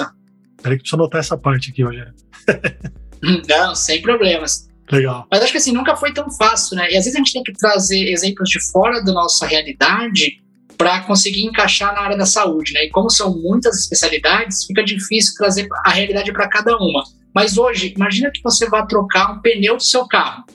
Peraí 0.61 0.77
que 0.77 0.83
deixa 0.83 0.95
eu 0.95 0.99
anotar 0.99 1.19
essa 1.19 1.37
parte 1.37 1.71
aqui, 1.71 1.81
Rogério. 1.81 2.13
não, 3.47 3.73
sem 3.73 4.01
problemas. 4.01 4.68
Legal. 4.91 5.27
Mas 5.29 5.41
acho 5.41 5.51
que 5.51 5.57
assim, 5.57 5.71
nunca 5.71 5.95
foi 5.95 6.13
tão 6.13 6.29
fácil, 6.31 6.75
né? 6.75 6.91
E 6.91 6.97
às 6.97 7.05
vezes 7.05 7.15
a 7.15 7.19
gente 7.19 7.33
tem 7.33 7.43
que 7.43 7.53
trazer 7.53 8.09
exemplos 8.09 8.49
de 8.49 8.59
fora 8.71 9.03
da 9.03 9.13
nossa 9.13 9.45
realidade 9.45 10.41
para 10.77 11.01
conseguir 11.01 11.43
encaixar 11.43 11.93
na 11.93 12.01
área 12.01 12.17
da 12.17 12.25
saúde, 12.25 12.73
né? 12.73 12.85
E 12.85 12.89
como 12.89 13.09
são 13.09 13.37
muitas 13.37 13.77
especialidades, 13.79 14.65
fica 14.65 14.83
difícil 14.83 15.33
trazer 15.35 15.67
a 15.85 15.91
realidade 15.91 16.31
para 16.31 16.47
cada 16.47 16.75
uma. 16.77 17.03
Mas 17.35 17.57
hoje, 17.57 17.93
imagina 17.95 18.31
que 18.33 18.41
você 18.41 18.67
vai 18.67 18.85
trocar 18.87 19.33
um 19.33 19.41
pneu 19.41 19.77
do 19.77 19.83
seu 19.83 20.07
carro. 20.07 20.45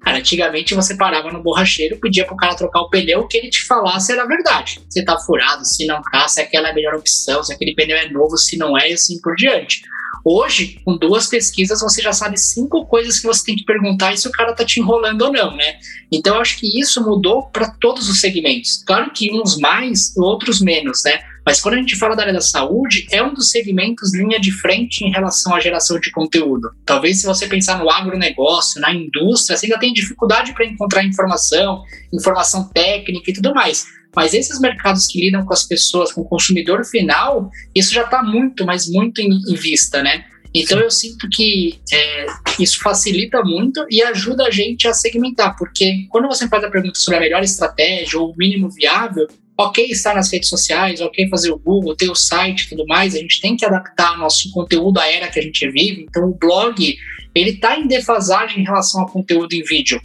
Cara, 0.00 0.18
antigamente 0.18 0.74
você 0.74 0.96
parava 0.96 1.30
no 1.30 1.42
borracheiro, 1.42 1.98
pedia 1.98 2.26
pro 2.26 2.36
cara 2.36 2.56
trocar 2.56 2.80
o 2.80 2.90
pneu, 2.90 3.26
que 3.28 3.36
ele 3.36 3.50
te 3.50 3.64
falasse 3.66 4.12
era 4.12 4.26
verdade. 4.26 4.80
Se 4.88 5.04
tá 5.04 5.18
furado, 5.18 5.64
se 5.64 5.86
não 5.86 6.02
tá, 6.02 6.26
se 6.26 6.40
aquela 6.40 6.68
é 6.68 6.70
a 6.72 6.74
melhor 6.74 6.94
opção, 6.94 7.42
se 7.44 7.52
aquele 7.52 7.74
pneu 7.74 7.96
é 7.96 8.08
novo, 8.10 8.36
se 8.36 8.56
não 8.56 8.76
é, 8.76 8.90
e 8.90 8.94
assim 8.94 9.20
por 9.20 9.36
diante. 9.36 9.82
Hoje, 10.24 10.80
com 10.84 10.96
duas 10.96 11.26
pesquisas, 11.26 11.80
você 11.80 12.02
já 12.02 12.12
sabe 12.12 12.38
cinco 12.38 12.86
coisas 12.86 13.18
que 13.18 13.26
você 13.26 13.44
tem 13.44 13.56
que 13.56 13.64
perguntar 13.64 14.12
e 14.12 14.18
se 14.18 14.28
o 14.28 14.32
cara 14.32 14.54
tá 14.54 14.64
te 14.64 14.80
enrolando 14.80 15.22
ou 15.22 15.32
não, 15.32 15.56
né? 15.56 15.78
Então, 16.12 16.34
eu 16.34 16.40
acho 16.40 16.58
que 16.58 16.80
isso 16.80 17.02
mudou 17.02 17.48
para 17.50 17.70
todos 17.70 18.08
os 18.08 18.20
segmentos. 18.20 18.82
Claro 18.84 19.10
que 19.12 19.32
uns 19.32 19.56
mais, 19.58 20.16
outros 20.16 20.60
menos, 20.60 21.02
né? 21.04 21.20
Mas 21.44 21.60
quando 21.60 21.74
a 21.74 21.78
gente 21.78 21.96
fala 21.96 22.14
da 22.14 22.22
área 22.22 22.34
da 22.34 22.40
saúde, 22.40 23.06
é 23.10 23.22
um 23.22 23.32
dos 23.32 23.50
segmentos 23.50 24.14
linha 24.14 24.38
de 24.38 24.52
frente 24.52 25.04
em 25.04 25.10
relação 25.10 25.54
à 25.54 25.60
geração 25.60 25.98
de 25.98 26.10
conteúdo. 26.10 26.70
Talvez 26.84 27.20
se 27.20 27.26
você 27.26 27.46
pensar 27.46 27.78
no 27.78 27.90
agronegócio, 27.90 28.80
na 28.80 28.92
indústria, 28.92 29.56
você 29.56 29.66
ainda 29.66 29.78
tem 29.78 29.92
dificuldade 29.92 30.52
para 30.52 30.66
encontrar 30.66 31.04
informação, 31.04 31.82
informação 32.12 32.68
técnica 32.68 33.30
e 33.30 33.34
tudo 33.34 33.54
mais. 33.54 33.86
Mas 34.14 34.34
esses 34.34 34.60
mercados 34.60 35.06
que 35.06 35.20
lidam 35.20 35.44
com 35.44 35.52
as 35.52 35.64
pessoas, 35.64 36.12
com 36.12 36.22
o 36.22 36.28
consumidor 36.28 36.84
final, 36.84 37.50
isso 37.74 37.92
já 37.92 38.02
está 38.02 38.22
muito, 38.22 38.64
mas 38.64 38.88
muito 38.88 39.20
em, 39.20 39.30
em, 39.48 39.54
vista, 39.54 40.02
né? 40.02 40.24
Então 40.52 40.80
eu 40.80 40.90
sinto 40.90 41.28
que 41.30 41.78
é, 41.92 42.26
isso 42.58 42.80
facilita 42.80 43.40
muito 43.42 43.86
e 43.88 44.02
ajuda 44.02 44.46
a 44.46 44.50
gente 44.50 44.88
a 44.88 44.92
segmentar, 44.92 45.56
porque 45.56 46.06
quando 46.08 46.26
você 46.26 46.48
faz 46.48 46.64
a 46.64 46.70
pergunta 46.70 46.98
sobre 46.98 47.18
a 47.18 47.20
melhor 47.20 47.42
estratégia 47.42 48.18
ou 48.18 48.32
o 48.32 48.36
mínimo 48.36 48.68
viável, 48.68 49.28
ok 49.60 49.84
estar 49.90 50.14
nas 50.14 50.32
redes 50.32 50.48
sociais, 50.48 51.00
ok 51.00 51.28
fazer 51.28 51.50
o 51.50 51.58
Google, 51.58 51.94
ter 51.94 52.10
o 52.10 52.14
site 52.14 52.62
e 52.62 52.68
tudo 52.70 52.86
mais, 52.86 53.14
a 53.14 53.18
gente 53.18 53.40
tem 53.40 53.56
que 53.56 53.64
adaptar 53.64 54.18
nosso 54.18 54.50
conteúdo 54.50 54.98
à 54.98 55.06
era 55.06 55.28
que 55.28 55.38
a 55.38 55.42
gente 55.42 55.70
vive. 55.70 56.06
Então, 56.08 56.24
o 56.24 56.34
blog, 56.34 56.96
ele 57.34 57.50
está 57.50 57.78
em 57.78 57.86
defasagem 57.86 58.62
em 58.62 58.64
relação 58.64 59.02
ao 59.02 59.08
conteúdo 59.08 59.52
em 59.52 59.62
vídeo. 59.62 60.00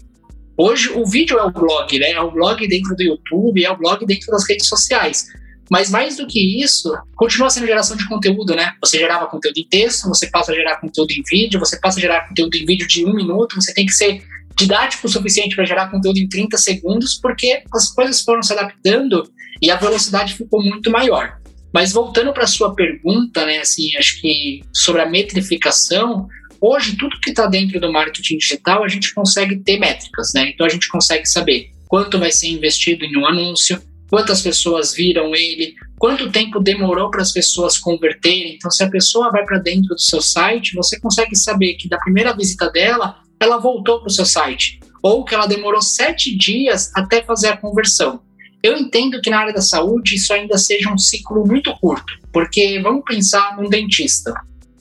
Hoje, 0.57 0.89
o 0.89 1.05
vídeo 1.05 1.37
é 1.37 1.43
o 1.43 1.51
blog, 1.51 1.99
né? 1.99 2.11
É 2.11 2.21
o 2.21 2.31
blog 2.31 2.65
dentro 2.67 2.95
do 2.95 3.03
YouTube, 3.03 3.63
é 3.63 3.71
o 3.71 3.77
blog 3.77 4.05
dentro 4.05 4.31
das 4.31 4.47
redes 4.47 4.67
sociais. 4.67 5.27
Mas 5.69 5.89
mais 5.89 6.17
do 6.17 6.27
que 6.27 6.63
isso, 6.63 6.95
continua 7.15 7.49
sendo 7.49 7.65
geração 7.65 7.97
de 7.97 8.07
conteúdo, 8.07 8.55
né? 8.55 8.73
Você 8.81 8.99
gerava 8.99 9.27
conteúdo 9.27 9.57
em 9.57 9.67
texto, 9.67 10.07
você 10.07 10.27
passa 10.27 10.51
a 10.51 10.55
gerar 10.55 10.79
conteúdo 10.79 11.11
em 11.11 11.23
vídeo, 11.27 11.59
você 11.59 11.79
passa 11.79 11.97
a 11.97 12.01
gerar 12.01 12.27
conteúdo 12.27 12.55
em 12.55 12.65
vídeo 12.65 12.87
de 12.87 13.05
um 13.05 13.13
minuto, 13.13 13.55
você 13.55 13.73
tem 13.73 13.85
que 13.85 13.93
ser 13.93 14.23
didático 14.57 15.07
o 15.07 15.09
suficiente 15.09 15.55
para 15.55 15.65
gerar 15.65 15.91
conteúdo 15.91 16.17
em 16.17 16.29
30 16.29 16.57
segundos, 16.57 17.15
porque 17.15 17.63
as 17.73 17.93
coisas 17.93 18.21
foram 18.21 18.41
se 18.41 18.53
adaptando 18.53 19.29
e 19.61 19.69
a 19.69 19.75
velocidade 19.75 20.35
ficou 20.35 20.63
muito 20.63 20.89
maior. 20.89 21.37
Mas 21.73 21.91
voltando 21.91 22.31
para 22.31 22.45
a 22.45 22.47
sua 22.47 22.73
pergunta, 22.73 23.45
né, 23.45 23.57
assim, 23.57 23.89
acho 23.97 24.21
que 24.21 24.63
sobre 24.71 25.01
a 25.01 25.09
metrificação, 25.09 26.27
hoje 26.67 26.97
tudo 26.97 27.19
que 27.21 27.29
está 27.29 27.47
dentro 27.47 27.79
do 27.79 27.91
marketing 27.91 28.37
digital 28.37 28.83
a 28.83 28.87
gente 28.87 29.13
consegue 29.13 29.57
ter 29.57 29.79
métricas, 29.79 30.31
né? 30.33 30.49
Então 30.49 30.65
a 30.65 30.69
gente 30.69 30.87
consegue 30.87 31.25
saber 31.25 31.71
quanto 31.87 32.19
vai 32.19 32.31
ser 32.31 32.47
investido 32.47 33.05
em 33.05 33.17
um 33.17 33.25
anúncio, 33.25 33.81
quantas 34.09 34.41
pessoas 34.41 34.93
viram 34.93 35.35
ele, 35.35 35.75
quanto 35.97 36.31
tempo 36.31 36.59
demorou 36.59 37.09
para 37.09 37.21
as 37.21 37.31
pessoas 37.31 37.77
converterem. 37.77 38.55
Então, 38.55 38.71
se 38.71 38.83
a 38.83 38.89
pessoa 38.89 39.31
vai 39.31 39.43
para 39.45 39.59
dentro 39.59 39.95
do 39.95 40.01
seu 40.01 40.21
site, 40.21 40.75
você 40.75 40.99
consegue 40.99 41.35
saber 41.35 41.75
que 41.75 41.87
da 41.87 41.97
primeira 41.97 42.35
visita 42.35 42.69
dela, 42.69 43.17
ela 43.39 43.57
voltou 43.57 43.99
para 43.99 44.07
o 44.07 44.11
seu 44.11 44.25
site, 44.25 44.79
ou 45.01 45.23
que 45.23 45.35
ela 45.35 45.47
demorou 45.47 45.81
sete 45.81 46.35
dias 46.35 46.91
até 46.95 47.23
fazer 47.23 47.49
a 47.49 47.57
conversão. 47.57 48.21
Eu 48.63 48.77
entendo 48.77 49.21
que 49.21 49.29
na 49.29 49.39
área 49.39 49.53
da 49.53 49.61
saúde 49.61 50.15
isso 50.15 50.33
ainda 50.33 50.57
seja 50.57 50.91
um 50.91 50.97
ciclo 50.97 51.45
muito 51.45 51.75
curto, 51.77 52.13
porque 52.33 52.79
vamos 52.81 53.03
pensar 53.05 53.57
num 53.57 53.69
dentista. 53.69 54.33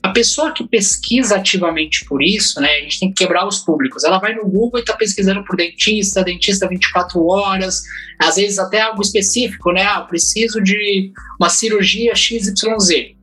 A 0.05 0.09
pessoa 0.09 0.53
que 0.53 0.67
pesquisa 0.67 1.37
ativamente 1.37 2.05
por 2.05 2.21
isso, 2.21 2.61
né, 2.61 2.69
a 2.69 2.81
gente 2.81 2.99
tem 2.99 3.09
que 3.11 3.23
quebrar 3.23 3.47
os 3.47 3.57
públicos. 3.57 4.03
Ela 4.03 4.19
vai 4.19 4.35
no 4.35 4.43
Google 4.43 4.77
e 4.77 4.81
está 4.81 4.93
pesquisando 4.93 5.43
por 5.43 5.55
dentista, 5.55 6.23
dentista 6.23 6.67
24 6.67 7.25
horas, 7.25 7.81
às 8.19 8.35
vezes 8.35 8.59
até 8.59 8.81
algo 8.81 9.01
específico, 9.01 9.71
né? 9.71 9.81
Ah, 9.81 10.01
preciso 10.01 10.61
de 10.61 11.11
uma 11.39 11.49
cirurgia 11.49 12.13
XYZ. 12.13 13.15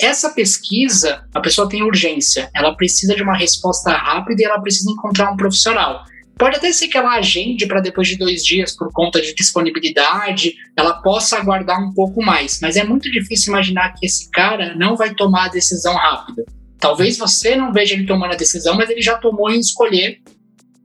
Essa 0.00 0.30
pesquisa, 0.30 1.26
a 1.34 1.40
pessoa 1.40 1.68
tem 1.68 1.82
urgência, 1.82 2.50
ela 2.54 2.74
precisa 2.74 3.14
de 3.14 3.22
uma 3.22 3.36
resposta 3.36 3.92
rápida 3.92 4.40
e 4.40 4.46
ela 4.46 4.58
precisa 4.62 4.90
encontrar 4.90 5.30
um 5.30 5.36
profissional. 5.36 6.04
Pode 6.40 6.56
até 6.56 6.72
ser 6.72 6.88
que 6.88 6.96
ela 6.96 7.16
agende 7.16 7.66
para 7.66 7.82
depois 7.82 8.08
de 8.08 8.16
dois 8.16 8.42
dias 8.42 8.74
por 8.74 8.90
conta 8.94 9.20
de 9.20 9.34
disponibilidade, 9.34 10.54
ela 10.74 10.94
possa 10.94 11.36
aguardar 11.36 11.78
um 11.78 11.92
pouco 11.92 12.24
mais, 12.24 12.60
mas 12.62 12.78
é 12.78 12.82
muito 12.82 13.10
difícil 13.10 13.52
imaginar 13.52 13.92
que 13.92 14.06
esse 14.06 14.30
cara 14.30 14.74
não 14.74 14.96
vai 14.96 15.14
tomar 15.14 15.44
a 15.44 15.48
decisão 15.48 15.94
rápida. 15.94 16.46
Talvez 16.78 17.18
você 17.18 17.56
não 17.56 17.74
veja 17.74 17.92
ele 17.92 18.06
tomando 18.06 18.32
a 18.32 18.36
decisão, 18.36 18.74
mas 18.74 18.88
ele 18.88 19.02
já 19.02 19.18
tomou 19.18 19.50
em 19.50 19.60
escolher 19.60 20.22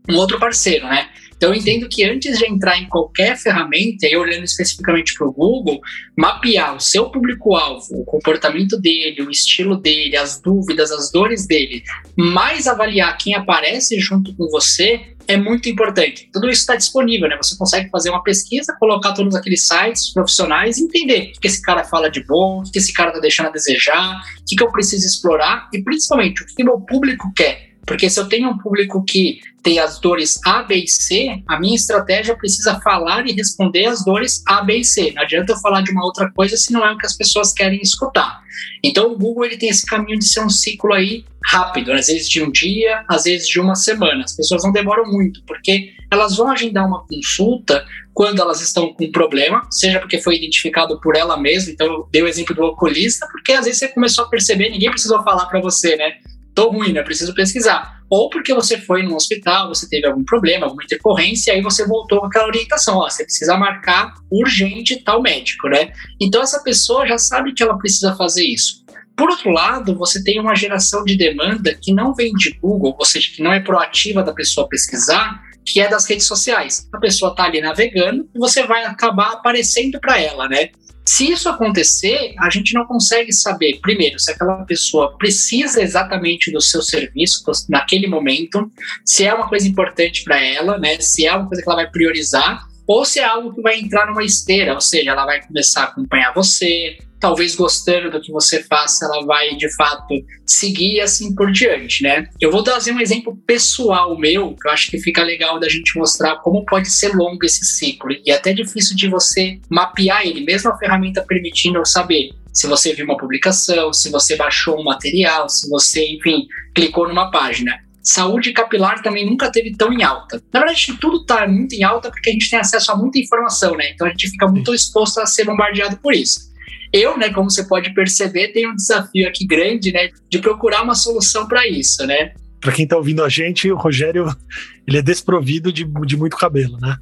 um 0.09 0.17
outro 0.17 0.37
parceiro, 0.37 0.87
né? 0.87 1.07
Então, 1.37 1.53
eu 1.53 1.55
entendo 1.55 1.87
que 1.87 2.03
antes 2.03 2.37
de 2.37 2.45
entrar 2.45 2.77
em 2.77 2.87
qualquer 2.87 3.37
ferramenta, 3.37 4.07
e 4.07 4.15
olhando 4.15 4.43
especificamente 4.43 5.13
para 5.13 5.27
o 5.27 5.31
Google, 5.31 5.79
mapear 6.17 6.75
o 6.75 6.79
seu 6.81 7.09
público-alvo, 7.09 7.87
o 7.93 8.05
comportamento 8.05 8.77
dele, 8.77 9.21
o 9.21 9.29
estilo 9.29 9.77
dele, 9.77 10.17
as 10.17 10.39
dúvidas, 10.41 10.91
as 10.91 11.11
dores 11.11 11.45
dele, 11.45 11.83
mais 12.17 12.67
avaliar 12.67 13.17
quem 13.17 13.35
aparece 13.35 13.99
junto 13.99 14.33
com 14.35 14.47
você, 14.49 15.14
é 15.27 15.37
muito 15.37 15.69
importante. 15.69 16.29
Tudo 16.31 16.49
isso 16.49 16.61
está 16.61 16.75
disponível, 16.75 17.27
né? 17.27 17.37
Você 17.37 17.57
consegue 17.57 17.89
fazer 17.89 18.09
uma 18.09 18.23
pesquisa, 18.23 18.75
colocar 18.79 19.13
todos 19.13 19.35
aqueles 19.35 19.65
sites 19.65 20.13
profissionais, 20.13 20.77
entender 20.77 21.33
o 21.35 21.39
que 21.39 21.47
esse 21.47 21.61
cara 21.61 21.83
fala 21.83 22.09
de 22.09 22.23
bom, 22.23 22.61
o 22.61 22.71
que 22.71 22.79
esse 22.79 22.93
cara 22.93 23.09
está 23.09 23.19
deixando 23.19 23.47
a 23.47 23.51
desejar, 23.51 24.21
o 24.39 24.45
que, 24.45 24.55
que 24.55 24.63
eu 24.63 24.71
preciso 24.71 25.05
explorar 25.05 25.69
e, 25.73 25.81
principalmente, 25.81 26.43
o 26.43 26.45
que 26.45 26.63
meu 26.63 26.79
público 26.79 27.31
quer. 27.35 27.74
Porque 27.85 28.09
se 28.09 28.19
eu 28.19 28.27
tenho 28.27 28.49
um 28.49 28.57
público 28.57 29.03
que 29.03 29.39
tem 29.61 29.79
as 29.79 29.99
dores 29.99 30.39
A, 30.45 30.63
B 30.63 30.75
e 30.83 30.87
C, 30.87 31.41
a 31.47 31.59
minha 31.59 31.75
estratégia 31.75 32.35
precisa 32.35 32.79
falar 32.81 33.27
e 33.27 33.33
responder 33.33 33.85
as 33.85 34.03
dores 34.03 34.43
A, 34.47 34.61
B 34.61 34.77
e 34.77 34.85
C. 34.85 35.11
Não 35.15 35.23
adianta 35.23 35.53
eu 35.53 35.57
falar 35.57 35.81
de 35.81 35.91
uma 35.91 36.05
outra 36.05 36.31
coisa 36.31 36.55
se 36.55 36.71
não 36.71 36.85
é 36.85 36.91
o 36.91 36.97
que 36.97 37.05
as 37.05 37.17
pessoas 37.17 37.51
querem 37.51 37.79
escutar. 37.81 38.41
Então 38.83 39.11
o 39.11 39.17
Google 39.17 39.45
ele 39.45 39.57
tem 39.57 39.69
esse 39.69 39.85
caminho 39.85 40.19
de 40.19 40.27
ser 40.27 40.41
um 40.41 40.49
ciclo 40.49 40.93
aí 40.93 41.25
rápido, 41.45 41.91
às 41.91 42.07
vezes 42.07 42.29
de 42.29 42.43
um 42.43 42.51
dia, 42.51 43.03
às 43.07 43.23
vezes 43.23 43.47
de 43.47 43.59
uma 43.59 43.75
semana. 43.75 44.23
As 44.23 44.35
pessoas 44.35 44.63
não 44.63 44.71
demoram 44.71 45.05
muito, 45.11 45.43
porque 45.45 45.93
elas 46.11 46.37
vão 46.37 46.51
agendar 46.51 46.87
uma 46.87 47.05
consulta 47.05 47.85
quando 48.13 48.41
elas 48.41 48.61
estão 48.61 48.93
com 48.93 49.03
um 49.03 49.11
problema, 49.11 49.67
seja 49.69 49.99
porque 49.99 50.19
foi 50.19 50.37
identificado 50.37 50.99
por 51.01 51.17
ela 51.17 51.37
mesma, 51.37 51.73
então 51.73 51.85
eu 51.85 52.07
dei 52.11 52.21
o 52.21 52.27
exemplo 52.27 52.55
do 52.55 52.63
oculista, 52.63 53.27
porque 53.29 53.51
às 53.51 53.65
vezes 53.65 53.79
você 53.79 53.89
começou 53.89 54.23
a 54.23 54.29
perceber, 54.29 54.69
ninguém 54.69 54.89
precisou 54.89 55.21
falar 55.21 55.45
para 55.47 55.59
você, 55.59 55.97
né? 55.97 56.13
Tô 56.55 56.69
ruim, 56.71 56.93
né? 56.93 57.03
Preciso 57.03 57.35
pesquisar. 57.35 58.01
Ou 58.09 58.29
porque 58.29 58.53
você 58.53 58.77
foi 58.77 59.03
no 59.03 59.15
hospital, 59.15 59.67
você 59.67 59.87
teve 59.89 60.07
algum 60.07 60.23
problema, 60.23 60.65
alguma 60.65 60.83
intercorrência, 60.83 61.51
e 61.51 61.55
aí 61.55 61.61
você 61.61 61.85
voltou 61.85 62.21
com 62.21 62.27
aquela 62.27 62.47
orientação, 62.47 62.97
ó, 62.97 63.09
você 63.09 63.23
precisa 63.23 63.57
marcar 63.57 64.13
urgente 64.31 65.03
tal 65.03 65.21
médico, 65.21 65.67
né? 65.67 65.91
Então 66.21 66.41
essa 66.41 66.61
pessoa 66.63 67.05
já 67.05 67.17
sabe 67.17 67.53
que 67.53 67.61
ela 67.61 67.77
precisa 67.77 68.15
fazer 68.15 68.45
isso. 68.45 68.85
Por 69.15 69.29
outro 69.29 69.49
lado, 69.49 69.97
você 69.97 70.23
tem 70.23 70.39
uma 70.39 70.55
geração 70.55 71.03
de 71.03 71.17
demanda 71.17 71.73
que 71.73 71.93
não 71.93 72.13
vem 72.13 72.33
de 72.33 72.51
Google, 72.61 72.95
ou 72.97 73.05
seja, 73.05 73.31
que 73.33 73.41
não 73.41 73.53
é 73.53 73.59
proativa 73.59 74.21
da 74.21 74.33
pessoa 74.33 74.67
pesquisar, 74.67 75.41
que 75.65 75.79
é 75.79 75.89
das 75.89 76.07
redes 76.07 76.27
sociais. 76.27 76.87
A 76.93 76.99
pessoa 76.99 77.31
está 77.31 77.45
ali 77.45 77.59
navegando 77.59 78.29
e 78.35 78.37
você 78.37 78.63
vai 78.67 78.83
acabar 78.83 79.31
aparecendo 79.31 79.99
para 79.99 80.21
ela, 80.21 80.47
né? 80.47 80.69
Se 81.07 81.31
isso 81.31 81.47
acontecer, 81.47 82.33
a 82.39 82.49
gente 82.49 82.73
não 82.73 82.85
consegue 82.85 83.31
saber, 83.31 83.79
primeiro, 83.79 84.19
se 84.19 84.31
aquela 84.31 84.63
pessoa 84.65 85.15
precisa 85.17 85.81
exatamente 85.81 86.51
do 86.51 86.59
seu 86.59 86.81
serviço 86.81 87.43
naquele 87.69 88.07
momento, 88.07 88.71
se 89.05 89.23
é 89.23 89.33
uma 89.33 89.47
coisa 89.47 89.67
importante 89.67 90.23
para 90.23 90.41
ela, 90.41 90.79
né? 90.79 90.99
Se 90.99 91.25
é 91.25 91.33
uma 91.33 91.47
coisa 91.47 91.61
que 91.61 91.69
ela 91.69 91.83
vai 91.83 91.89
priorizar, 91.89 92.67
ou 92.87 93.05
se 93.05 93.19
é 93.19 93.23
algo 93.23 93.53
que 93.53 93.61
vai 93.61 93.79
entrar 93.79 94.07
numa 94.07 94.23
esteira, 94.23 94.73
ou 94.73 94.81
seja, 94.81 95.11
ela 95.11 95.25
vai 95.25 95.45
começar 95.45 95.81
a 95.81 95.85
acompanhar 95.85 96.33
você, 96.33 96.97
talvez 97.19 97.55
gostando 97.55 98.11
do 98.11 98.21
que 98.21 98.31
você 98.31 98.61
faça, 98.63 99.05
ela 99.05 99.25
vai 99.25 99.55
de 99.55 99.73
fato 99.75 100.13
seguir 100.45 101.01
assim 101.01 101.33
por 101.33 101.51
diante, 101.51 102.03
né? 102.03 102.29
Eu 102.39 102.51
vou 102.51 102.63
trazer 102.63 102.91
um 102.91 102.99
exemplo 102.99 103.35
pessoal 103.47 104.17
meu, 104.17 104.55
que 104.55 104.67
eu 104.67 104.71
acho 104.71 104.91
que 104.91 104.99
fica 104.99 105.23
legal 105.23 105.59
da 105.59 105.67
gente 105.67 105.97
mostrar 105.97 106.35
como 106.37 106.65
pode 106.65 106.89
ser 106.89 107.15
longo 107.15 107.43
esse 107.43 107.65
ciclo 107.65 108.11
e 108.11 108.29
é 108.29 108.35
até 108.35 108.53
difícil 108.53 108.95
de 108.95 109.07
você 109.07 109.59
mapear 109.69 110.25
ele, 110.25 110.41
mesmo 110.41 110.69
a 110.69 110.77
ferramenta 110.77 111.23
permitindo 111.23 111.79
eu 111.79 111.85
saber 111.85 112.29
se 112.53 112.67
você 112.67 112.93
viu 112.93 113.05
uma 113.05 113.17
publicação, 113.17 113.91
se 113.91 114.09
você 114.09 114.35
baixou 114.37 114.79
um 114.79 114.83
material, 114.83 115.49
se 115.49 115.69
você, 115.69 116.07
enfim, 116.07 116.47
clicou 116.73 117.07
numa 117.07 117.29
página. 117.29 117.84
Saúde 118.05 118.53
capilar 118.53 119.01
também 119.01 119.25
nunca 119.25 119.51
teve 119.51 119.75
tão 119.75 119.91
em 119.91 120.03
alta. 120.03 120.41
Na 120.53 120.59
verdade, 120.59 120.95
tudo 121.01 121.21
está 121.21 121.47
muito 121.47 121.73
em 121.73 121.83
alta 121.83 122.11
porque 122.11 122.29
a 122.29 122.33
gente 122.33 122.49
tem 122.49 122.59
acesso 122.59 122.91
a 122.91 122.95
muita 122.95 123.17
informação, 123.17 123.75
né? 123.75 123.89
Então 123.89 124.05
a 124.05 124.11
gente 124.11 124.29
fica 124.29 124.47
muito 124.47 124.73
exposto 124.73 125.19
a 125.19 125.25
ser 125.25 125.45
bombardeado 125.45 125.97
por 125.97 126.13
isso. 126.13 126.53
Eu, 126.93 127.17
né, 127.17 127.29
como 127.29 127.49
você 127.49 127.63
pode 127.67 127.93
perceber, 127.93 128.49
tenho 128.49 128.71
um 128.71 128.75
desafio 128.75 129.27
aqui 129.27 129.45
grande, 129.45 129.91
né, 129.91 130.09
de 130.29 130.39
procurar 130.39 130.83
uma 130.83 130.95
solução 130.95 131.47
para 131.47 131.67
isso, 131.67 132.05
né? 132.05 132.33
Para 132.61 132.71
quem 132.71 132.83
está 132.85 132.95
ouvindo 132.95 133.23
a 133.23 133.27
gente, 133.27 133.69
o 133.71 133.75
Rogério, 133.75 134.27
ele 134.87 134.99
é 134.99 135.01
desprovido 135.01 135.73
de, 135.73 135.83
de 135.83 136.15
muito 136.15 136.37
cabelo, 136.37 136.77
né? 136.79 136.95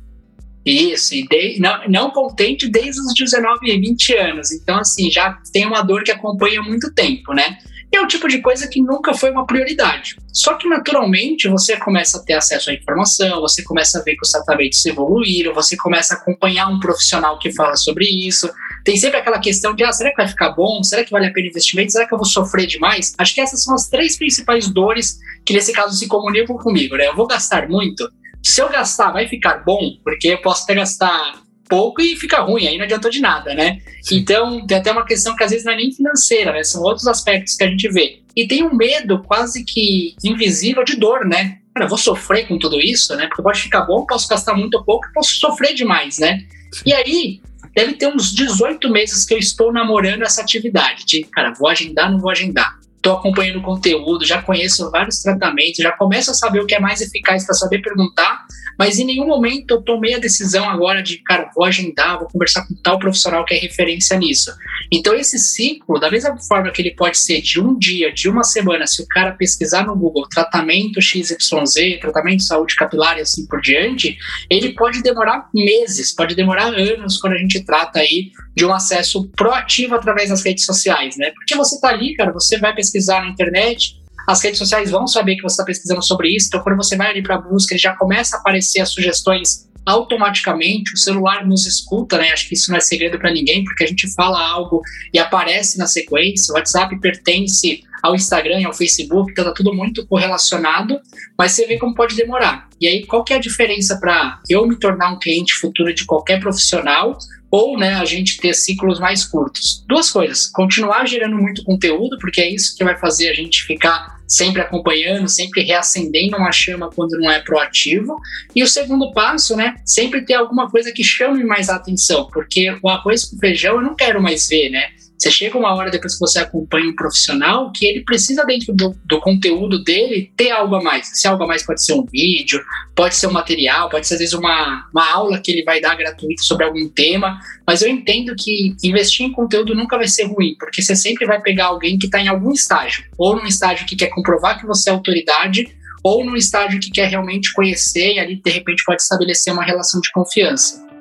Isso, 0.66 1.14
e 1.14 1.28
de, 1.28 1.60
não, 1.60 1.90
não 1.90 2.12
contente 2.12 2.70
desde 2.70 3.02
os 3.02 3.14
19 3.14 3.70
e 3.70 3.78
20 3.78 4.16
anos. 4.16 4.52
Então, 4.54 4.78
assim, 4.78 5.12
já 5.12 5.38
tem 5.52 5.66
uma 5.66 5.82
dor 5.82 6.04
que 6.04 6.12
acompanha 6.12 6.62
há 6.62 6.64
muito 6.64 6.94
tempo, 6.94 7.34
né? 7.34 7.58
É 7.96 8.02
o 8.02 8.08
tipo 8.08 8.28
de 8.28 8.40
coisa 8.40 8.68
que 8.68 8.82
nunca 8.82 9.14
foi 9.14 9.32
uma 9.32 9.46
prioridade. 9.46 10.16
Só 10.32 10.56
que 10.56 10.68
naturalmente 10.68 11.48
você 11.48 11.78
começa 11.78 12.18
a 12.18 12.24
ter 12.24 12.34
acesso 12.34 12.70
à 12.70 12.74
informação, 12.74 13.42
você 13.42 13.64
começa 13.64 14.00
a 14.00 14.04
ver 14.04 14.16
que 14.16 14.24
os 14.24 14.32
tratamentos 14.32 14.86
evoluíram, 14.86 15.54
você 15.54 15.78
começa 15.78 16.16
a 16.16 16.18
acompanhar 16.18 16.68
um 16.68 16.80
profissional 16.80 17.38
que 17.38 17.52
fala 17.52 17.76
sobre 17.76 18.06
isso. 18.06 18.50
Tem 18.84 18.98
sempre 18.98 19.20
aquela 19.20 19.40
questão 19.40 19.76
de, 19.76 19.84
ah, 19.84 19.92
será 19.92 20.10
que 20.10 20.18
vai 20.18 20.28
ficar 20.28 20.50
bom? 20.50 20.84
Será 20.84 21.04
que 21.04 21.12
vale 21.12 21.28
a 21.28 21.32
pena 21.32 21.48
investimento? 21.48 21.92
Será 21.92 22.08
que 22.08 22.14
eu 22.14 22.18
vou 22.18 22.26
sofrer 22.26 22.66
demais? 22.66 23.14
Acho 23.18 23.34
que 23.36 23.42
essas 23.42 23.64
são 23.64 23.76
as 23.76 23.88
três 23.88 24.18
principais 24.18 24.68
dores 24.68 25.20
que 25.46 25.54
nesse 25.54 25.72
caso 25.72 25.96
se 25.96 26.08
comunicam 26.08 26.58
comigo, 26.58 26.96
né? 26.96 27.08
Eu 27.08 27.16
vou 27.16 27.28
gastar 27.28 27.70
muito. 27.70 28.10
Se 28.44 28.62
eu 28.62 28.70
gastar, 28.70 29.12
vai 29.12 29.28
ficar 29.28 29.64
bom, 29.64 29.98
porque 30.04 30.28
eu 30.28 30.42
posso 30.42 30.64
até 30.64 30.76
gastar 30.76 31.43
pouco 31.74 32.02
e 32.02 32.16
fica 32.16 32.42
ruim, 32.42 32.68
aí 32.68 32.78
não 32.78 32.86
adiantou 32.86 33.10
de 33.10 33.20
nada, 33.20 33.54
né? 33.56 33.80
Sim. 34.04 34.18
Então, 34.18 34.66
tem 34.68 34.78
até 34.78 34.92
uma 34.92 35.06
questão 35.06 35.36
que 35.36 35.44
às 35.44 35.50
vezes 35.50 35.66
não 35.66 35.74
é 35.74 35.78
nem 35.78 35.92
financeira, 35.92 36.52
né? 36.52 36.64
São 36.64 36.84
outros 36.84 37.08
aspectos 37.08 37.56
que 37.56 37.64
a 37.64 37.68
gente 37.68 37.90
vê. 37.90 38.20
E 38.36 38.48
tem 38.48 38.64
um 38.64 38.76
medo 38.76 39.24
quase 39.24 39.64
que 39.64 40.16
invisível 40.24 40.84
de 40.84 40.96
dor, 40.96 41.26
né? 41.26 41.58
Cara, 41.74 41.86
eu 41.86 41.90
vou 41.90 41.98
sofrer 41.98 42.48
com 42.48 42.60
tudo 42.60 42.80
isso, 42.80 43.16
né? 43.16 43.28
Porque 43.28 43.42
pode 43.42 43.62
ficar 43.62 43.82
bom, 43.82 44.06
posso 44.06 44.28
gastar 44.28 44.54
muito 44.54 44.76
ou 44.76 44.84
pouco, 44.84 45.08
posso 45.14 45.36
sofrer 45.36 45.74
demais, 45.74 46.20
né? 46.20 46.40
Sim. 46.72 46.84
E 46.86 46.94
aí, 46.94 47.42
deve 47.76 47.94
ter 47.94 48.08
uns 48.08 48.32
18 48.34 48.90
meses 48.92 49.26
que 49.26 49.34
eu 49.34 49.40
estou 49.40 49.74
namorando 49.74 50.22
essa 50.22 50.42
atividade 50.42 51.06
de, 51.06 51.24
cara, 51.24 51.54
vou 51.54 51.68
agendar, 51.68 52.12
não 52.12 52.20
vou 52.20 52.30
agendar 52.30 52.83
estou 53.04 53.18
acompanhando 53.18 53.60
o 53.60 53.62
conteúdo, 53.62 54.26
já 54.26 54.42
conheço 54.42 54.90
vários 54.90 55.22
tratamentos, 55.22 55.84
já 55.84 55.92
começo 55.92 56.32
a 56.32 56.34
saber 56.34 56.62
o 56.62 56.66
que 56.66 56.74
é 56.74 56.80
mais 56.80 57.02
eficaz 57.02 57.46
para 57.46 57.54
saber 57.54 57.82
perguntar, 57.82 58.46
mas 58.80 58.98
em 58.98 59.04
nenhum 59.06 59.28
momento 59.28 59.72
eu 59.72 59.82
tomei 59.82 60.16
a 60.16 60.20
decisão 60.20 60.68
agora 60.70 61.04
de, 61.04 61.18
cara, 61.18 61.52
vou 61.54 61.66
agendar, 61.66 62.18
vou 62.18 62.28
conversar 62.28 62.66
com 62.66 62.74
tal 62.82 62.98
profissional 62.98 63.46
que 63.46 63.54
é 63.54 63.58
referência 63.58 64.18
nisso. 64.18 64.52
Então, 64.92 65.14
esse 65.14 65.38
ciclo, 65.38 66.00
da 66.00 66.10
mesma 66.10 66.38
forma 66.48 66.72
que 66.72 66.82
ele 66.82 66.96
pode 66.96 67.18
ser 67.18 67.42
de 67.42 67.60
um 67.60 67.78
dia, 67.78 68.12
de 68.12 68.30
uma 68.30 68.44
semana, 68.44 68.88
se 68.88 69.02
o 69.02 69.08
cara 69.08 69.34
pesquisar 69.34 69.86
no 69.86 69.96
Google 69.96 70.28
tratamento 70.30 71.02
XYZ, 71.02 72.00
tratamento 72.00 72.38
de 72.38 72.46
saúde 72.46 72.76
capilar 72.76 73.18
e 73.18 73.22
assim 73.22 73.46
por 73.48 73.62
diante, 73.62 74.18
ele 74.50 74.74
pode 74.74 75.02
demorar 75.02 75.50
meses, 75.54 76.14
pode 76.14 76.36
demorar 76.36 76.68
anos 76.68 77.18
quando 77.18 77.34
a 77.34 77.38
gente 77.38 77.64
trata 77.64 78.00
aí 78.00 78.32
de 78.56 78.66
um 78.66 78.74
acesso 78.74 79.28
proativo 79.36 79.96
através 79.96 80.30
das 80.30 80.44
redes 80.44 80.66
sociais, 80.66 81.18
né? 81.18 81.32
Porque 81.32 81.56
você 81.56 81.76
está 81.76 81.90
ali, 81.90 82.16
cara, 82.16 82.32
você 82.32 82.58
vai 82.60 82.74
pesquisar 82.74 82.93
na 83.22 83.30
internet, 83.30 84.02
as 84.28 84.42
redes 84.42 84.58
sociais 84.58 84.90
vão 84.90 85.06
saber 85.06 85.36
que 85.36 85.42
você 85.42 85.54
está 85.54 85.66
pesquisando 85.66 86.02
sobre 86.02 86.30
isso, 86.30 86.48
então 86.48 86.62
quando 86.62 86.78
você 86.78 86.96
vai 86.96 87.10
ali 87.10 87.22
para 87.22 87.36
a 87.36 87.42
busca, 87.42 87.78
já 87.78 87.96
começa 87.96 88.38
a 88.38 88.40
aparecer 88.40 88.80
as 88.80 88.90
sugestões 88.90 89.70
automaticamente, 89.86 90.94
o 90.94 90.98
celular 90.98 91.46
nos 91.46 91.66
escuta, 91.66 92.18
né? 92.18 92.32
Acho 92.32 92.48
que 92.48 92.54
isso 92.54 92.72
não 92.72 92.78
é 92.78 92.80
segredo 92.80 93.20
para 93.20 93.32
ninguém, 93.32 93.64
porque 93.64 93.84
a 93.84 93.88
gente 93.88 94.08
fala 94.14 94.42
algo 94.42 94.82
e 95.14 95.20
aparece 95.20 95.78
na 95.78 95.88
sequência. 95.88 96.54
O 96.54 96.56
WhatsApp 96.56 96.98
pertence 97.00 97.84
ao 98.04 98.14
Instagram 98.14 98.60
e 98.60 98.66
ao 98.66 98.74
Facebook, 98.74 99.32
então 99.32 99.46
tá 99.46 99.54
tudo 99.54 99.74
muito 99.74 100.06
correlacionado, 100.06 101.00
mas 101.38 101.54
você 101.54 101.66
vê 101.66 101.78
como 101.78 101.96
pode 101.96 102.18
demorar. 102.18 102.68
E 102.82 102.88
aí, 102.88 103.06
qual 103.06 103.24
que 103.24 103.32
é 103.32 103.38
a 103.38 103.40
diferença 103.40 103.98
para 103.98 104.42
eu 104.50 104.68
me 104.68 104.76
tornar 104.76 105.14
um 105.14 105.20
cliente 105.20 105.54
futuro 105.54 105.94
de 105.94 106.06
qualquer 106.06 106.42
profissional 106.42 107.18
ou 107.54 107.78
né, 107.78 107.94
a 107.94 108.04
gente 108.04 108.38
ter 108.38 108.52
ciclos 108.56 109.00
mais 109.00 109.24
curtos. 109.24 109.86
Duas 109.88 110.10
coisas: 110.10 110.48
continuar 110.48 111.08
gerando 111.08 111.38
muito 111.38 111.64
conteúdo, 111.64 112.18
porque 112.20 112.42
é 112.42 112.50
isso 112.50 112.76
que 112.76 112.84
vai 112.84 112.98
fazer 112.98 113.30
a 113.30 113.34
gente 113.36 113.62
ficar 113.64 114.18
sempre 114.28 114.60
acompanhando, 114.60 115.30
sempre 115.30 115.62
reacendendo 115.62 116.36
uma 116.36 116.52
chama 116.52 116.90
quando 116.90 117.12
não 117.20 117.30
é 117.30 117.40
proativo. 117.40 118.20
E 118.56 118.64
o 118.64 118.68
segundo 118.68 119.12
passo, 119.12 119.56
né, 119.56 119.76
sempre 119.86 120.26
ter 120.26 120.34
alguma 120.34 120.68
coisa 120.68 120.92
que 120.92 121.04
chame 121.04 121.44
mais 121.44 121.70
a 121.70 121.76
atenção, 121.76 122.28
porque 122.34 122.76
o 122.82 122.90
arroz 122.90 123.26
com 123.26 123.38
feijão 123.38 123.76
eu 123.76 123.84
não 123.84 123.96
quero 123.96 124.20
mais 124.20 124.48
ver, 124.48 124.72
né? 124.72 124.90
Você 125.24 125.32
chega 125.32 125.58
uma 125.58 125.74
hora 125.74 125.90
depois 125.90 126.16
que 126.16 126.20
você 126.20 126.40
acompanha 126.40 126.90
um 126.90 126.96
profissional 126.96 127.72
que 127.72 127.86
ele 127.86 128.04
precisa, 128.04 128.44
dentro 128.44 128.74
do, 128.74 128.94
do, 129.06 129.22
conteúdo 129.22 129.82
dele, 129.82 130.34
ter 130.36 130.52
algo 130.52 130.76
a 130.76 130.84
mais. 130.84 131.12
Se 131.14 131.26
algo 131.26 131.46
a 131.46 131.48
mais 131.48 131.66
pode 131.66 131.82
ser 131.82 131.94
um 131.94 132.04
vídeo, 132.04 132.62
pode 132.94 133.16
ser 133.16 133.28
um 133.28 133.32
material, 133.32 133.88
pode 133.90 134.06
ser 134.06 134.16
às 134.16 134.20
vezes 134.20 134.34
uma, 134.34 134.86
uma 134.92 135.10
aula 135.14 135.40
que 135.40 135.50
ele 135.50 135.64
vai 135.64 135.80
dar 135.80 135.96
gratuito 135.96 136.44
sobre 136.44 136.66
algum 136.66 136.90
tema. 136.90 137.40
Mas 137.66 137.82
eu 137.82 137.88
entendo 137.88 138.36
que 138.38 138.76
investir 138.84 139.26
em 139.26 139.32
conteúdo 139.32 139.74
nunca 139.74 139.96
vai 139.96 140.10
ser 140.10 140.26
ruim, 140.26 140.58
porque 140.60 140.82
você 140.82 140.94
sempre 140.94 141.26
vai 141.26 141.42
pegar 141.42 141.68
alguém 141.68 141.98
que 141.98 142.08
está 142.08 142.20
em 142.20 142.28
algum 142.28 142.52
estágio, 142.52 143.06
ou 143.18 143.38
num 143.38 143.46
estágio 143.46 143.86
que 143.86 143.96
quer 143.96 144.10
comprovar 144.10 144.60
que 144.60 144.68
você 144.68 144.90
é 144.90 144.94
autoridade, 144.94 145.74
ou 146.04 146.26
num 146.26 146.36
estágio 146.36 146.82
que 146.82 146.92
quer 146.92 147.08
realmente 147.08 147.54
conhecer 147.54 148.16
e 148.16 148.20
ali 148.20 148.42
de 148.44 148.52
repente 148.52 148.84
pode 148.86 149.02
estabelecer 149.02 149.54
uma 149.54 149.64
relação 149.64 150.02
de 150.02 150.12
confiança. 150.12 150.93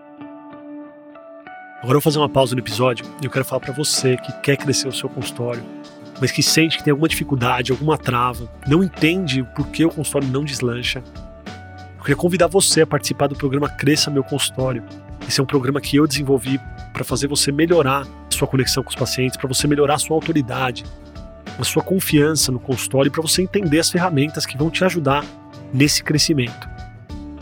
Agora 1.83 1.97
eu 1.97 2.01
vou 2.01 2.03
fazer 2.03 2.19
uma 2.19 2.29
pausa 2.29 2.55
no 2.55 2.61
episódio 2.61 3.05
e 3.21 3.25
eu 3.25 3.31
quero 3.31 3.45
falar 3.45 3.59
para 3.59 3.73
você 3.73 4.17
que 4.17 4.33
quer 4.41 4.57
crescer 4.57 4.87
o 4.87 4.93
seu 4.93 5.09
consultório, 5.09 5.65
mas 6.21 6.31
que 6.31 6.41
sente 6.41 6.79
que 6.79 6.85
tem 6.85 6.93
alguma 6.93 7.09
dificuldade, 7.09 7.73
alguma 7.73 7.99
trava, 7.99 8.49
não 8.69 8.85
entende 8.85 9.43
por 9.57 9.67
que 9.67 9.85
o 9.85 9.89
consultório 9.89 10.29
não 10.29 10.45
deslancha. 10.45 11.03
Eu 11.97 12.03
queria 12.03 12.15
convidar 12.15 12.47
você 12.47 12.83
a 12.83 12.87
participar 12.87 13.27
do 13.27 13.35
programa 13.35 13.69
Cresça 13.69 14.13
Meu 14.13 14.23
Consultório. 14.23 14.85
Esse 15.27 15.41
é 15.41 15.43
um 15.43 15.47
programa 15.47 15.81
que 15.81 15.97
eu 15.97 16.07
desenvolvi 16.07 16.61
para 16.93 17.03
fazer 17.03 17.27
você 17.27 17.51
melhorar 17.51 18.07
sua 18.31 18.47
conexão 18.47 18.85
com 18.85 18.91
os 18.91 18.97
pacientes, 18.97 19.37
para 19.37 19.49
você 19.49 19.67
melhorar 19.67 19.99
sua 19.99 20.17
autoridade, 20.17 20.85
a 21.59 21.65
sua 21.65 21.83
confiança 21.83 22.53
no 22.53 22.61
consultório 22.61 23.11
para 23.11 23.23
você 23.23 23.43
entender 23.43 23.81
as 23.81 23.91
ferramentas 23.91 24.47
que 24.47 24.57
vão 24.57 24.71
te 24.71 24.85
ajudar 24.85 25.25
nesse 25.75 26.05
crescimento. 26.05 26.69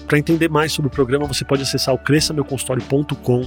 Para 0.06 0.18
entender 0.18 0.48
mais 0.48 0.72
sobre 0.72 0.88
o 0.88 0.90
programa, 0.90 1.26
você 1.26 1.44
pode 1.44 1.62
acessar 1.62 1.94
o 1.94 1.98
cresçameuconsultório.com. 1.98 3.46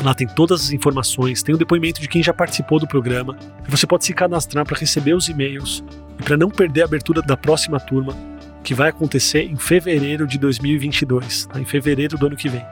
Lá 0.00 0.14
tem 0.14 0.26
todas 0.26 0.62
as 0.62 0.70
informações, 0.70 1.42
tem 1.42 1.54
o 1.54 1.58
depoimento 1.58 2.00
de 2.00 2.08
quem 2.08 2.22
já 2.22 2.32
participou 2.32 2.78
do 2.78 2.86
programa, 2.86 3.36
você 3.68 3.86
pode 3.86 4.04
se 4.04 4.14
cadastrar 4.14 4.64
para 4.64 4.78
receber 4.78 5.14
os 5.14 5.28
e-mails 5.28 5.84
e 6.18 6.22
para 6.22 6.36
não 6.36 6.48
perder 6.48 6.82
a 6.82 6.84
abertura 6.86 7.20
da 7.20 7.36
próxima 7.36 7.78
turma, 7.78 8.16
que 8.64 8.74
vai 8.74 8.88
acontecer 8.88 9.42
em 9.42 9.56
fevereiro 9.56 10.26
de 10.26 10.38
2022, 10.38 11.46
tá? 11.46 11.60
em 11.60 11.64
fevereiro 11.64 12.16
do 12.16 12.26
ano 12.26 12.36
que 12.36 12.48
vem. 12.48 12.64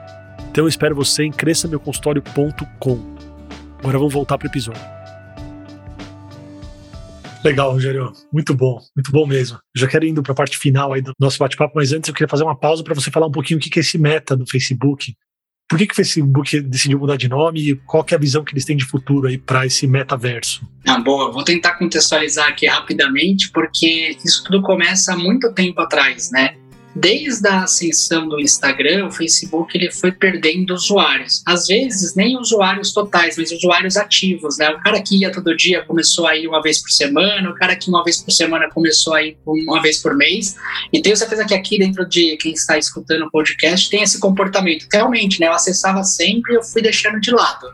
Então 0.49 0.63
eu 0.63 0.67
espero 0.67 0.95
você 0.95 1.23
em 1.23 1.31
cresçameuconsultório.com. 1.31 3.15
Agora 3.79 3.97
vamos 3.97 4.13
voltar 4.13 4.37
para 4.37 4.47
o 4.47 4.49
episódio. 4.49 4.81
Legal, 7.43 7.71
Rogério. 7.71 8.13
Muito 8.31 8.53
bom, 8.53 8.79
muito 8.95 9.11
bom 9.11 9.25
mesmo. 9.25 9.57
já 9.75 9.87
quero 9.87 10.05
indo 10.05 10.21
para 10.21 10.31
a 10.31 10.35
parte 10.35 10.57
final 10.57 10.93
aí 10.93 11.01
do 11.01 11.13
nosso 11.19 11.39
bate-papo, 11.39 11.73
mas 11.75 11.91
antes 11.91 12.07
eu 12.07 12.13
queria 12.13 12.27
fazer 12.27 12.43
uma 12.43 12.57
pausa 12.57 12.83
para 12.83 12.93
você 12.93 13.09
falar 13.09 13.27
um 13.27 13.31
pouquinho 13.31 13.59
o 13.59 13.61
que 13.61 13.79
é 13.79 13.81
esse 13.81 13.97
meta 13.97 14.35
do 14.35 14.45
Facebook. 14.47 15.15
Por 15.71 15.77
que, 15.77 15.87
que 15.87 15.93
o 15.93 15.95
Facebook 15.95 16.59
decidiu 16.59 16.99
mudar 16.99 17.15
de 17.15 17.29
nome 17.29 17.61
e 17.61 17.75
qual 17.85 18.05
é 18.11 18.15
a 18.15 18.17
visão 18.17 18.43
que 18.43 18.51
eles 18.53 18.65
têm 18.65 18.75
de 18.75 18.83
futuro 18.83 19.29
aí 19.29 19.37
para 19.37 19.65
esse 19.65 19.87
metaverso? 19.87 20.67
Ah, 20.85 20.99
boa. 20.99 21.31
Vou 21.31 21.45
tentar 21.45 21.75
contextualizar 21.75 22.49
aqui 22.49 22.67
rapidamente, 22.67 23.49
porque 23.51 24.17
isso 24.25 24.43
tudo 24.43 24.61
começa 24.61 25.13
há 25.13 25.15
muito 25.15 25.53
tempo 25.53 25.79
atrás, 25.79 26.29
né? 26.29 26.57
Desde 26.95 27.47
a 27.47 27.63
ascensão 27.63 28.27
do 28.27 28.39
Instagram, 28.39 29.07
o 29.07 29.11
Facebook 29.11 29.77
ele 29.77 29.91
foi 29.91 30.11
perdendo 30.11 30.73
usuários. 30.73 31.41
Às 31.45 31.67
vezes, 31.67 32.15
nem 32.15 32.37
usuários 32.37 32.93
totais, 32.93 33.37
mas 33.37 33.51
usuários 33.51 33.97
ativos, 33.97 34.57
né? 34.57 34.69
O 34.69 34.79
cara 34.81 35.01
que 35.01 35.19
ia 35.19 35.31
todo 35.31 35.55
dia 35.55 35.83
começou 35.83 36.27
a 36.27 36.35
ir 36.35 36.47
uma 36.47 36.61
vez 36.61 36.81
por 36.81 36.91
semana, 36.91 37.49
o 37.49 37.55
cara 37.55 37.75
que 37.75 37.89
uma 37.89 38.03
vez 38.03 38.21
por 38.21 38.31
semana 38.31 38.69
começou 38.69 39.13
a 39.13 39.23
ir 39.23 39.37
uma 39.45 39.81
vez 39.81 39.97
por 39.97 40.15
mês. 40.15 40.55
E 40.91 41.01
tenho 41.01 41.15
certeza 41.15 41.45
que 41.45 41.53
aqui 41.53 41.77
dentro 41.77 42.07
de 42.07 42.37
quem 42.37 42.53
está 42.53 42.77
escutando 42.77 43.25
o 43.25 43.31
podcast 43.31 43.89
tem 43.89 44.03
esse 44.03 44.19
comportamento. 44.19 44.87
Realmente, 44.91 45.39
né? 45.39 45.47
Eu 45.47 45.53
acessava 45.53 46.03
sempre 46.03 46.53
e 46.53 46.55
eu 46.57 46.63
fui 46.63 46.81
deixando 46.81 47.19
de 47.19 47.31
lado. 47.31 47.67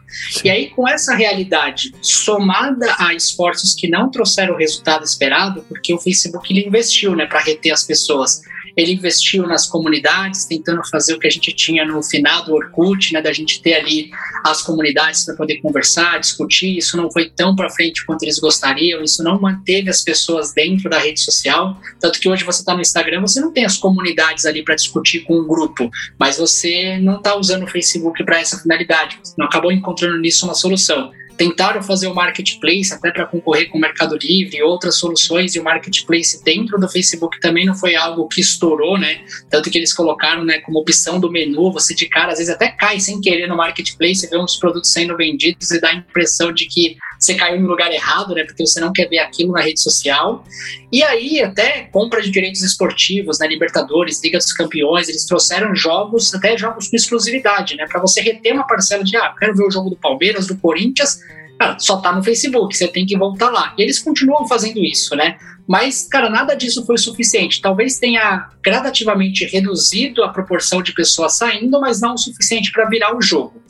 E 0.43 0.49
aí, 0.49 0.69
com 0.69 0.87
essa 0.87 1.15
realidade 1.15 1.91
somada 2.01 2.95
a 2.97 3.13
esforços 3.13 3.73
que 3.73 3.87
não 3.87 4.09
trouxeram 4.09 4.53
o 4.53 4.57
resultado 4.57 5.03
esperado, 5.03 5.63
porque 5.67 5.93
o 5.93 5.99
Facebook 5.99 6.51
ele 6.51 6.67
investiu, 6.67 7.15
né, 7.15 7.25
para 7.25 7.39
reter 7.39 7.71
as 7.71 7.83
pessoas 7.83 8.41
ele 8.77 8.91
investiu 8.91 9.47
nas 9.47 9.65
comunidades, 9.65 10.45
tentando 10.45 10.87
fazer 10.87 11.15
o 11.15 11.19
que 11.19 11.25
a 11.25 11.31
gente 11.31 11.51
tinha 11.51 11.83
no 11.83 12.03
final 12.03 12.45
do 12.45 12.53
Orkut, 12.53 13.11
né, 13.11 13.21
da 13.21 13.33
gente 13.33 13.59
ter 13.59 13.73
ali 13.73 14.11
as 14.45 14.61
comunidades 14.61 15.25
para 15.25 15.35
poder 15.35 15.57
conversar, 15.57 16.19
discutir. 16.19 16.77
Isso 16.77 16.95
não 16.95 17.11
foi 17.11 17.27
tão 17.29 17.55
para 17.55 17.71
frente 17.71 18.05
quanto 18.05 18.21
eles 18.21 18.37
gostariam, 18.37 19.03
isso 19.03 19.23
não 19.23 19.41
manteve 19.41 19.89
as 19.89 20.03
pessoas 20.03 20.53
dentro 20.53 20.89
da 20.89 20.99
rede 20.99 21.19
social. 21.19 21.75
Tanto 21.99 22.19
que 22.19 22.29
hoje 22.29 22.43
você 22.43 22.59
está 22.59 22.75
no 22.75 22.81
Instagram, 22.81 23.21
você 23.21 23.41
não 23.41 23.51
tem 23.51 23.65
as 23.65 23.77
comunidades 23.77 24.45
ali 24.45 24.63
para 24.63 24.75
discutir 24.75 25.21
com 25.21 25.39
um 25.39 25.47
grupo, 25.47 25.89
mas 26.19 26.37
você 26.37 26.99
não 26.99 27.17
está 27.17 27.35
usando 27.35 27.63
o 27.63 27.67
Facebook 27.67 28.23
para 28.23 28.39
essa 28.39 28.59
finalidade, 28.59 29.19
não 29.35 29.47
acabou 29.47 29.71
encontrando 29.71 30.19
nisso 30.19 30.45
uma 30.45 30.53
solução 30.53 31.11
tentaram 31.37 31.81
fazer 31.83 32.07
o 32.07 32.15
marketplace 32.15 32.93
até 32.93 33.11
para 33.11 33.25
concorrer 33.25 33.69
com 33.69 33.77
o 33.77 33.81
Mercado 33.81 34.17
Livre 34.17 34.57
e 34.57 34.63
outras 34.63 34.95
soluções, 34.95 35.55
e 35.55 35.59
o 35.59 35.63
marketplace 35.63 36.43
dentro 36.43 36.79
do 36.79 36.89
Facebook 36.89 37.39
também 37.39 37.65
não 37.65 37.75
foi 37.75 37.95
algo 37.95 38.27
que 38.27 38.41
estourou, 38.41 38.97
né? 38.97 39.23
Tanto 39.49 39.69
que 39.69 39.77
eles 39.77 39.93
colocaram 39.93 40.43
né, 40.43 40.59
como 40.59 40.79
opção 40.79 41.19
do 41.19 41.31
menu, 41.31 41.71
você 41.71 41.93
de 41.93 42.09
cara 42.09 42.31
às 42.31 42.39
vezes 42.39 42.53
até 42.53 42.69
cai 42.69 42.99
sem 42.99 43.21
querer 43.21 43.47
no 43.47 43.55
marketplace, 43.55 44.27
vê 44.29 44.37
uns 44.37 44.57
produtos 44.57 44.91
sendo 44.91 45.15
vendidos 45.15 45.69
e 45.71 45.79
dá 45.79 45.89
a 45.89 45.95
impressão 45.95 46.51
de 46.51 46.65
que 46.65 46.97
você 47.19 47.35
caiu 47.35 47.59
no 47.59 47.67
lugar 47.67 47.91
errado, 47.91 48.33
né? 48.33 48.43
Porque 48.43 48.65
você 48.65 48.79
não 48.79 48.93
quer 48.93 49.07
ver 49.07 49.19
aquilo 49.19 49.53
na 49.53 49.61
rede 49.61 49.81
social. 49.81 50.45
E 50.91 51.03
aí, 51.03 51.41
até 51.41 51.83
compra 51.91 52.21
de 52.21 52.31
direitos 52.31 52.61
esportivos, 52.61 53.39
né? 53.39 53.47
Libertadores, 53.47 54.21
Liga 54.23 54.37
dos 54.37 54.53
Campeões, 54.53 55.09
eles 55.09 55.25
trouxeram 55.25 55.75
jogos, 55.75 56.33
até 56.33 56.57
jogos 56.57 56.87
com 56.87 56.95
exclusividade, 56.95 57.75
né? 57.75 57.85
Para 57.87 57.99
você 57.99 58.21
reter 58.21 58.53
uma 58.53 58.67
parcela 58.67 59.03
de, 59.03 59.15
ah, 59.17 59.33
quero 59.37 59.55
ver 59.55 59.65
o 59.65 59.71
jogo 59.71 59.89
do 59.89 59.97
Palmeiras, 59.97 60.47
do 60.47 60.57
Corinthians, 60.57 61.19
Cara, 61.59 61.79
só 61.79 61.97
tá 61.97 62.15
no 62.15 62.23
Facebook, 62.23 62.77
você 62.77 62.87
tem 62.87 63.05
que 63.05 63.17
voltar 63.17 63.49
lá. 63.49 63.73
E 63.77 63.81
eles 63.81 63.99
continuam 63.99 64.47
fazendo 64.47 64.77
isso, 64.77 65.15
né? 65.15 65.37
Mas, 65.67 66.07
cara, 66.07 66.29
nada 66.29 66.55
disso 66.55 66.85
foi 66.85 66.97
suficiente. 66.97 67.61
Talvez 67.61 67.99
tenha 67.99 68.49
gradativamente 68.63 69.45
reduzido 69.45 70.23
a 70.23 70.29
proporção 70.29 70.81
de 70.81 70.93
pessoas 70.93 71.37
saindo, 71.37 71.79
mas 71.81 71.99
não 71.99 72.13
o 72.13 72.17
suficiente 72.17 72.71
para 72.71 72.87
virar 72.87 73.15
o 73.15 73.21
jogo. 73.21 73.61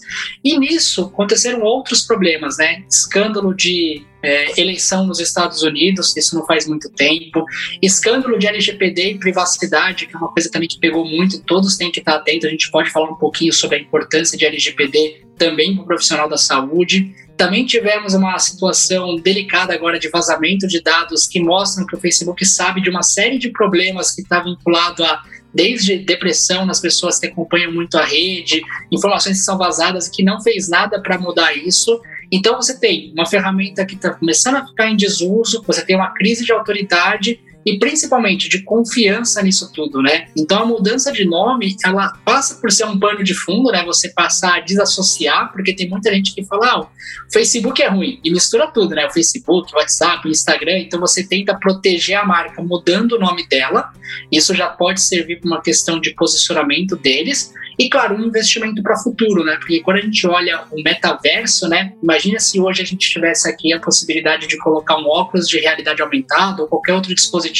E 0.43 0.57
nisso 0.59 1.05
aconteceram 1.13 1.61
outros 1.61 2.03
problemas, 2.03 2.57
né? 2.57 2.83
Escândalo 2.89 3.53
de 3.53 4.05
é, 4.21 4.59
eleição 4.59 5.05
nos 5.05 5.19
Estados 5.19 5.61
Unidos, 5.61 6.15
isso 6.15 6.35
não 6.35 6.45
faz 6.45 6.67
muito 6.67 6.89
tempo. 6.89 7.43
Escândalo 7.81 8.37
de 8.37 8.47
LGPD 8.47 9.11
e 9.11 9.19
privacidade, 9.19 10.07
que 10.07 10.15
é 10.15 10.17
uma 10.17 10.31
coisa 10.31 10.49
também 10.49 10.67
que 10.67 10.79
pegou 10.79 11.05
muito, 11.05 11.41
todos 11.43 11.77
têm 11.77 11.91
que 11.91 11.99
estar 11.99 12.15
atentos. 12.15 12.45
A 12.45 12.49
gente 12.49 12.69
pode 12.71 12.89
falar 12.89 13.09
um 13.09 13.15
pouquinho 13.15 13.53
sobre 13.53 13.77
a 13.77 13.79
importância 13.79 14.37
de 14.37 14.45
LGPD 14.45 15.25
também 15.37 15.75
para 15.75 15.83
o 15.83 15.85
profissional 15.85 16.27
da 16.27 16.37
saúde. 16.37 17.13
Também 17.37 17.65
tivemos 17.65 18.15
uma 18.15 18.37
situação 18.39 19.15
delicada 19.15 19.73
agora 19.73 19.99
de 19.99 20.09
vazamento 20.09 20.67
de 20.67 20.81
dados 20.81 21.27
que 21.27 21.39
mostram 21.39 21.85
que 21.85 21.95
o 21.95 21.99
Facebook 21.99 22.43
sabe 22.45 22.81
de 22.81 22.89
uma 22.89 23.03
série 23.03 23.37
de 23.37 23.49
problemas 23.49 24.11
que 24.11 24.21
está 24.21 24.41
vinculado 24.41 25.03
a 25.03 25.21
desde 25.53 25.97
depressão 25.97 26.65
nas 26.65 26.79
pessoas 26.79 27.17
que 27.17 27.25
acompanham 27.25 27.71
muito 27.71 27.97
a 27.97 28.05
rede, 28.05 28.61
informações 28.91 29.39
que 29.39 29.43
são 29.43 29.57
vazadas 29.57 30.07
e 30.07 30.11
que 30.11 30.23
não 30.23 30.41
fez 30.41 30.69
nada 30.69 31.01
para 31.01 31.17
mudar 31.17 31.55
isso. 31.55 31.99
Então 32.31 32.55
você 32.55 32.77
tem 32.79 33.11
uma 33.13 33.25
ferramenta 33.25 33.85
que 33.85 33.95
está 33.95 34.13
começando 34.13 34.55
a 34.55 34.67
ficar 34.67 34.89
em 34.89 34.95
desuso, 34.95 35.63
você 35.65 35.85
tem 35.85 35.95
uma 35.95 36.13
crise 36.13 36.43
de 36.43 36.51
autoridade 36.51 37.39
e 37.67 37.77
principalmente 37.77 38.47
de 38.47 38.63
confiança 38.63 39.43
nisso 39.43 39.69
tudo, 39.73 40.01
né? 40.01 40.29
Então 40.37 40.63
a 40.63 40.65
mudança 40.65 41.11
de 41.11 41.25
nome, 41.25 41.75
ela 41.83 42.13
passa 42.23 42.55
por 42.61 42.71
ser 42.71 42.85
um 42.85 42.97
pano 42.97 43.21
de 43.25 43.33
fundo, 43.33 43.69
né? 43.69 43.83
Você 43.83 44.07
passar 44.13 44.55
a 44.55 44.59
desassociar, 44.61 45.51
porque 45.51 45.75
tem 45.75 45.89
muita 45.89 46.09
gente 46.13 46.33
que 46.33 46.45
fala, 46.45 46.65
ah, 46.65 46.79
o 46.79 46.87
Facebook 47.29 47.81
é 47.81 47.89
ruim 47.89 48.21
e 48.23 48.31
mistura 48.31 48.67
tudo, 48.67 48.95
né? 48.95 49.05
O 49.05 49.11
Facebook, 49.11 49.73
o 49.73 49.77
WhatsApp, 49.77 50.25
o 50.25 50.31
Instagram, 50.31 50.79
então 50.79 50.97
você 50.97 51.27
tenta 51.27 51.53
proteger 51.55 52.17
a 52.17 52.25
marca 52.25 52.63
mudando 52.63 53.17
o 53.17 53.19
nome 53.19 53.45
dela. 53.49 53.91
Isso 54.31 54.55
já 54.55 54.69
pode 54.69 55.01
servir 55.01 55.41
para 55.41 55.49
uma 55.49 55.61
questão 55.61 55.99
de 55.99 56.11
posicionamento 56.11 56.95
deles 56.95 57.53
e, 57.77 57.89
claro, 57.89 58.15
um 58.15 58.25
investimento 58.25 58.81
para 58.81 58.95
o 58.95 59.03
futuro, 59.03 59.43
né? 59.43 59.57
Porque 59.57 59.81
quando 59.81 59.97
a 59.97 60.01
gente 60.01 60.25
olha 60.25 60.63
o 60.71 60.81
metaverso, 60.81 61.67
né? 61.67 61.93
Imagina 62.01 62.39
se 62.39 62.59
hoje 62.59 62.81
a 62.81 62.85
gente 62.85 63.09
tivesse 63.09 63.47
aqui 63.49 63.73
a 63.73 63.79
possibilidade 63.79 64.47
de 64.47 64.57
colocar 64.57 64.97
um 64.97 65.07
óculos 65.07 65.47
de 65.47 65.59
realidade 65.59 66.01
aumentada 66.01 66.61
ou 66.61 66.67
qualquer 66.67 66.93
outro 66.93 67.13
dispositivo 67.13 67.56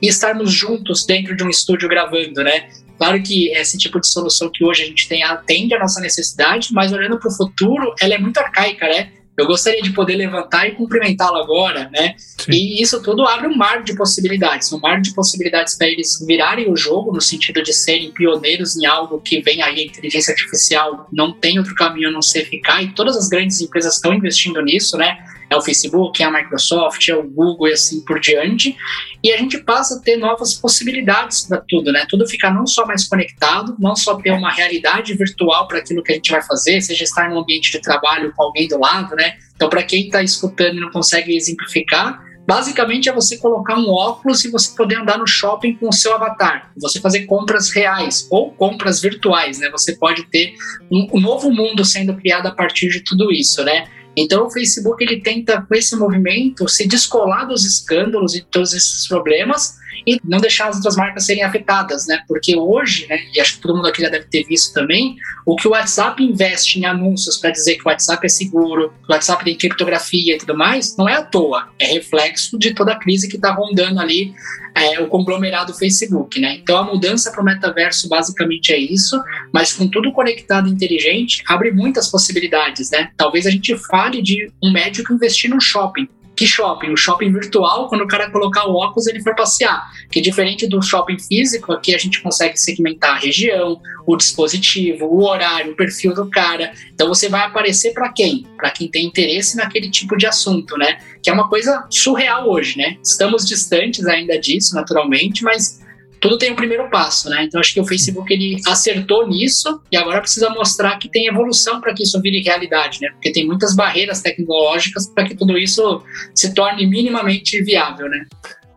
e 0.00 0.08
estarmos 0.08 0.52
juntos 0.52 1.04
dentro 1.04 1.36
de 1.36 1.44
um 1.44 1.50
estúdio 1.50 1.88
gravando, 1.88 2.42
né? 2.42 2.68
Claro 2.98 3.20
que 3.22 3.50
esse 3.50 3.76
tipo 3.78 3.98
de 4.00 4.06
solução 4.06 4.50
que 4.50 4.64
hoje 4.64 4.82
a 4.82 4.86
gente 4.86 5.08
tem 5.08 5.24
atende 5.24 5.74
a 5.74 5.78
nossa 5.78 6.00
necessidade, 6.00 6.68
mas 6.72 6.92
olhando 6.92 7.18
para 7.18 7.28
o 7.28 7.34
futuro, 7.34 7.94
ela 8.00 8.14
é 8.14 8.18
muito 8.18 8.38
arcaica, 8.38 8.86
né? 8.86 9.10
Eu 9.36 9.46
gostaria 9.46 9.80
de 9.80 9.90
poder 9.92 10.14
levantar 10.14 10.68
e 10.68 10.72
cumprimentá-lo 10.72 11.36
agora, 11.36 11.90
né? 11.90 12.14
Sim. 12.18 12.52
E 12.52 12.82
isso 12.82 13.02
tudo 13.02 13.26
abre 13.26 13.48
um 13.48 13.56
mar 13.56 13.82
de 13.82 13.94
possibilidades, 13.96 14.70
um 14.72 14.78
mar 14.78 15.00
de 15.00 15.14
possibilidades 15.14 15.74
para 15.76 15.88
eles 15.88 16.24
virarem 16.26 16.70
o 16.70 16.76
jogo 16.76 17.12
no 17.12 17.20
sentido 17.20 17.62
de 17.62 17.72
serem 17.72 18.12
pioneiros 18.12 18.76
em 18.76 18.84
algo 18.84 19.20
que 19.20 19.40
vem 19.40 19.62
aí 19.62 19.80
a 19.80 19.84
inteligência 19.84 20.32
artificial, 20.32 21.08
não 21.10 21.32
tem 21.32 21.58
outro 21.58 21.74
caminho 21.74 22.10
a 22.10 22.12
não 22.12 22.20
ser 22.20 22.44
ficar, 22.44 22.82
e 22.82 22.92
todas 22.92 23.16
as 23.16 23.28
grandes 23.28 23.60
empresas 23.60 23.94
estão 23.94 24.12
investindo 24.12 24.60
nisso, 24.60 24.98
né? 24.98 25.18
É 25.52 25.56
o 25.56 25.60
Facebook, 25.60 26.22
é 26.22 26.26
a 26.26 26.30
Microsoft, 26.30 27.06
é 27.08 27.14
o 27.14 27.22
Google 27.22 27.68
e 27.68 27.72
assim 27.72 28.00
por 28.04 28.18
diante. 28.18 28.74
E 29.22 29.30
a 29.32 29.36
gente 29.36 29.58
passa 29.58 29.96
a 29.96 30.00
ter 30.00 30.16
novas 30.16 30.54
possibilidades 30.54 31.46
para 31.46 31.62
tudo, 31.68 31.92
né? 31.92 32.06
Tudo 32.08 32.26
ficar 32.26 32.52
não 32.52 32.66
só 32.66 32.86
mais 32.86 33.06
conectado, 33.06 33.76
não 33.78 33.94
só 33.94 34.14
ter 34.16 34.30
uma 34.30 34.50
realidade 34.50 35.14
virtual 35.14 35.68
para 35.68 35.78
aquilo 35.78 36.02
que 36.02 36.12
a 36.12 36.14
gente 36.14 36.30
vai 36.30 36.42
fazer, 36.42 36.80
seja 36.80 37.04
estar 37.04 37.30
em 37.30 37.34
um 37.34 37.38
ambiente 37.40 37.70
de 37.70 37.80
trabalho 37.80 38.32
com 38.34 38.42
alguém 38.42 38.66
do 38.66 38.78
lado, 38.78 39.14
né? 39.14 39.34
Então, 39.54 39.68
para 39.68 39.82
quem 39.82 40.06
está 40.06 40.22
escutando 40.22 40.78
e 40.78 40.80
não 40.80 40.90
consegue 40.90 41.36
exemplificar, 41.36 42.20
basicamente 42.46 43.08
é 43.08 43.12
você 43.12 43.36
colocar 43.36 43.76
um 43.76 43.88
óculos 43.90 44.44
e 44.44 44.50
você 44.50 44.74
poder 44.74 44.96
andar 44.96 45.18
no 45.18 45.26
shopping 45.26 45.76
com 45.76 45.88
o 45.88 45.92
seu 45.92 46.14
avatar, 46.14 46.72
você 46.76 46.98
fazer 47.00 47.26
compras 47.26 47.70
reais 47.70 48.26
ou 48.30 48.50
compras 48.52 49.00
virtuais, 49.00 49.58
né? 49.58 49.70
Você 49.70 49.96
pode 49.96 50.24
ter 50.24 50.54
um 50.90 51.20
novo 51.20 51.50
mundo 51.50 51.84
sendo 51.84 52.16
criado 52.16 52.46
a 52.46 52.50
partir 52.50 52.88
de 52.88 53.00
tudo 53.00 53.30
isso, 53.30 53.62
né? 53.62 53.86
Então 54.16 54.46
o 54.46 54.50
Facebook 54.50 55.02
ele 55.02 55.20
tenta 55.20 55.62
com 55.62 55.74
esse 55.74 55.96
movimento 55.96 56.68
se 56.68 56.86
descolar 56.86 57.46
dos 57.46 57.64
escândalos 57.64 58.34
e 58.34 58.42
todos 58.42 58.74
esses 58.74 59.08
problemas 59.08 59.78
e 60.06 60.18
não 60.24 60.38
deixar 60.38 60.68
as 60.68 60.76
outras 60.76 60.96
marcas 60.96 61.24
serem 61.24 61.42
afetadas, 61.42 62.06
né? 62.06 62.22
Porque 62.26 62.56
hoje, 62.56 63.06
né, 63.08 63.18
e 63.34 63.40
acho 63.40 63.56
que 63.56 63.60
todo 63.60 63.76
mundo 63.76 63.88
aqui 63.88 64.02
já 64.02 64.08
deve 64.08 64.26
ter 64.26 64.44
visto 64.44 64.72
também, 64.72 65.16
o 65.46 65.56
que 65.56 65.66
o 65.66 65.72
WhatsApp 65.72 66.22
investe 66.22 66.78
em 66.78 66.84
anúncios 66.84 67.36
para 67.36 67.50
dizer 67.50 67.76
que 67.76 67.82
o 67.82 67.88
WhatsApp 67.88 68.24
é 68.24 68.28
seguro, 68.28 68.90
que 69.04 69.10
o 69.10 69.12
WhatsApp 69.12 69.44
tem 69.44 69.56
criptografia 69.56 70.34
e 70.34 70.38
tudo 70.38 70.56
mais, 70.56 70.96
não 70.96 71.08
é 71.08 71.14
à 71.14 71.22
toa, 71.22 71.68
é 71.78 71.86
reflexo 71.86 72.58
de 72.58 72.74
toda 72.74 72.92
a 72.92 72.98
crise 72.98 73.28
que 73.28 73.36
está 73.36 73.52
rondando 73.52 74.00
ali 74.00 74.34
é, 74.74 75.00
o 75.00 75.08
conglomerado 75.08 75.74
Facebook, 75.74 76.40
né? 76.40 76.56
Então 76.56 76.78
a 76.78 76.84
mudança 76.84 77.30
para 77.30 77.42
o 77.42 77.44
metaverso 77.44 78.08
basicamente 78.08 78.72
é 78.72 78.78
isso, 78.78 79.20
mas 79.52 79.72
com 79.72 79.86
tudo 79.88 80.12
conectado 80.12 80.68
e 80.68 80.72
inteligente, 80.72 81.42
abre 81.46 81.70
muitas 81.70 82.08
possibilidades, 82.08 82.90
né? 82.90 83.10
Talvez 83.16 83.46
a 83.46 83.50
gente 83.50 83.76
fale 83.76 84.22
de 84.22 84.50
um 84.62 84.72
médico 84.72 85.12
investir 85.12 85.50
num 85.50 85.60
shopping, 85.60 86.08
que 86.36 86.46
shopping? 86.46 86.90
O 86.90 86.96
shopping 86.96 87.32
virtual, 87.32 87.88
quando 87.88 88.02
o 88.02 88.06
cara 88.06 88.30
colocar 88.30 88.66
o 88.66 88.74
óculos, 88.74 89.06
ele 89.06 89.22
for 89.22 89.34
passear. 89.34 89.82
Que 90.10 90.20
diferente 90.20 90.66
do 90.66 90.80
shopping 90.80 91.18
físico, 91.18 91.72
aqui 91.72 91.94
a 91.94 91.98
gente 91.98 92.22
consegue 92.22 92.56
segmentar 92.56 93.16
a 93.16 93.18
região, 93.18 93.80
o 94.06 94.16
dispositivo, 94.16 95.06
o 95.06 95.24
horário, 95.24 95.72
o 95.72 95.76
perfil 95.76 96.14
do 96.14 96.28
cara. 96.30 96.72
Então 96.92 97.08
você 97.08 97.28
vai 97.28 97.42
aparecer 97.42 97.92
para 97.92 98.10
quem? 98.12 98.46
Para 98.56 98.70
quem 98.70 98.88
tem 98.90 99.06
interesse 99.06 99.56
naquele 99.56 99.90
tipo 99.90 100.16
de 100.16 100.26
assunto, 100.26 100.76
né? 100.76 100.98
Que 101.22 101.30
é 101.30 101.32
uma 101.32 101.48
coisa 101.48 101.86
surreal 101.90 102.48
hoje, 102.48 102.78
né? 102.78 102.96
Estamos 103.02 103.46
distantes 103.46 104.06
ainda 104.06 104.38
disso, 104.38 104.74
naturalmente, 104.74 105.44
mas 105.44 105.81
tudo 106.22 106.38
tem 106.38 106.52
um 106.52 106.56
primeiro 106.56 106.88
passo, 106.88 107.28
né? 107.28 107.42
Então 107.42 107.60
acho 107.60 107.74
que 107.74 107.80
o 107.80 107.84
Facebook 107.84 108.32
ele 108.32 108.56
acertou 108.64 109.28
nisso 109.28 109.82
e 109.90 109.96
agora 109.96 110.20
precisa 110.20 110.48
mostrar 110.50 110.96
que 110.96 111.10
tem 111.10 111.26
evolução 111.26 111.80
para 111.80 111.92
que 111.92 112.04
isso 112.04 112.20
vire 112.22 112.40
realidade, 112.40 113.00
né? 113.00 113.08
Porque 113.10 113.32
tem 113.32 113.44
muitas 113.44 113.74
barreiras 113.74 114.22
tecnológicas 114.22 115.08
para 115.08 115.24
que 115.24 115.34
tudo 115.34 115.58
isso 115.58 116.00
se 116.32 116.54
torne 116.54 116.86
minimamente 116.86 117.60
viável, 117.64 118.08
né? 118.08 118.24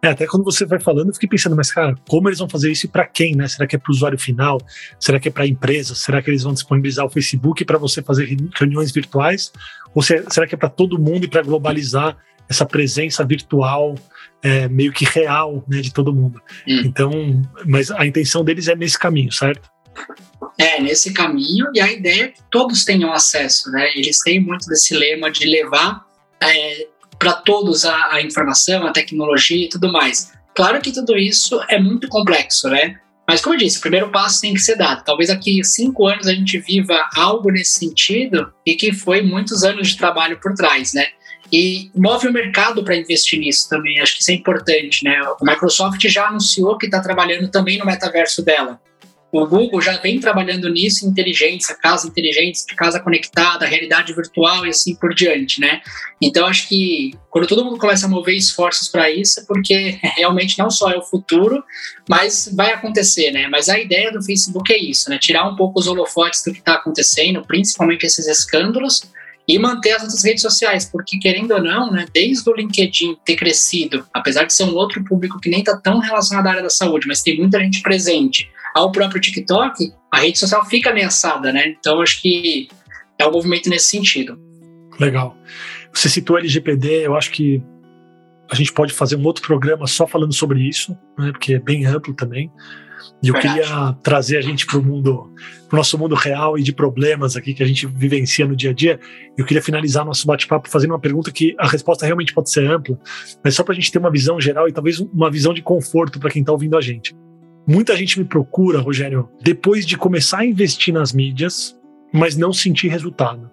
É, 0.02 0.08
até 0.08 0.26
quando 0.26 0.43
você 0.43 0.66
vai 0.66 0.80
falando, 0.80 1.10
eu 1.10 1.14
fiquei 1.14 1.30
pensando, 1.30 1.56
mas 1.56 1.72
cara, 1.72 1.93
como 2.10 2.28
eles 2.28 2.39
vão 2.39 2.50
fazer 2.50 2.72
isso 2.72 2.88
e 2.88 2.89
para 2.89 3.06
quem, 3.06 3.36
né? 3.36 3.48
Será 3.48 3.68
que 3.68 3.76
é 3.76 3.80
para 3.80 3.91
o 3.91 3.93
usuário 3.93 4.18
final? 4.18 4.60
Será 5.00 5.20
que 5.20 5.28
é 5.28 5.32
para 5.32 5.46
empresas? 5.46 6.00
Será 6.00 6.24
que 6.24 6.32
eles 6.32 6.41
vão 6.41 6.54
disponibilizar 6.54 7.06
o 7.06 7.10
Facebook 7.12 7.64
para 7.64 7.78
você 7.78 8.02
fazer 8.02 8.36
reuniões 8.56 8.91
virtuais? 8.91 9.52
Ou 9.93 10.02
será 10.02 10.48
que 10.48 10.56
é 10.56 10.58
para 10.58 10.70
todo 10.70 10.98
mundo 10.98 11.26
e 11.26 11.28
para 11.28 11.43
globalizar 11.43 12.18
essa 12.50 12.66
presença 12.66 13.24
virtual 13.24 13.93
é, 14.46 14.70
meio 14.70 14.93
que 14.93 15.06
real 15.06 15.66
né, 15.68 15.82
de 15.82 15.91
todo 15.91 16.14
mundo. 16.14 16.39
Hum. 16.68 16.84
Então, 16.86 17.41
mas 17.66 17.89
a 17.89 18.06
intenção 18.06 18.43
deles 18.43 18.68
é 18.68 18.76
nesse 18.76 18.98
caminho, 18.98 19.32
certo? 19.32 19.68
É, 20.56 20.80
nesse 20.80 21.12
caminho, 21.12 21.66
e 21.74 21.82
a 21.82 21.91
ideia 21.91 22.26
é 22.26 22.28
que 22.28 22.41
todos 22.52 22.86
tenham 22.86 23.12
acesso, 23.12 23.72
né? 23.72 23.89
Eles 23.96 24.20
têm 24.20 24.39
muito 24.39 24.68
desse 24.68 24.93
lema 24.93 25.32
de 25.32 25.48
levar 25.48 26.06
é, 26.39 26.88
para 27.18 27.34
todos 27.34 27.86
a, 27.86 28.14
a, 28.14 28.22
informação, 28.22 28.86
a 28.86 28.91
tecnologia 28.91 29.66
e 29.66 29.70
tudo 29.70 29.91
mais. 29.91 30.32
Claro 30.56 30.80
que 30.80 30.91
tudo 30.91 31.18
isso 31.18 31.60
é 31.68 31.80
muito 31.80 32.08
complexo, 32.08 32.70
né? 32.70 33.00
Mas, 33.28 33.41
como 33.41 33.56
eu 33.56 33.60
disse, 33.60 33.80
o 33.80 33.82
primeiro 33.82 34.12
passo 34.12 34.41
tem 34.41 34.54
que 34.54 34.60
ser 34.60 34.76
dado. 34.76 35.04
Talvez 35.04 35.32
aqui 35.32 35.64
cinco 35.64 36.06
anos 36.06 36.28
a 36.28 36.34
gente 36.34 36.60
viva 36.60 37.10
algo 37.16 37.50
nesse 37.50 37.80
sentido 37.80 38.54
e 38.64 38.76
que 38.76 38.93
foi 38.93 39.24
muitos 39.24 39.64
anos 39.64 39.88
de 39.88 39.98
trabalho 39.98 40.39
por 40.39 40.54
trás, 40.54 40.93
né? 40.93 41.08
E 41.52 41.91
move 41.96 42.28
o 42.28 42.34
mercado 42.34 42.84
para 42.84 42.96
investir 42.96 43.39
nisso 43.39 43.70
também. 43.70 44.00
Acho 44.00 44.16
que 44.16 44.22
isso 44.22 44.32
é 44.32 44.34
importante, 44.34 45.04
né? 45.04 45.16
A 45.18 45.38
Microsoft 45.43 46.02
já 46.08 46.28
anunciou 46.28 46.78
que 46.78 46.86
está 46.86 47.02
trabalhando 47.02 47.50
também 47.50 47.78
no 47.78 47.86
metaverso 47.86 48.43
dela. 48.43 48.80
O 49.32 49.46
Google 49.46 49.82
já 49.82 49.98
vem 49.98 50.18
trabalhando 50.18 50.70
nisso, 50.70 51.06
inteligência, 51.06 51.76
casa 51.76 52.08
inteligente, 52.08 52.66
casa 52.74 53.02
conectada, 53.02 53.66
realidade 53.66 54.14
virtual 54.14 54.66
e 54.66 54.70
assim 54.70 54.96
por 54.96 55.14
diante, 55.14 55.60
né? 55.60 55.82
Então 56.22 56.48
acho 56.48 56.70
que 56.70 57.12
quando 57.30 57.46
todo 57.46 57.66
mundo 57.66 57.78
começa 57.78 58.06
a 58.06 58.10
mover 58.10 58.36
esforços 58.36 58.88
para 58.88 59.12
isso, 59.12 59.41
é 59.41 59.43
porque 59.43 60.00
realmente 60.16 60.58
não 60.58 60.70
só 60.72 60.89
é 60.89 60.98
o 60.98 61.02
futuro, 61.02 61.62
mas 62.10 62.50
vai 62.56 62.72
acontecer, 62.72 63.32
né? 63.32 63.50
Mas 63.50 63.68
a 63.68 63.78
ideia 63.78 64.10
do 64.10 64.24
Facebook 64.24 64.72
é 64.72 64.78
isso, 64.78 65.10
né? 65.10 65.18
Tirar 65.18 65.46
um 65.50 65.56
pouco 65.58 65.80
os 65.82 65.88
holofotes 65.88 66.41
do 66.41 66.54
que 66.54 66.60
está 66.60 66.76
acontecendo, 66.76 67.43
principalmente 67.46 68.06
esses 68.06 68.28
escândalos, 68.28 69.04
e 69.48 69.60
manter 69.60 69.91
as 69.91 70.04
outras 70.04 70.24
redes 70.24 70.41
sociais, 70.41 70.86
porque 70.86 71.18
querendo 71.18 71.52
ou 71.52 71.62
não, 71.62 71.91
né, 71.91 72.06
desde 72.14 72.50
o 72.50 72.56
LinkedIn 72.56 73.18
ter 73.24 73.36
crescido, 73.36 74.06
apesar 74.14 74.43
de 74.46 74.54
ser 74.54 74.64
um 74.64 74.74
outro 74.74 75.04
público 75.04 75.39
que 75.39 75.50
nem 75.50 75.60
está 75.60 75.78
tão 75.78 76.00
relacionado 76.00 76.48
à 76.48 76.50
área 76.52 76.64
da 76.64 76.70
saúde, 76.70 77.08
mas 77.08 77.22
tem 77.22 77.38
muita 77.38 77.60
gente 77.60 77.82
presente, 77.82 78.50
ao 78.76 78.91
próprio 78.91 79.22
TikTok, 79.22 79.93
a 80.12 80.20
rede 80.20 80.38
social 80.38 80.66
fica 80.66 80.89
ameaçada, 80.89 81.54
né? 81.54 81.76
Então 81.80 82.02
acho 82.02 82.22
que 82.22 82.68
é 83.18 83.26
um 83.26 83.32
movimento 83.32 83.70
nesse 83.70 83.88
sentido. 83.88 84.38
Legal. 85.00 85.38
Você 85.93 86.10
citou 86.10 86.38
LGPD, 86.38 87.06
eu 87.06 87.16
acho 87.16 87.32
que 87.32 87.64
a 88.52 88.56
gente 88.56 88.74
pode 88.74 88.93
fazer 88.93 89.16
um 89.16 89.24
outro 89.24 89.46
programa 89.46 89.88
só 89.88 90.06
falando 90.06 90.34
sobre 90.34 90.60
isso, 90.60 90.96
né, 91.18 91.32
porque 91.32 91.54
é 91.54 91.60
bem 91.60 91.86
amplo 91.86 92.14
também. 92.14 92.52
E 93.22 93.30
eu 93.30 93.34
queria 93.36 93.93
trazer 94.03 94.38
a 94.38 94.41
gente 94.41 94.66
para 94.66 94.78
o 94.78 94.84
mundo, 94.84 95.34
pro 95.68 95.78
nosso 95.78 95.97
mundo 95.97 96.16
real 96.16 96.58
e 96.58 96.64
de 96.64 96.74
problemas 96.74 97.36
aqui 97.36 97.53
que 97.53 97.64
a 97.64 97.66
gente 97.66 97.86
vivencia 97.88 98.45
no 98.45 98.56
dia 98.56 98.72
a 98.72 98.74
dia. 98.74 98.99
Eu 99.38 99.45
queria 99.45 99.62
finalizar 99.62 100.06
nosso 100.06 100.28
bate-papo 100.28 100.70
fazendo 100.70 100.91
uma 100.91 100.99
pergunta 100.99 101.32
que 101.32 101.56
a 101.58 101.68
resposta 101.68 102.06
realmente 102.06 102.34
pode 102.34 102.49
ser 102.51 102.70
ampla, 102.70 102.97
mas 103.43 103.56
só 103.56 103.64
para 103.64 103.74
a 103.74 103.76
gente 103.76 103.91
ter 103.91 103.99
uma 103.99 104.12
visão 104.12 104.39
geral 104.39 104.68
e 104.68 104.72
talvez 104.72 104.99
uma 104.99 105.30
visão 105.30 105.53
de 105.53 105.62
conforto 105.62 106.20
para 106.20 106.30
quem 106.30 106.41
está 106.41 106.51
ouvindo 106.51 106.78
a 106.78 106.82
gente. 106.82 107.16
Muita 107.68 107.95
gente 107.95 108.20
me 108.20 108.26
procura, 108.26 108.80
Rogério, 108.80 109.28
depois 109.41 109.86
de 109.86 109.97
começar 109.97 110.39
a 110.39 110.45
investir 110.45 110.93
nas 110.93 111.12
mídias, 111.12 111.76
mas 112.14 112.38
não 112.38 112.53
sentir 112.53 112.89
resultado. 112.89 113.49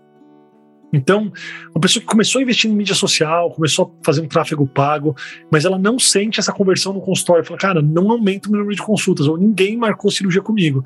Então, 0.92 1.32
uma 1.70 1.80
pessoa 1.80 2.00
que 2.02 2.06
começou 2.06 2.38
a 2.38 2.42
investir 2.42 2.70
em 2.70 2.74
mídia 2.74 2.94
social, 2.94 3.50
começou 3.50 3.96
a 4.00 4.04
fazer 4.04 4.20
um 4.20 4.28
tráfego 4.28 4.66
pago, 4.66 5.16
mas 5.50 5.64
ela 5.64 5.78
não 5.78 5.98
sente 5.98 6.38
essa 6.38 6.52
conversão 6.52 6.92
no 6.92 7.00
consultório, 7.00 7.44
fala, 7.44 7.58
cara, 7.58 7.82
não 7.82 8.10
aumenta 8.10 8.48
o 8.48 8.52
meu 8.52 8.60
número 8.60 8.76
de 8.76 8.82
consultas, 8.82 9.26
ou 9.26 9.38
ninguém 9.38 9.76
marcou 9.76 10.10
cirurgia 10.10 10.42
comigo. 10.42 10.84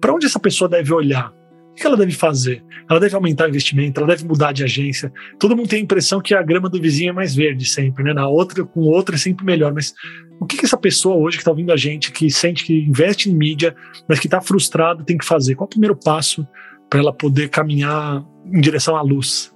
Para 0.00 0.12
onde 0.12 0.26
essa 0.26 0.38
pessoa 0.38 0.68
deve 0.68 0.92
olhar? 0.92 1.32
O 1.70 1.74
que 1.74 1.86
ela 1.86 1.96
deve 1.96 2.12
fazer? 2.12 2.64
Ela 2.88 2.98
deve 2.98 3.14
aumentar 3.14 3.44
o 3.44 3.48
investimento, 3.48 4.00
ela 4.00 4.08
deve 4.08 4.24
mudar 4.24 4.52
de 4.52 4.64
agência. 4.64 5.12
Todo 5.38 5.54
mundo 5.54 5.68
tem 5.68 5.80
a 5.80 5.82
impressão 5.82 6.22
que 6.22 6.34
a 6.34 6.42
grama 6.42 6.70
do 6.70 6.80
vizinho 6.80 7.10
é 7.10 7.12
mais 7.12 7.34
verde 7.34 7.66
sempre, 7.66 8.02
né? 8.02 8.14
Na 8.14 8.26
outra, 8.28 8.64
com 8.64 8.80
outra 8.80 9.14
é 9.14 9.18
sempre 9.18 9.44
melhor. 9.44 9.74
Mas 9.74 9.92
o 10.40 10.46
que, 10.46 10.56
que 10.56 10.64
essa 10.64 10.78
pessoa 10.78 11.16
hoje 11.16 11.36
que 11.36 11.42
está 11.42 11.50
ouvindo 11.50 11.72
a 11.72 11.76
gente, 11.76 12.12
que 12.12 12.30
sente 12.30 12.64
que 12.64 12.86
investe 12.86 13.30
em 13.30 13.34
mídia, 13.34 13.76
mas 14.08 14.18
que 14.18 14.26
está 14.26 14.40
frustrado, 14.40 15.04
tem 15.04 15.18
que 15.18 15.24
fazer? 15.26 15.54
Qual 15.54 15.66
é 15.66 15.68
o 15.68 15.70
primeiro 15.70 15.96
passo 15.96 16.46
para 16.88 17.00
ela 17.00 17.12
poder 17.12 17.48
caminhar 17.48 18.24
em 18.44 18.60
direção 18.60 18.96
à 18.96 19.02
luz? 19.02 19.52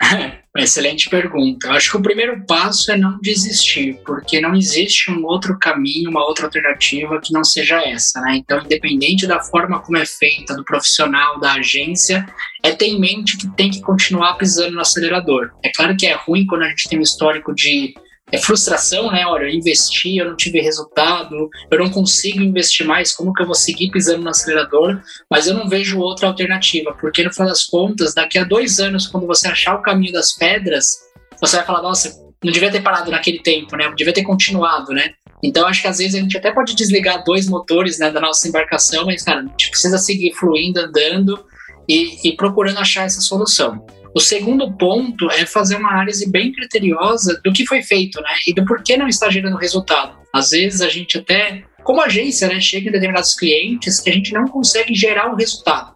Excelente 0.56 1.10
pergunta. 1.10 1.72
Acho 1.72 1.90
que 1.90 1.96
o 1.96 2.02
primeiro 2.02 2.44
passo 2.46 2.92
é 2.92 2.96
não 2.96 3.18
desistir, 3.20 3.98
porque 4.06 4.40
não 4.40 4.54
existe 4.54 5.10
um 5.10 5.24
outro 5.24 5.58
caminho, 5.58 6.10
uma 6.10 6.24
outra 6.24 6.44
alternativa 6.44 7.20
que 7.20 7.32
não 7.32 7.42
seja 7.42 7.82
essa, 7.82 8.20
né? 8.20 8.36
Então, 8.36 8.60
independente 8.60 9.26
da 9.26 9.40
forma 9.40 9.80
como 9.80 9.98
é 9.98 10.06
feita, 10.06 10.54
do 10.54 10.64
profissional, 10.64 11.40
da 11.40 11.54
agência, 11.54 12.24
é 12.62 12.70
ter 12.70 12.86
em 12.86 13.00
mente 13.00 13.36
que 13.36 13.48
tem 13.56 13.68
que 13.68 13.80
continuar 13.80 14.34
pisando 14.34 14.74
no 14.74 14.80
acelerador. 14.80 15.50
É 15.64 15.72
claro 15.74 15.96
que 15.96 16.06
é 16.06 16.14
ruim 16.14 16.46
quando 16.46 16.62
a 16.62 16.68
gente 16.68 16.88
tem 16.88 17.00
um 17.00 17.02
histórico 17.02 17.52
de 17.52 17.94
é 18.34 18.38
frustração, 18.38 19.10
né? 19.10 19.24
Olha, 19.26 19.44
eu 19.44 19.50
investi, 19.50 20.16
eu 20.16 20.28
não 20.28 20.36
tive 20.36 20.60
resultado, 20.60 21.48
eu 21.70 21.78
não 21.78 21.90
consigo 21.90 22.40
investir 22.40 22.86
mais, 22.86 23.12
como 23.12 23.32
que 23.32 23.42
eu 23.42 23.46
vou 23.46 23.54
seguir 23.54 23.90
pisando 23.90 24.22
no 24.22 24.30
acelerador? 24.30 25.00
Mas 25.30 25.46
eu 25.46 25.54
não 25.54 25.68
vejo 25.68 25.98
outra 25.98 26.26
alternativa, 26.26 26.92
porque 27.00 27.22
no 27.22 27.32
final 27.32 27.48
das 27.48 27.64
contas, 27.64 28.14
daqui 28.14 28.38
a 28.38 28.44
dois 28.44 28.80
anos, 28.80 29.06
quando 29.06 29.26
você 29.26 29.48
achar 29.48 29.76
o 29.76 29.82
caminho 29.82 30.12
das 30.12 30.32
pedras, 30.32 30.98
você 31.40 31.56
vai 31.56 31.66
falar, 31.66 31.82
nossa, 31.82 32.12
não 32.42 32.52
devia 32.52 32.70
ter 32.70 32.82
parado 32.82 33.10
naquele 33.10 33.40
tempo, 33.40 33.76
né? 33.76 33.86
Eu 33.86 33.94
devia 33.94 34.12
ter 34.12 34.22
continuado, 34.22 34.92
né? 34.92 35.10
Então, 35.42 35.66
acho 35.66 35.82
que 35.82 35.88
às 35.88 35.98
vezes 35.98 36.14
a 36.14 36.18
gente 36.18 36.36
até 36.36 36.50
pode 36.50 36.74
desligar 36.74 37.22
dois 37.22 37.48
motores 37.48 37.98
né, 37.98 38.10
da 38.10 38.20
nossa 38.20 38.48
embarcação, 38.48 39.04
mas, 39.06 39.22
cara, 39.22 39.40
a 39.40 39.42
gente 39.42 39.70
precisa 39.70 39.98
seguir 39.98 40.32
fluindo, 40.32 40.80
andando 40.80 41.44
e, 41.88 42.28
e 42.28 42.36
procurando 42.36 42.78
achar 42.78 43.04
essa 43.04 43.20
solução. 43.20 43.84
O 44.14 44.20
segundo 44.20 44.72
ponto 44.72 45.28
é 45.30 45.44
fazer 45.44 45.76
uma 45.76 45.90
análise 45.90 46.30
bem 46.30 46.52
criteriosa 46.52 47.40
do 47.44 47.52
que 47.52 47.66
foi 47.66 47.82
feito, 47.82 48.20
né? 48.20 48.30
E 48.46 48.54
do 48.54 48.64
porquê 48.64 48.96
não 48.96 49.08
está 49.08 49.28
gerando 49.28 49.56
resultado. 49.56 50.16
Às 50.32 50.50
vezes 50.50 50.80
a 50.80 50.88
gente 50.88 51.18
até, 51.18 51.64
como 51.82 52.00
agência, 52.00 52.46
né, 52.46 52.60
chega 52.60 52.88
em 52.88 52.92
determinados 52.92 53.34
clientes 53.34 54.00
que 54.00 54.10
a 54.10 54.12
gente 54.12 54.32
não 54.32 54.46
consegue 54.46 54.94
gerar 54.94 55.32
o 55.32 55.36
resultado. 55.36 55.94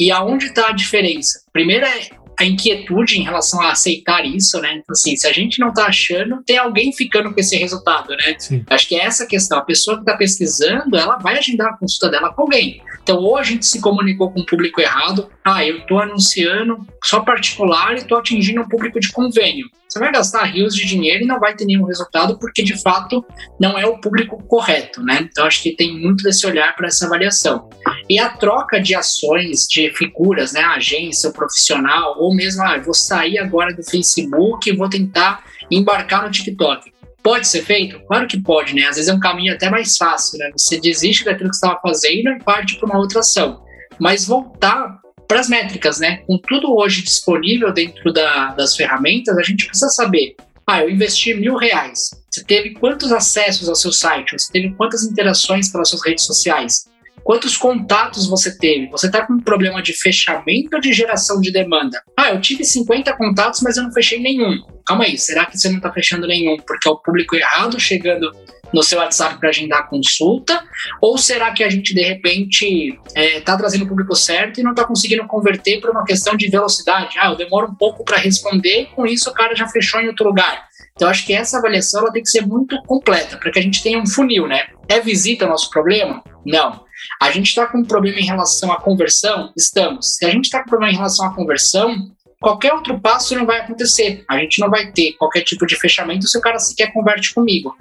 E 0.00 0.10
aonde 0.10 0.46
está 0.46 0.68
a 0.68 0.72
diferença? 0.72 1.42
Primeiro 1.52 1.84
é 1.84 2.08
a 2.38 2.44
inquietude 2.44 3.18
em 3.18 3.24
relação 3.24 3.60
a 3.60 3.72
aceitar 3.72 4.24
isso, 4.24 4.60
né? 4.60 4.74
Então, 4.74 4.92
assim, 4.92 5.16
se 5.16 5.26
a 5.26 5.32
gente 5.32 5.58
não 5.58 5.68
está 5.68 5.86
achando, 5.86 6.40
tem 6.46 6.56
alguém 6.56 6.92
ficando 6.92 7.34
com 7.34 7.40
esse 7.40 7.56
resultado, 7.56 8.10
né? 8.10 8.36
Sim. 8.38 8.64
Acho 8.68 8.88
que 8.88 8.94
é 8.94 9.04
essa 9.04 9.24
a 9.24 9.26
questão. 9.26 9.58
A 9.58 9.64
pessoa 9.64 9.96
que 9.96 10.02
está 10.02 10.16
pesquisando, 10.16 10.96
ela 10.96 11.16
vai 11.16 11.36
agendar 11.36 11.72
a 11.72 11.76
consulta 11.76 12.08
dela 12.08 12.32
com 12.32 12.42
alguém. 12.42 12.80
Então, 13.02 13.16
ou 13.16 13.36
a 13.36 13.42
gente 13.42 13.66
se 13.66 13.80
comunicou 13.80 14.30
com 14.30 14.40
o 14.40 14.46
público 14.46 14.80
errado, 14.80 15.28
ah, 15.44 15.64
eu 15.64 15.78
estou 15.78 15.98
anunciando 15.98 16.86
só 17.04 17.20
particular 17.20 17.94
e 17.94 17.96
estou 17.96 18.18
atingindo 18.18 18.60
um 18.60 18.68
público 18.68 19.00
de 19.00 19.10
convênio. 19.10 19.68
Você 19.88 19.98
vai 19.98 20.12
gastar 20.12 20.44
rios 20.44 20.74
de 20.74 20.84
dinheiro 20.84 21.24
e 21.24 21.26
não 21.26 21.40
vai 21.40 21.56
ter 21.56 21.64
nenhum 21.64 21.84
resultado 21.84 22.38
porque, 22.38 22.62
de 22.62 22.80
fato, 22.80 23.24
não 23.58 23.78
é 23.78 23.86
o 23.86 23.98
público 23.98 24.42
correto, 24.44 25.02
né? 25.02 25.20
Então, 25.22 25.46
acho 25.46 25.62
que 25.62 25.74
tem 25.74 25.98
muito 25.98 26.22
desse 26.22 26.46
olhar 26.46 26.76
para 26.76 26.88
essa 26.88 27.06
avaliação. 27.06 27.70
E 28.08 28.18
a 28.18 28.28
troca 28.28 28.78
de 28.78 28.94
ações, 28.94 29.66
de 29.66 29.90
figuras, 29.94 30.52
né? 30.52 30.60
Agência, 30.60 31.30
profissional, 31.30 32.16
ou 32.18 32.34
mesmo, 32.34 32.62
ah, 32.62 32.78
vou 32.78 32.92
sair 32.92 33.38
agora 33.38 33.74
do 33.74 33.82
Facebook 33.82 34.68
e 34.68 34.76
vou 34.76 34.90
tentar 34.90 35.42
embarcar 35.70 36.22
no 36.22 36.30
TikTok. 36.30 36.92
Pode 37.22 37.48
ser 37.48 37.62
feito? 37.62 37.98
Claro 38.06 38.26
que 38.26 38.40
pode, 38.40 38.74
né? 38.74 38.84
Às 38.84 38.96
vezes 38.96 39.08
é 39.08 39.14
um 39.14 39.20
caminho 39.20 39.54
até 39.54 39.70
mais 39.70 39.96
fácil, 39.96 40.38
né? 40.38 40.50
Você 40.56 40.78
desiste 40.78 41.24
daquilo 41.24 41.48
que 41.48 41.56
você 41.56 41.64
estava 41.64 41.80
fazendo 41.80 42.28
e 42.28 42.38
parte 42.40 42.76
para 42.76 42.86
uma 42.86 42.98
outra 42.98 43.20
ação. 43.20 43.64
Mas 43.98 44.26
voltar 44.26 45.00
para 45.28 45.40
as 45.40 45.48
métricas, 45.48 46.00
né? 46.00 46.22
Com 46.26 46.38
tudo 46.38 46.74
hoje 46.74 47.02
disponível 47.02 47.70
dentro 47.72 48.12
da, 48.12 48.54
das 48.54 48.74
ferramentas, 48.74 49.36
a 49.36 49.42
gente 49.42 49.66
precisa 49.66 49.90
saber. 49.90 50.34
Ah, 50.66 50.82
eu 50.82 50.90
investi 50.90 51.34
mil 51.34 51.56
reais. 51.56 52.10
Você 52.30 52.42
teve 52.44 52.70
quantos 52.70 53.12
acessos 53.12 53.68
ao 53.68 53.74
seu 53.74 53.92
site? 53.92 54.32
Você 54.32 54.50
teve 54.50 54.74
quantas 54.74 55.04
interações 55.04 55.70
pelas 55.70 55.90
suas 55.90 56.04
redes 56.04 56.24
sociais? 56.24 56.88
Quantos 57.22 57.58
contatos 57.58 58.26
você 58.26 58.56
teve? 58.56 58.88
Você 58.88 59.06
está 59.06 59.26
com 59.26 59.34
um 59.34 59.40
problema 59.40 59.82
de 59.82 59.92
fechamento 59.92 60.70
ou 60.74 60.80
de 60.80 60.94
geração 60.94 61.40
de 61.40 61.50
demanda? 61.50 62.02
Ah, 62.16 62.30
eu 62.30 62.40
tive 62.40 62.64
50 62.64 63.14
contatos, 63.16 63.60
mas 63.60 63.76
eu 63.76 63.82
não 63.82 63.92
fechei 63.92 64.18
nenhum. 64.18 64.62
Calma 64.86 65.04
aí, 65.04 65.18
será 65.18 65.44
que 65.44 65.58
você 65.58 65.68
não 65.68 65.76
está 65.76 65.92
fechando 65.92 66.26
nenhum 66.26 66.56
porque 66.56 66.88
é 66.88 66.90
o 66.90 66.96
público 66.96 67.36
errado 67.36 67.78
chegando 67.78 68.32
no 68.72 68.82
seu 68.82 68.98
WhatsApp 68.98 69.38
para 69.38 69.48
agendar 69.48 69.88
consulta? 69.88 70.62
Ou 71.00 71.16
será 71.18 71.52
que 71.52 71.64
a 71.64 71.70
gente, 71.70 71.94
de 71.94 72.02
repente, 72.02 72.98
está 73.06 73.20
é, 73.20 73.40
tá 73.40 73.56
trazendo 73.56 73.84
o 73.84 73.88
público 73.88 74.14
certo 74.14 74.60
e 74.60 74.62
não 74.62 74.70
está 74.72 74.84
conseguindo 74.84 75.26
converter 75.26 75.80
por 75.80 75.90
uma 75.90 76.04
questão 76.04 76.36
de 76.36 76.48
velocidade? 76.48 77.16
Ah, 77.18 77.30
eu 77.30 77.36
demoro 77.36 77.68
um 77.68 77.74
pouco 77.74 78.04
para 78.04 78.18
responder 78.18 78.88
com 78.94 79.06
isso 79.06 79.30
o 79.30 79.34
cara 79.34 79.54
já 79.54 79.66
fechou 79.68 80.00
em 80.00 80.08
outro 80.08 80.26
lugar. 80.26 80.68
Então, 80.94 81.08
acho 81.08 81.24
que 81.24 81.32
essa 81.32 81.58
avaliação 81.58 82.02
ela 82.02 82.12
tem 82.12 82.22
que 82.22 82.28
ser 82.28 82.44
muito 82.44 82.80
completa 82.82 83.36
para 83.36 83.52
que 83.52 83.58
a 83.58 83.62
gente 83.62 83.82
tenha 83.82 84.00
um 84.00 84.06
funil, 84.06 84.48
né? 84.48 84.66
É 84.88 85.00
visita 85.00 85.46
o 85.46 85.48
nosso 85.48 85.70
problema? 85.70 86.22
Não. 86.44 86.84
A 87.22 87.30
gente 87.30 87.46
está 87.46 87.66
com 87.66 87.78
um 87.78 87.84
problema 87.84 88.18
em 88.18 88.24
relação 88.24 88.72
à 88.72 88.80
conversão? 88.80 89.52
Estamos. 89.56 90.16
Se 90.16 90.26
a 90.26 90.30
gente 90.30 90.46
está 90.46 90.60
com 90.60 90.70
problema 90.70 90.92
em 90.92 90.96
relação 90.96 91.26
à 91.26 91.34
conversão, 91.34 92.10
qualquer 92.40 92.72
outro 92.72 93.00
passo 93.00 93.34
não 93.36 93.46
vai 93.46 93.60
acontecer. 93.60 94.24
A 94.28 94.38
gente 94.38 94.60
não 94.60 94.68
vai 94.68 94.90
ter 94.90 95.12
qualquer 95.12 95.42
tipo 95.42 95.66
de 95.66 95.76
fechamento 95.76 96.26
se 96.26 96.36
o 96.36 96.40
cara 96.40 96.58
sequer 96.58 96.92
converte 96.92 97.32
comigo. 97.32 97.76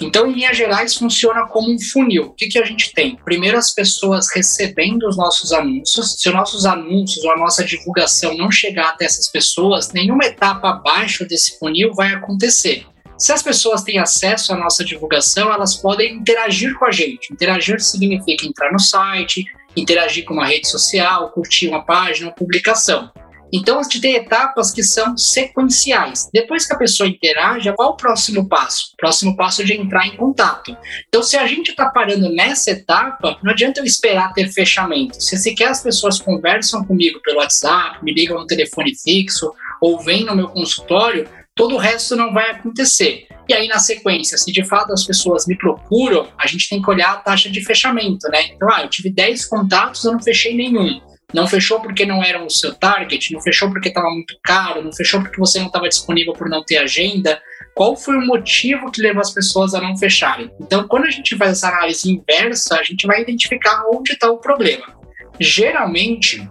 Então, 0.00 0.28
em 0.28 0.34
linhas 0.34 0.56
gerais, 0.56 0.94
funciona 0.94 1.46
como 1.46 1.72
um 1.72 1.78
funil. 1.78 2.26
O 2.26 2.32
que, 2.34 2.46
que 2.46 2.58
a 2.58 2.64
gente 2.64 2.92
tem? 2.92 3.16
Primeiro, 3.24 3.58
as 3.58 3.74
pessoas 3.74 4.28
recebendo 4.34 5.08
os 5.08 5.16
nossos 5.16 5.52
anúncios. 5.52 6.14
Se 6.20 6.28
os 6.28 6.34
nossos 6.34 6.64
anúncios 6.64 7.24
ou 7.24 7.32
a 7.32 7.36
nossa 7.36 7.64
divulgação 7.64 8.36
não 8.36 8.50
chegar 8.50 8.90
até 8.90 9.04
essas 9.04 9.28
pessoas, 9.28 9.92
nenhuma 9.92 10.24
etapa 10.24 10.70
abaixo 10.70 11.26
desse 11.26 11.58
funil 11.58 11.92
vai 11.94 12.12
acontecer. 12.12 12.86
Se 13.18 13.32
as 13.32 13.42
pessoas 13.42 13.82
têm 13.82 13.98
acesso 13.98 14.52
à 14.52 14.56
nossa 14.56 14.84
divulgação, 14.84 15.52
elas 15.52 15.74
podem 15.74 16.14
interagir 16.14 16.78
com 16.78 16.84
a 16.84 16.92
gente. 16.92 17.32
Interagir 17.32 17.80
significa 17.80 18.46
entrar 18.46 18.72
no 18.72 18.78
site, 18.78 19.44
interagir 19.76 20.24
com 20.24 20.34
uma 20.34 20.46
rede 20.46 20.68
social, 20.68 21.30
curtir 21.30 21.66
uma 21.66 21.82
página, 21.82 22.28
uma 22.28 22.34
publicação. 22.34 23.10
Então, 23.52 23.78
a 23.78 23.82
gente 23.82 24.00
tem 24.00 24.14
etapas 24.14 24.70
que 24.70 24.82
são 24.82 25.16
sequenciais. 25.16 26.28
Depois 26.32 26.66
que 26.66 26.74
a 26.74 26.78
pessoa 26.78 27.08
interage, 27.08 27.72
qual 27.72 27.90
é 27.90 27.92
o 27.92 27.96
próximo 27.96 28.48
passo? 28.48 28.90
O 28.94 28.96
próximo 28.96 29.36
passo 29.36 29.62
é 29.62 29.64
de 29.64 29.74
entrar 29.74 30.06
em 30.06 30.16
contato. 30.16 30.76
Então, 31.08 31.22
se 31.22 31.36
a 31.36 31.46
gente 31.46 31.70
está 31.70 31.90
parando 31.90 32.28
nessa 32.30 32.70
etapa, 32.70 33.38
não 33.42 33.52
adianta 33.52 33.80
eu 33.80 33.84
esperar 33.84 34.32
ter 34.32 34.48
fechamento. 34.48 35.20
Se 35.22 35.36
sequer 35.36 35.68
as 35.68 35.82
pessoas 35.82 36.20
conversam 36.20 36.84
comigo 36.84 37.20
pelo 37.22 37.38
WhatsApp, 37.38 38.02
me 38.02 38.12
ligam 38.12 38.38
no 38.38 38.46
telefone 38.46 38.94
fixo 38.94 39.52
ou 39.80 40.00
vêm 40.00 40.24
no 40.24 40.34
meu 40.34 40.48
consultório, 40.48 41.28
todo 41.54 41.74
o 41.74 41.78
resto 41.78 42.14
não 42.14 42.32
vai 42.32 42.52
acontecer. 42.52 43.26
E 43.48 43.54
aí, 43.54 43.66
na 43.66 43.78
sequência, 43.78 44.36
se 44.38 44.52
de 44.52 44.64
fato 44.64 44.92
as 44.92 45.04
pessoas 45.04 45.46
me 45.46 45.56
procuram, 45.56 46.28
a 46.38 46.46
gente 46.46 46.68
tem 46.68 46.80
que 46.80 46.90
olhar 46.90 47.12
a 47.12 47.16
taxa 47.16 47.48
de 47.50 47.64
fechamento, 47.64 48.28
né? 48.28 48.44
Então, 48.54 48.68
ah, 48.70 48.82
eu 48.82 48.88
tive 48.88 49.10
10 49.10 49.46
contatos, 49.46 50.04
eu 50.04 50.12
não 50.12 50.22
fechei 50.22 50.54
nenhum. 50.54 51.00
Não 51.34 51.46
fechou 51.46 51.80
porque 51.80 52.06
não 52.06 52.22
era 52.22 52.42
o 52.42 52.48
seu 52.48 52.74
target, 52.74 53.34
não 53.34 53.40
fechou 53.40 53.70
porque 53.70 53.88
estava 53.88 54.10
muito 54.10 54.34
caro, 54.42 54.82
não 54.82 54.92
fechou 54.92 55.20
porque 55.20 55.38
você 55.38 55.58
não 55.58 55.66
estava 55.66 55.88
disponível 55.88 56.32
por 56.32 56.48
não 56.48 56.64
ter 56.64 56.78
agenda. 56.78 57.40
Qual 57.74 57.94
foi 57.96 58.16
o 58.16 58.26
motivo 58.26 58.90
que 58.90 59.02
levou 59.02 59.20
as 59.20 59.30
pessoas 59.30 59.74
a 59.74 59.80
não 59.80 59.96
fecharem? 59.96 60.50
Então, 60.58 60.88
quando 60.88 61.04
a 61.04 61.10
gente 61.10 61.36
faz 61.36 61.52
essa 61.52 61.68
análise 61.68 62.10
inversa, 62.10 62.76
a 62.76 62.82
gente 62.82 63.06
vai 63.06 63.20
identificar 63.20 63.84
onde 63.92 64.12
está 64.12 64.30
o 64.30 64.38
problema. 64.38 64.98
Geralmente, 65.38 66.48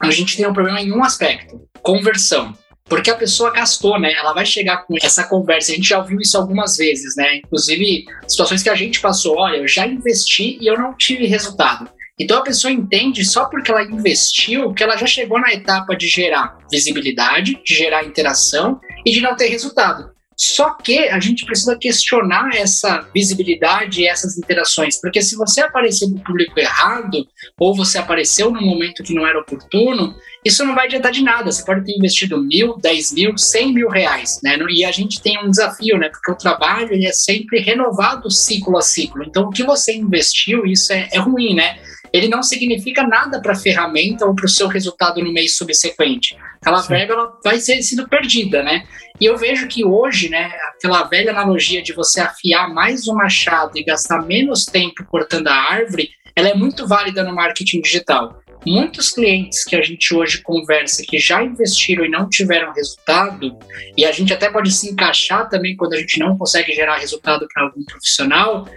a 0.00 0.10
gente 0.10 0.36
tem 0.36 0.46
um 0.46 0.52
problema 0.52 0.80
em 0.80 0.92
um 0.92 1.02
aspecto: 1.02 1.60
conversão. 1.82 2.56
Porque 2.84 3.10
a 3.10 3.16
pessoa 3.16 3.50
gastou, 3.50 3.98
né? 3.98 4.12
Ela 4.12 4.34
vai 4.34 4.44
chegar 4.44 4.84
com 4.84 4.94
essa 5.00 5.24
conversa. 5.24 5.72
A 5.72 5.74
gente 5.76 5.88
já 5.88 5.98
ouviu 5.98 6.20
isso 6.20 6.36
algumas 6.36 6.76
vezes, 6.76 7.16
né? 7.16 7.36
Inclusive, 7.36 8.04
situações 8.28 8.62
que 8.62 8.68
a 8.68 8.74
gente 8.74 9.00
passou: 9.00 9.38
olha, 9.38 9.56
eu 9.56 9.66
já 9.66 9.86
investi 9.86 10.58
e 10.60 10.66
eu 10.66 10.78
não 10.78 10.94
tive 10.94 11.26
resultado. 11.26 11.88
Então 12.18 12.38
a 12.38 12.42
pessoa 12.42 12.72
entende 12.72 13.24
só 13.24 13.46
porque 13.46 13.70
ela 13.70 13.82
investiu 13.82 14.72
que 14.72 14.82
ela 14.82 14.96
já 14.96 15.06
chegou 15.06 15.40
na 15.40 15.52
etapa 15.52 15.96
de 15.96 16.08
gerar 16.08 16.56
visibilidade, 16.70 17.60
de 17.64 17.74
gerar 17.74 18.04
interação 18.04 18.80
e 19.04 19.10
de 19.10 19.20
não 19.20 19.34
ter 19.34 19.48
resultado. 19.48 20.12
Só 20.36 20.74
que 20.74 20.98
a 21.08 21.20
gente 21.20 21.44
precisa 21.44 21.76
questionar 21.78 22.50
essa 22.54 23.06
visibilidade 23.14 24.00
e 24.00 24.08
essas 24.08 24.36
interações, 24.36 25.00
porque 25.00 25.22
se 25.22 25.36
você 25.36 25.60
aparecer 25.60 26.08
no 26.08 26.18
público 26.20 26.58
errado, 26.58 27.26
ou 27.58 27.74
você 27.74 27.98
apareceu 27.98 28.50
num 28.50 28.62
momento 28.62 29.04
que 29.04 29.14
não 29.14 29.26
era 29.26 29.38
oportuno, 29.38 30.14
isso 30.44 30.64
não 30.64 30.74
vai 30.74 30.86
adiantar 30.86 31.12
de 31.12 31.22
nada. 31.22 31.52
Você 31.52 31.64
pode 31.64 31.84
ter 31.84 31.96
investido 31.96 32.42
mil, 32.42 32.76
dez 32.78 33.12
mil, 33.12 33.38
cem 33.38 33.72
mil 33.72 33.88
reais, 33.88 34.40
né? 34.42 34.58
E 34.70 34.84
a 34.84 34.90
gente 34.90 35.22
tem 35.22 35.38
um 35.38 35.50
desafio, 35.50 35.96
né? 35.96 36.08
Porque 36.08 36.32
o 36.32 36.36
trabalho 36.36 36.92
ele 36.92 37.06
é 37.06 37.12
sempre 37.12 37.60
renovado 37.60 38.30
ciclo 38.30 38.76
a 38.76 38.82
ciclo. 38.82 39.22
Então, 39.22 39.44
o 39.44 39.50
que 39.50 39.62
você 39.62 39.94
investiu, 39.94 40.66
isso 40.66 40.92
é, 40.92 41.08
é 41.12 41.18
ruim, 41.18 41.54
né? 41.54 41.78
Ele 42.12 42.28
não 42.28 42.42
significa 42.42 43.06
nada 43.06 43.40
para 43.40 43.52
a 43.52 43.56
ferramenta 43.56 44.26
ou 44.26 44.34
para 44.34 44.46
o 44.46 44.48
seu 44.48 44.68
resultado 44.68 45.22
no 45.22 45.32
mês 45.32 45.56
subsequente. 45.56 46.36
Aquela 46.60 46.82
Sim. 46.82 46.88
verba 46.88 47.14
ela 47.14 47.38
vai 47.42 47.58
ser 47.58 47.82
sido 47.82 48.08
perdida, 48.08 48.62
né? 48.62 48.86
E 49.20 49.24
eu 49.24 49.36
vejo 49.36 49.66
que 49.66 49.84
hoje, 49.84 50.28
né, 50.28 50.52
aquela 50.68 51.04
velha 51.04 51.30
analogia 51.30 51.82
de 51.82 51.92
você 51.92 52.20
afiar 52.20 52.72
mais 52.72 53.06
o 53.06 53.14
machado 53.14 53.78
e 53.78 53.84
gastar 53.84 54.22
menos 54.22 54.64
tempo 54.64 55.04
cortando 55.06 55.48
a 55.48 55.54
árvore, 55.54 56.10
ela 56.36 56.48
é 56.48 56.54
muito 56.54 56.86
válida 56.86 57.22
no 57.22 57.34
marketing 57.34 57.80
digital. 57.80 58.42
Muitos 58.64 59.10
clientes 59.10 59.64
que 59.64 59.74
a 59.74 59.82
gente 59.82 60.14
hoje 60.14 60.40
conversa 60.40 61.02
que 61.04 61.18
já 61.18 61.42
investiram 61.42 62.04
e 62.04 62.08
não 62.08 62.28
tiveram 62.28 62.72
resultado, 62.72 63.58
e 63.96 64.04
a 64.04 64.12
gente 64.12 64.32
até 64.32 64.48
pode 64.50 64.70
se 64.70 64.88
encaixar 64.88 65.48
também 65.48 65.76
quando 65.76 65.94
a 65.94 65.98
gente 65.98 66.18
não 66.20 66.38
consegue 66.38 66.72
gerar 66.72 66.96
resultado 66.96 67.46
para 67.52 67.64
algum 67.64 67.84
profissional, 67.84 68.68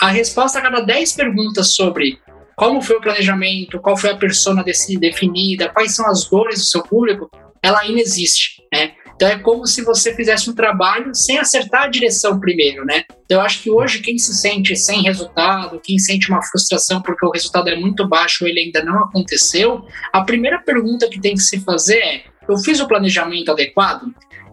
a 0.00 0.08
resposta 0.08 0.58
a 0.58 0.62
cada 0.62 0.80
10 0.80 1.12
perguntas 1.12 1.74
sobre 1.74 2.18
como 2.58 2.82
foi 2.82 2.96
o 2.96 3.00
planejamento, 3.00 3.78
qual 3.78 3.96
foi 3.96 4.10
a 4.10 4.16
persona 4.16 4.64
definida, 4.64 5.68
quais 5.68 5.94
são 5.94 6.10
as 6.10 6.28
dores 6.28 6.58
do 6.58 6.64
seu 6.64 6.82
público, 6.82 7.30
ela 7.62 7.78
ainda 7.78 8.00
existe, 8.00 8.60
né? 8.74 8.94
Então 9.14 9.28
é 9.28 9.38
como 9.38 9.64
se 9.64 9.82
você 9.82 10.12
fizesse 10.12 10.50
um 10.50 10.54
trabalho 10.54 11.14
sem 11.14 11.38
acertar 11.38 11.84
a 11.84 11.88
direção 11.88 12.40
primeiro, 12.40 12.84
né? 12.84 13.04
Então 13.24 13.38
eu 13.38 13.40
acho 13.42 13.62
que 13.62 13.70
hoje 13.70 14.00
quem 14.00 14.18
se 14.18 14.34
sente 14.34 14.74
sem 14.74 15.02
resultado, 15.02 15.80
quem 15.80 16.00
sente 16.00 16.30
uma 16.30 16.42
frustração 16.42 17.00
porque 17.00 17.24
o 17.24 17.30
resultado 17.30 17.68
é 17.68 17.76
muito 17.76 18.08
baixo 18.08 18.42
ou 18.42 18.50
ele 18.50 18.58
ainda 18.58 18.82
não 18.82 19.04
aconteceu, 19.04 19.84
a 20.12 20.24
primeira 20.24 20.58
pergunta 20.60 21.08
que 21.08 21.20
tem 21.20 21.34
que 21.34 21.42
se 21.42 21.60
fazer 21.60 21.98
é: 21.98 22.24
eu 22.48 22.58
fiz 22.58 22.80
o 22.80 22.88
planejamento 22.88 23.52
adequado? 23.52 24.02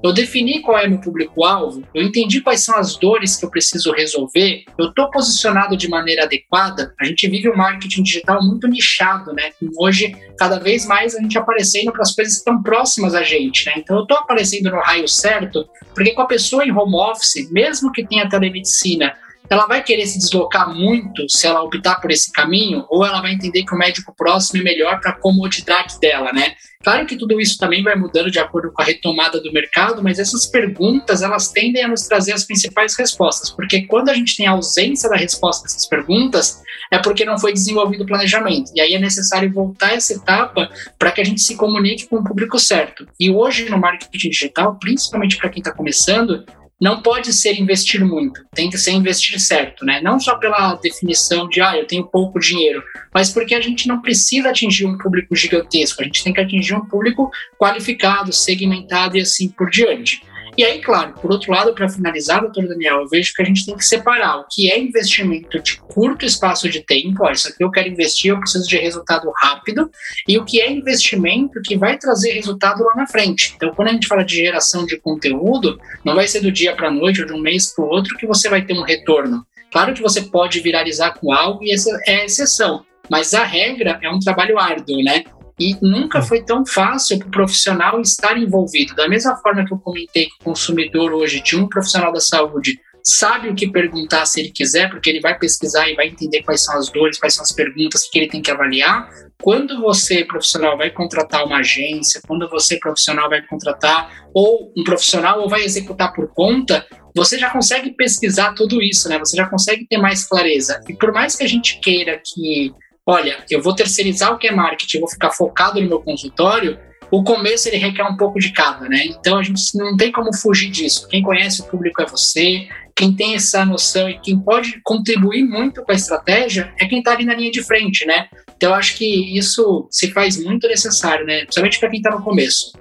Eu 0.06 0.14
defini 0.14 0.62
qual 0.62 0.78
é 0.78 0.88
meu 0.88 0.99
público-alvo, 0.99 1.82
eu 1.91 2.03
entendi 2.03 2.39
quais 2.39 2.62
são 2.62 2.78
as 2.78 2.95
dores 2.95 3.36
que 3.36 3.43
eu 3.43 3.49
preciso 3.49 3.91
resolver, 3.91 4.64
eu 4.78 4.89
estou 4.89 5.10
posicionado 5.10 5.76
de 5.76 5.88
maneira 5.88 6.26
adequada. 6.26 6.93
A 7.01 7.06
gente 7.06 7.28
vive 7.28 7.49
um 7.49 7.56
marketing 7.56 8.03
digital 8.03 8.39
muito 8.45 8.68
nichado, 8.68 9.34
né? 9.34 9.49
Hoje, 9.80 10.16
cada 10.38 10.60
vez 10.60 10.86
mais 10.86 11.16
a 11.16 11.20
gente 11.20 11.39
aparecendo 11.39 11.91
para 11.91 12.03
as 12.03 12.14
coisas 12.14 12.36
que 12.36 12.38
estão 12.38 12.62
próximas 12.62 13.16
a 13.16 13.24
gente, 13.24 13.66
né? 13.66 13.74
Então, 13.78 13.95
eu 13.95 14.03
estou 14.03 14.16
aparecendo 14.18 14.70
no 14.70 14.80
raio 14.80 15.08
certo, 15.08 15.68
porque 15.95 16.12
com 16.12 16.22
a 16.22 16.28
pessoa 16.28 16.64
em 16.64 16.72
home 16.72 16.97
office, 16.97 17.49
mesmo 17.49 17.91
que 17.91 18.06
tenha 18.06 18.30
telemedicina, 18.30 19.12
ela 19.49 19.67
vai 19.67 19.83
querer 19.83 20.05
se 20.07 20.17
deslocar 20.17 20.73
muito 20.73 21.29
se 21.29 21.47
ela 21.47 21.63
optar 21.63 22.01
por 22.01 22.11
esse 22.11 22.31
caminho, 22.31 22.85
ou 22.89 23.05
ela 23.05 23.21
vai 23.21 23.33
entender 23.33 23.63
que 23.63 23.73
o 23.73 23.77
médico 23.77 24.13
próximo 24.15 24.61
é 24.61 24.63
melhor 24.63 24.99
para 24.99 25.11
a 25.11 25.19
comodidade 25.19 25.99
dela, 25.99 26.31
né? 26.33 26.55
Claro 26.83 27.07
que 27.07 27.15
tudo 27.15 27.41
isso 27.41 27.57
também 27.57 27.81
vai 27.81 27.95
mudando 27.95 28.29
de 28.29 28.37
acordo 28.37 28.71
com 28.71 28.79
a 28.79 28.85
retomada 28.85 29.41
do 29.41 29.51
mercado, 29.51 30.03
mas 30.03 30.19
essas 30.19 30.45
perguntas 30.45 31.23
elas 31.23 31.51
tendem 31.51 31.83
a 31.83 31.87
nos 31.87 32.01
trazer 32.01 32.31
as 32.31 32.43
principais 32.43 32.95
respostas, 32.95 33.49
porque 33.49 33.81
quando 33.87 34.09
a 34.09 34.13
gente 34.13 34.37
tem 34.37 34.45
a 34.45 34.51
ausência 34.51 35.09
da 35.09 35.15
resposta 35.15 35.63
dessas 35.63 35.87
perguntas, 35.87 36.61
é 36.91 36.99
porque 36.99 37.25
não 37.25 37.39
foi 37.39 37.53
desenvolvido 37.53 38.03
o 38.03 38.05
planejamento. 38.05 38.71
E 38.75 38.81
aí 38.81 38.93
é 38.93 38.99
necessário 38.99 39.51
voltar 39.51 39.93
essa 39.93 40.13
etapa 40.13 40.69
para 40.99 41.11
que 41.11 41.21
a 41.21 41.23
gente 41.23 41.41
se 41.41 41.55
comunique 41.55 42.07
com 42.07 42.17
o 42.17 42.23
público 42.23 42.59
certo. 42.59 43.07
E 43.19 43.31
hoje 43.31 43.67
no 43.67 43.79
marketing 43.79 44.29
digital, 44.29 44.77
principalmente 44.79 45.37
para 45.37 45.49
quem 45.49 45.61
está 45.61 45.71
começando, 45.71 46.45
não 46.86 47.01
pode 47.01 47.33
ser 47.33 47.59
investir 47.59 48.05
muito, 48.05 48.45
tem 48.53 48.69
que 48.69 48.77
ser 48.77 48.91
investir 48.91 49.39
certo, 49.39 49.83
né? 49.83 49.99
Não 50.03 50.19
só 50.19 50.36
pela 50.36 50.75
definição 50.75 51.49
de, 51.49 51.59
ah, 51.59 51.75
eu 51.75 51.88
tenho 51.88 52.05
pouco 52.05 52.39
dinheiro, 52.39 52.83
mas 53.11 53.31
porque 53.31 53.55
a 53.55 53.59
gente 53.59 53.88
não 53.88 54.03
precisa 54.03 54.49
atingir 54.49 54.86
um 54.86 54.95
público 54.95 55.36
gigantesco, 55.36 56.03
a 56.03 56.05
gente 56.05 56.23
tem 56.23 56.31
que 56.31 56.41
atingir 56.41 56.75
um 56.75 56.86
público 56.86 57.31
qualificado, 57.59 58.31
segmentado 58.31 59.17
e 59.17 59.21
assim 59.21 59.49
por 59.49 59.67
diante. 59.71 60.21
E 60.58 60.64
aí, 60.64 60.80
claro, 60.80 61.14
por 61.22 61.32
outro 61.32 61.51
lado, 61.51 61.74
para 61.76 61.89
finalizar, 61.89 62.39
doutor 62.39 62.66
Daniel, 62.66 63.01
eu 63.01 63.10
vejo 63.10 63.34
que 63.34 63.41
a 63.41 63.45
gente 63.45 63.66
tem 63.66 63.76
que 63.76 63.86
separar 63.86 64.38
o 64.38 64.45
que 64.49 64.72
é 64.72 64.80
investimento 64.80 65.62
de 65.62 65.78
curto 65.78 66.26
espaço 66.26 66.70
de 66.70 66.80
tempo, 66.80 67.26
ó, 67.26 67.32
isso 67.32 67.49
aqui 67.49 67.62
eu 67.62 67.70
quero 67.70 67.89
investir, 67.89 68.32
eu 68.32 68.39
preciso 68.39 68.66
de 68.66 68.78
resultado 68.78 69.30
rápido, 69.36 69.91
e 70.26 70.38
o 70.38 70.45
que 70.45 70.62
é 70.62 70.72
investimento 70.72 71.62
que 71.62 71.78
vai 71.78 71.97
trazer 71.97 72.32
resultado 72.32 72.84
lá 72.86 72.93
na 72.95 73.06
frente. 73.06 73.53
Então, 73.58 73.74
quando 73.76 73.89
a 73.89 73.91
gente 73.91 74.08
fala 74.08 74.24
de 74.24 74.38
geração 74.38 74.86
de 74.86 74.97
conteúdo, 74.97 75.78
não 76.06 76.16
vai 76.16 76.28
ser 76.28 76.39
do 76.39 76.51
dia 76.51 76.74
para 76.74 76.88
a 76.88 76.91
noite 76.91 77.20
ou 77.20 77.28
de 77.28 77.34
um 77.34 77.41
mês 77.41 77.74
para 77.74 77.84
o 77.84 77.89
outro 77.89 78.16
que 78.18 78.26
você 78.26 78.47
vai 78.47 78.62
ter 78.62 78.74
um 78.74 78.84
retorno. 78.84 79.45
Claro 79.72 79.93
que 79.93 80.01
você 80.01 80.22
pode 80.22 80.62
viralizar 80.62 81.20
com 81.20 81.34
algo 81.34 81.66
e 81.66 81.74
essa 81.74 81.89
é 82.08 82.22
a 82.22 82.26
exceção, 82.26 82.86
mas 83.10 83.34
a 83.34 83.43
regra 83.43 83.99
é 84.01 84.10
um 84.10 84.20
trabalho 84.20 84.58
árduo, 84.58 85.03
né? 85.03 85.26
E 85.60 85.76
nunca 85.82 86.22
foi 86.22 86.43
tão 86.43 86.66
fácil 86.66 87.18
para 87.20 87.28
o 87.28 87.32
profissional 87.32 88.01
estar 88.01 88.38
envolvido. 88.38 88.95
Da 88.95 89.08
mesma 89.08 89.36
forma 89.38 89.66
que 89.66 89.74
eu 89.74 89.80
comentei 89.80 90.26
que 90.26 90.36
o 90.41 90.43
consumidor 90.43 91.14
hoje 91.14 91.41
de 91.41 91.56
um 91.56 91.68
profissional 91.68 92.12
da 92.12 92.20
saúde 92.20 92.80
sabe 93.08 93.49
o 93.49 93.56
que 93.56 93.70
perguntar 93.70 94.26
se 94.26 94.39
ele 94.39 94.49
quiser, 94.49 94.89
porque 94.89 95.10
ele 95.10 95.22
vai 95.22 95.38
pesquisar 95.38 95.88
e 95.88 95.95
vai 95.95 96.08
entender 96.08 96.41
quais 96.41 96.64
são 96.64 96.76
as 96.76 96.89
dores, 96.89 97.20
quais 97.20 97.36
são 97.36 97.43
as 97.43 97.51
perguntas 97.51 98.10
que 98.10 98.18
ele 98.18 98.28
tem 98.28 98.41
que 98.41 98.49
avaliar. 98.49 99.08
Quando 99.41 99.80
você, 99.80 100.26
profissional, 100.26 100.76
vai 100.76 100.89
contratar 100.89 101.45
uma 101.45 101.60
agência, 101.60 102.20
quando 102.28 102.49
você, 102.49 102.78
profissional, 102.80 103.30
vai 103.30 103.43
contratar 103.43 104.26
ou 104.34 104.74
um 104.76 104.84
profissional 104.84 105.39
ou 105.41 105.47
vai 105.47 105.64
executar 105.64 106.14
por 106.14 106.34
conta, 106.34 106.86
você 107.16 107.38
já 107.38 107.49
consegue 107.49 107.91
pesquisar 107.91 108.53
tudo 108.56 108.82
isso, 108.82 109.08
né? 109.08 109.20
Você 109.20 109.38
já 109.38 109.47
consegue 109.47 109.86
ter 109.88 109.97
mais 109.97 110.28
clareza. 110.28 110.82
E 110.89 110.93
por 110.95 111.14
mais 111.14 111.36
que 111.36 111.43
a 111.43 111.47
gente 111.47 111.80
queira 111.80 112.20
que 112.24 112.74
olha, 113.06 113.43
eu 113.49 113.62
vou 113.62 113.76
terceirizar 113.76 114.34
o 114.34 114.38
que 114.38 114.47
é 114.47 114.51
marketing, 114.51 114.99
vou 114.99 115.10
ficar 115.10 115.32
focado 115.32 115.80
no 115.82 115.88
meu 115.88 116.01
consultório, 116.01 116.80
o 117.12 117.24
começo 117.24 117.70
ele 117.70 117.78
requer 117.78 118.03
um 118.03 118.18
pouco 118.18 118.39
de 118.39 118.51
cada, 118.51 118.89
né? 118.89 119.06
Então 119.06 119.38
a 119.38 119.43
gente 119.43 119.78
não 119.78 119.95
tem 119.95 120.12
como 120.12 120.34
fugir 120.36 120.70
disso. 120.70 121.08
Quem 121.08 121.22
conhece 121.22 121.62
o 121.62 121.66
público 121.66 122.01
é 122.01 122.06
você, 122.06 122.68
quem 122.95 123.16
tem 123.16 123.36
essa 123.36 123.64
noção 123.66 124.10
e 124.10 124.20
quem 124.20 124.39
pode 124.39 124.82
contribuir 124.84 125.43
muito 125.43 125.84
com 125.84 125.91
a 125.91 125.95
estratégia 125.95 126.74
é 126.80 126.88
quem 126.88 126.99
está 126.99 127.12
ali 127.12 127.26
na 127.26 127.36
linha 127.36 127.51
de 127.51 127.64
frente, 127.64 128.06
né? 128.06 128.28
Então 128.56 128.70
eu 128.70 128.76
acho 128.76 128.97
que 128.97 129.38
isso 129.38 129.88
se 129.91 130.12
faz 130.12 130.43
muito 130.43 130.68
necessário, 130.68 131.26
né? 131.26 131.41
Principalmente 131.41 131.80
para 131.80 131.89
quem 131.89 131.99
está 131.99 132.10
no 132.10 132.24
começo. 132.24 132.72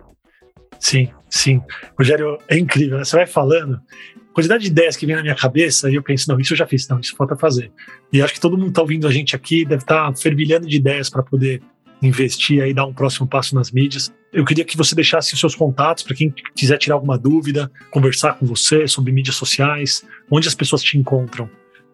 Sim, 0.79 1.09
sim. 1.29 1.61
Rogério, 1.99 2.39
é 2.49 2.59
incrível, 2.59 2.99
né? 2.99 3.05
Você 3.05 3.17
vai 3.17 3.27
falando, 3.27 3.81
quantidade 4.35 4.65
de 4.65 4.71
ideias 4.71 4.97
que 4.97 5.07
vem 5.07 5.15
na 5.15 5.23
minha 5.23 5.35
cabeça 5.35 5.91
e 5.91 5.95
eu 5.95 6.03
penso, 6.03 6.29
não, 6.29 6.39
isso 6.39 6.53
eu 6.53 6.57
já 6.57 6.67
fiz, 6.67 6.87
não, 6.89 6.99
isso 6.99 7.15
falta 7.17 7.37
fazer. 7.37 7.71
E 8.13 8.21
acho 8.21 8.35
que 8.35 8.41
todo 8.41 8.59
mundo 8.59 8.69
está 8.69 8.83
ouvindo 8.83 9.07
a 9.07 9.13
gente 9.13 9.35
aqui 9.35 9.65
deve 9.65 9.83
estar 9.83 10.13
tá 10.13 10.17
fervilhando 10.17 10.67
de 10.67 10.77
ideias 10.77 11.09
para 11.09 11.23
poder 11.23 11.63
investir 12.03 12.63
aí, 12.63 12.75
dar 12.75 12.85
um 12.85 12.93
próximo 12.93 13.27
passo 13.27 13.55
nas 13.55 13.71
mídias. 13.71 14.13
Eu 14.33 14.45
queria 14.45 14.65
que 14.65 14.77
você 14.77 14.95
deixasse 14.95 15.33
os 15.33 15.41
seus 15.41 15.55
contatos 15.55 16.03
para 16.03 16.15
quem 16.15 16.35
quiser 16.55 16.77
tirar 16.77 16.97
alguma 16.97 17.17
dúvida, 17.17 17.71
conversar 17.91 18.35
com 18.35 18.45
você 18.45 18.87
sobre 18.89 19.13
mídias 19.13 19.37
sociais, 19.37 20.05
onde 20.31 20.49
as 20.49 20.55
pessoas 20.55 20.83
te 20.83 20.99
encontram. 20.99 21.49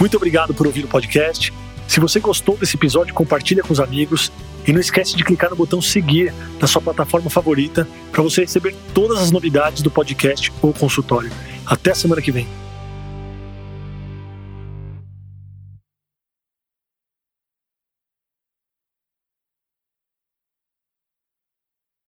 Muito 0.00 0.16
obrigado 0.16 0.54
por 0.54 0.66
ouvir 0.66 0.86
o 0.86 0.88
podcast. 0.88 1.52
Se 1.86 2.00
você 2.00 2.18
gostou 2.20 2.56
desse 2.56 2.74
episódio, 2.74 3.12
compartilha 3.12 3.62
com 3.62 3.70
os 3.70 3.80
amigos 3.80 4.32
e 4.66 4.72
não 4.72 4.80
esquece 4.80 5.14
de 5.14 5.22
clicar 5.22 5.50
no 5.50 5.56
botão 5.56 5.82
seguir 5.82 6.32
na 6.58 6.66
sua 6.66 6.80
plataforma 6.80 7.28
favorita 7.28 7.86
para 8.10 8.22
você 8.22 8.40
receber 8.40 8.74
todas 8.94 9.18
as 9.18 9.30
novidades 9.30 9.82
do 9.82 9.90
podcast 9.90 10.50
ou 10.62 10.72
consultório. 10.72 11.30
Até 11.66 11.92
semana 11.92 12.22
que 12.22 12.32
vem. 12.32 12.48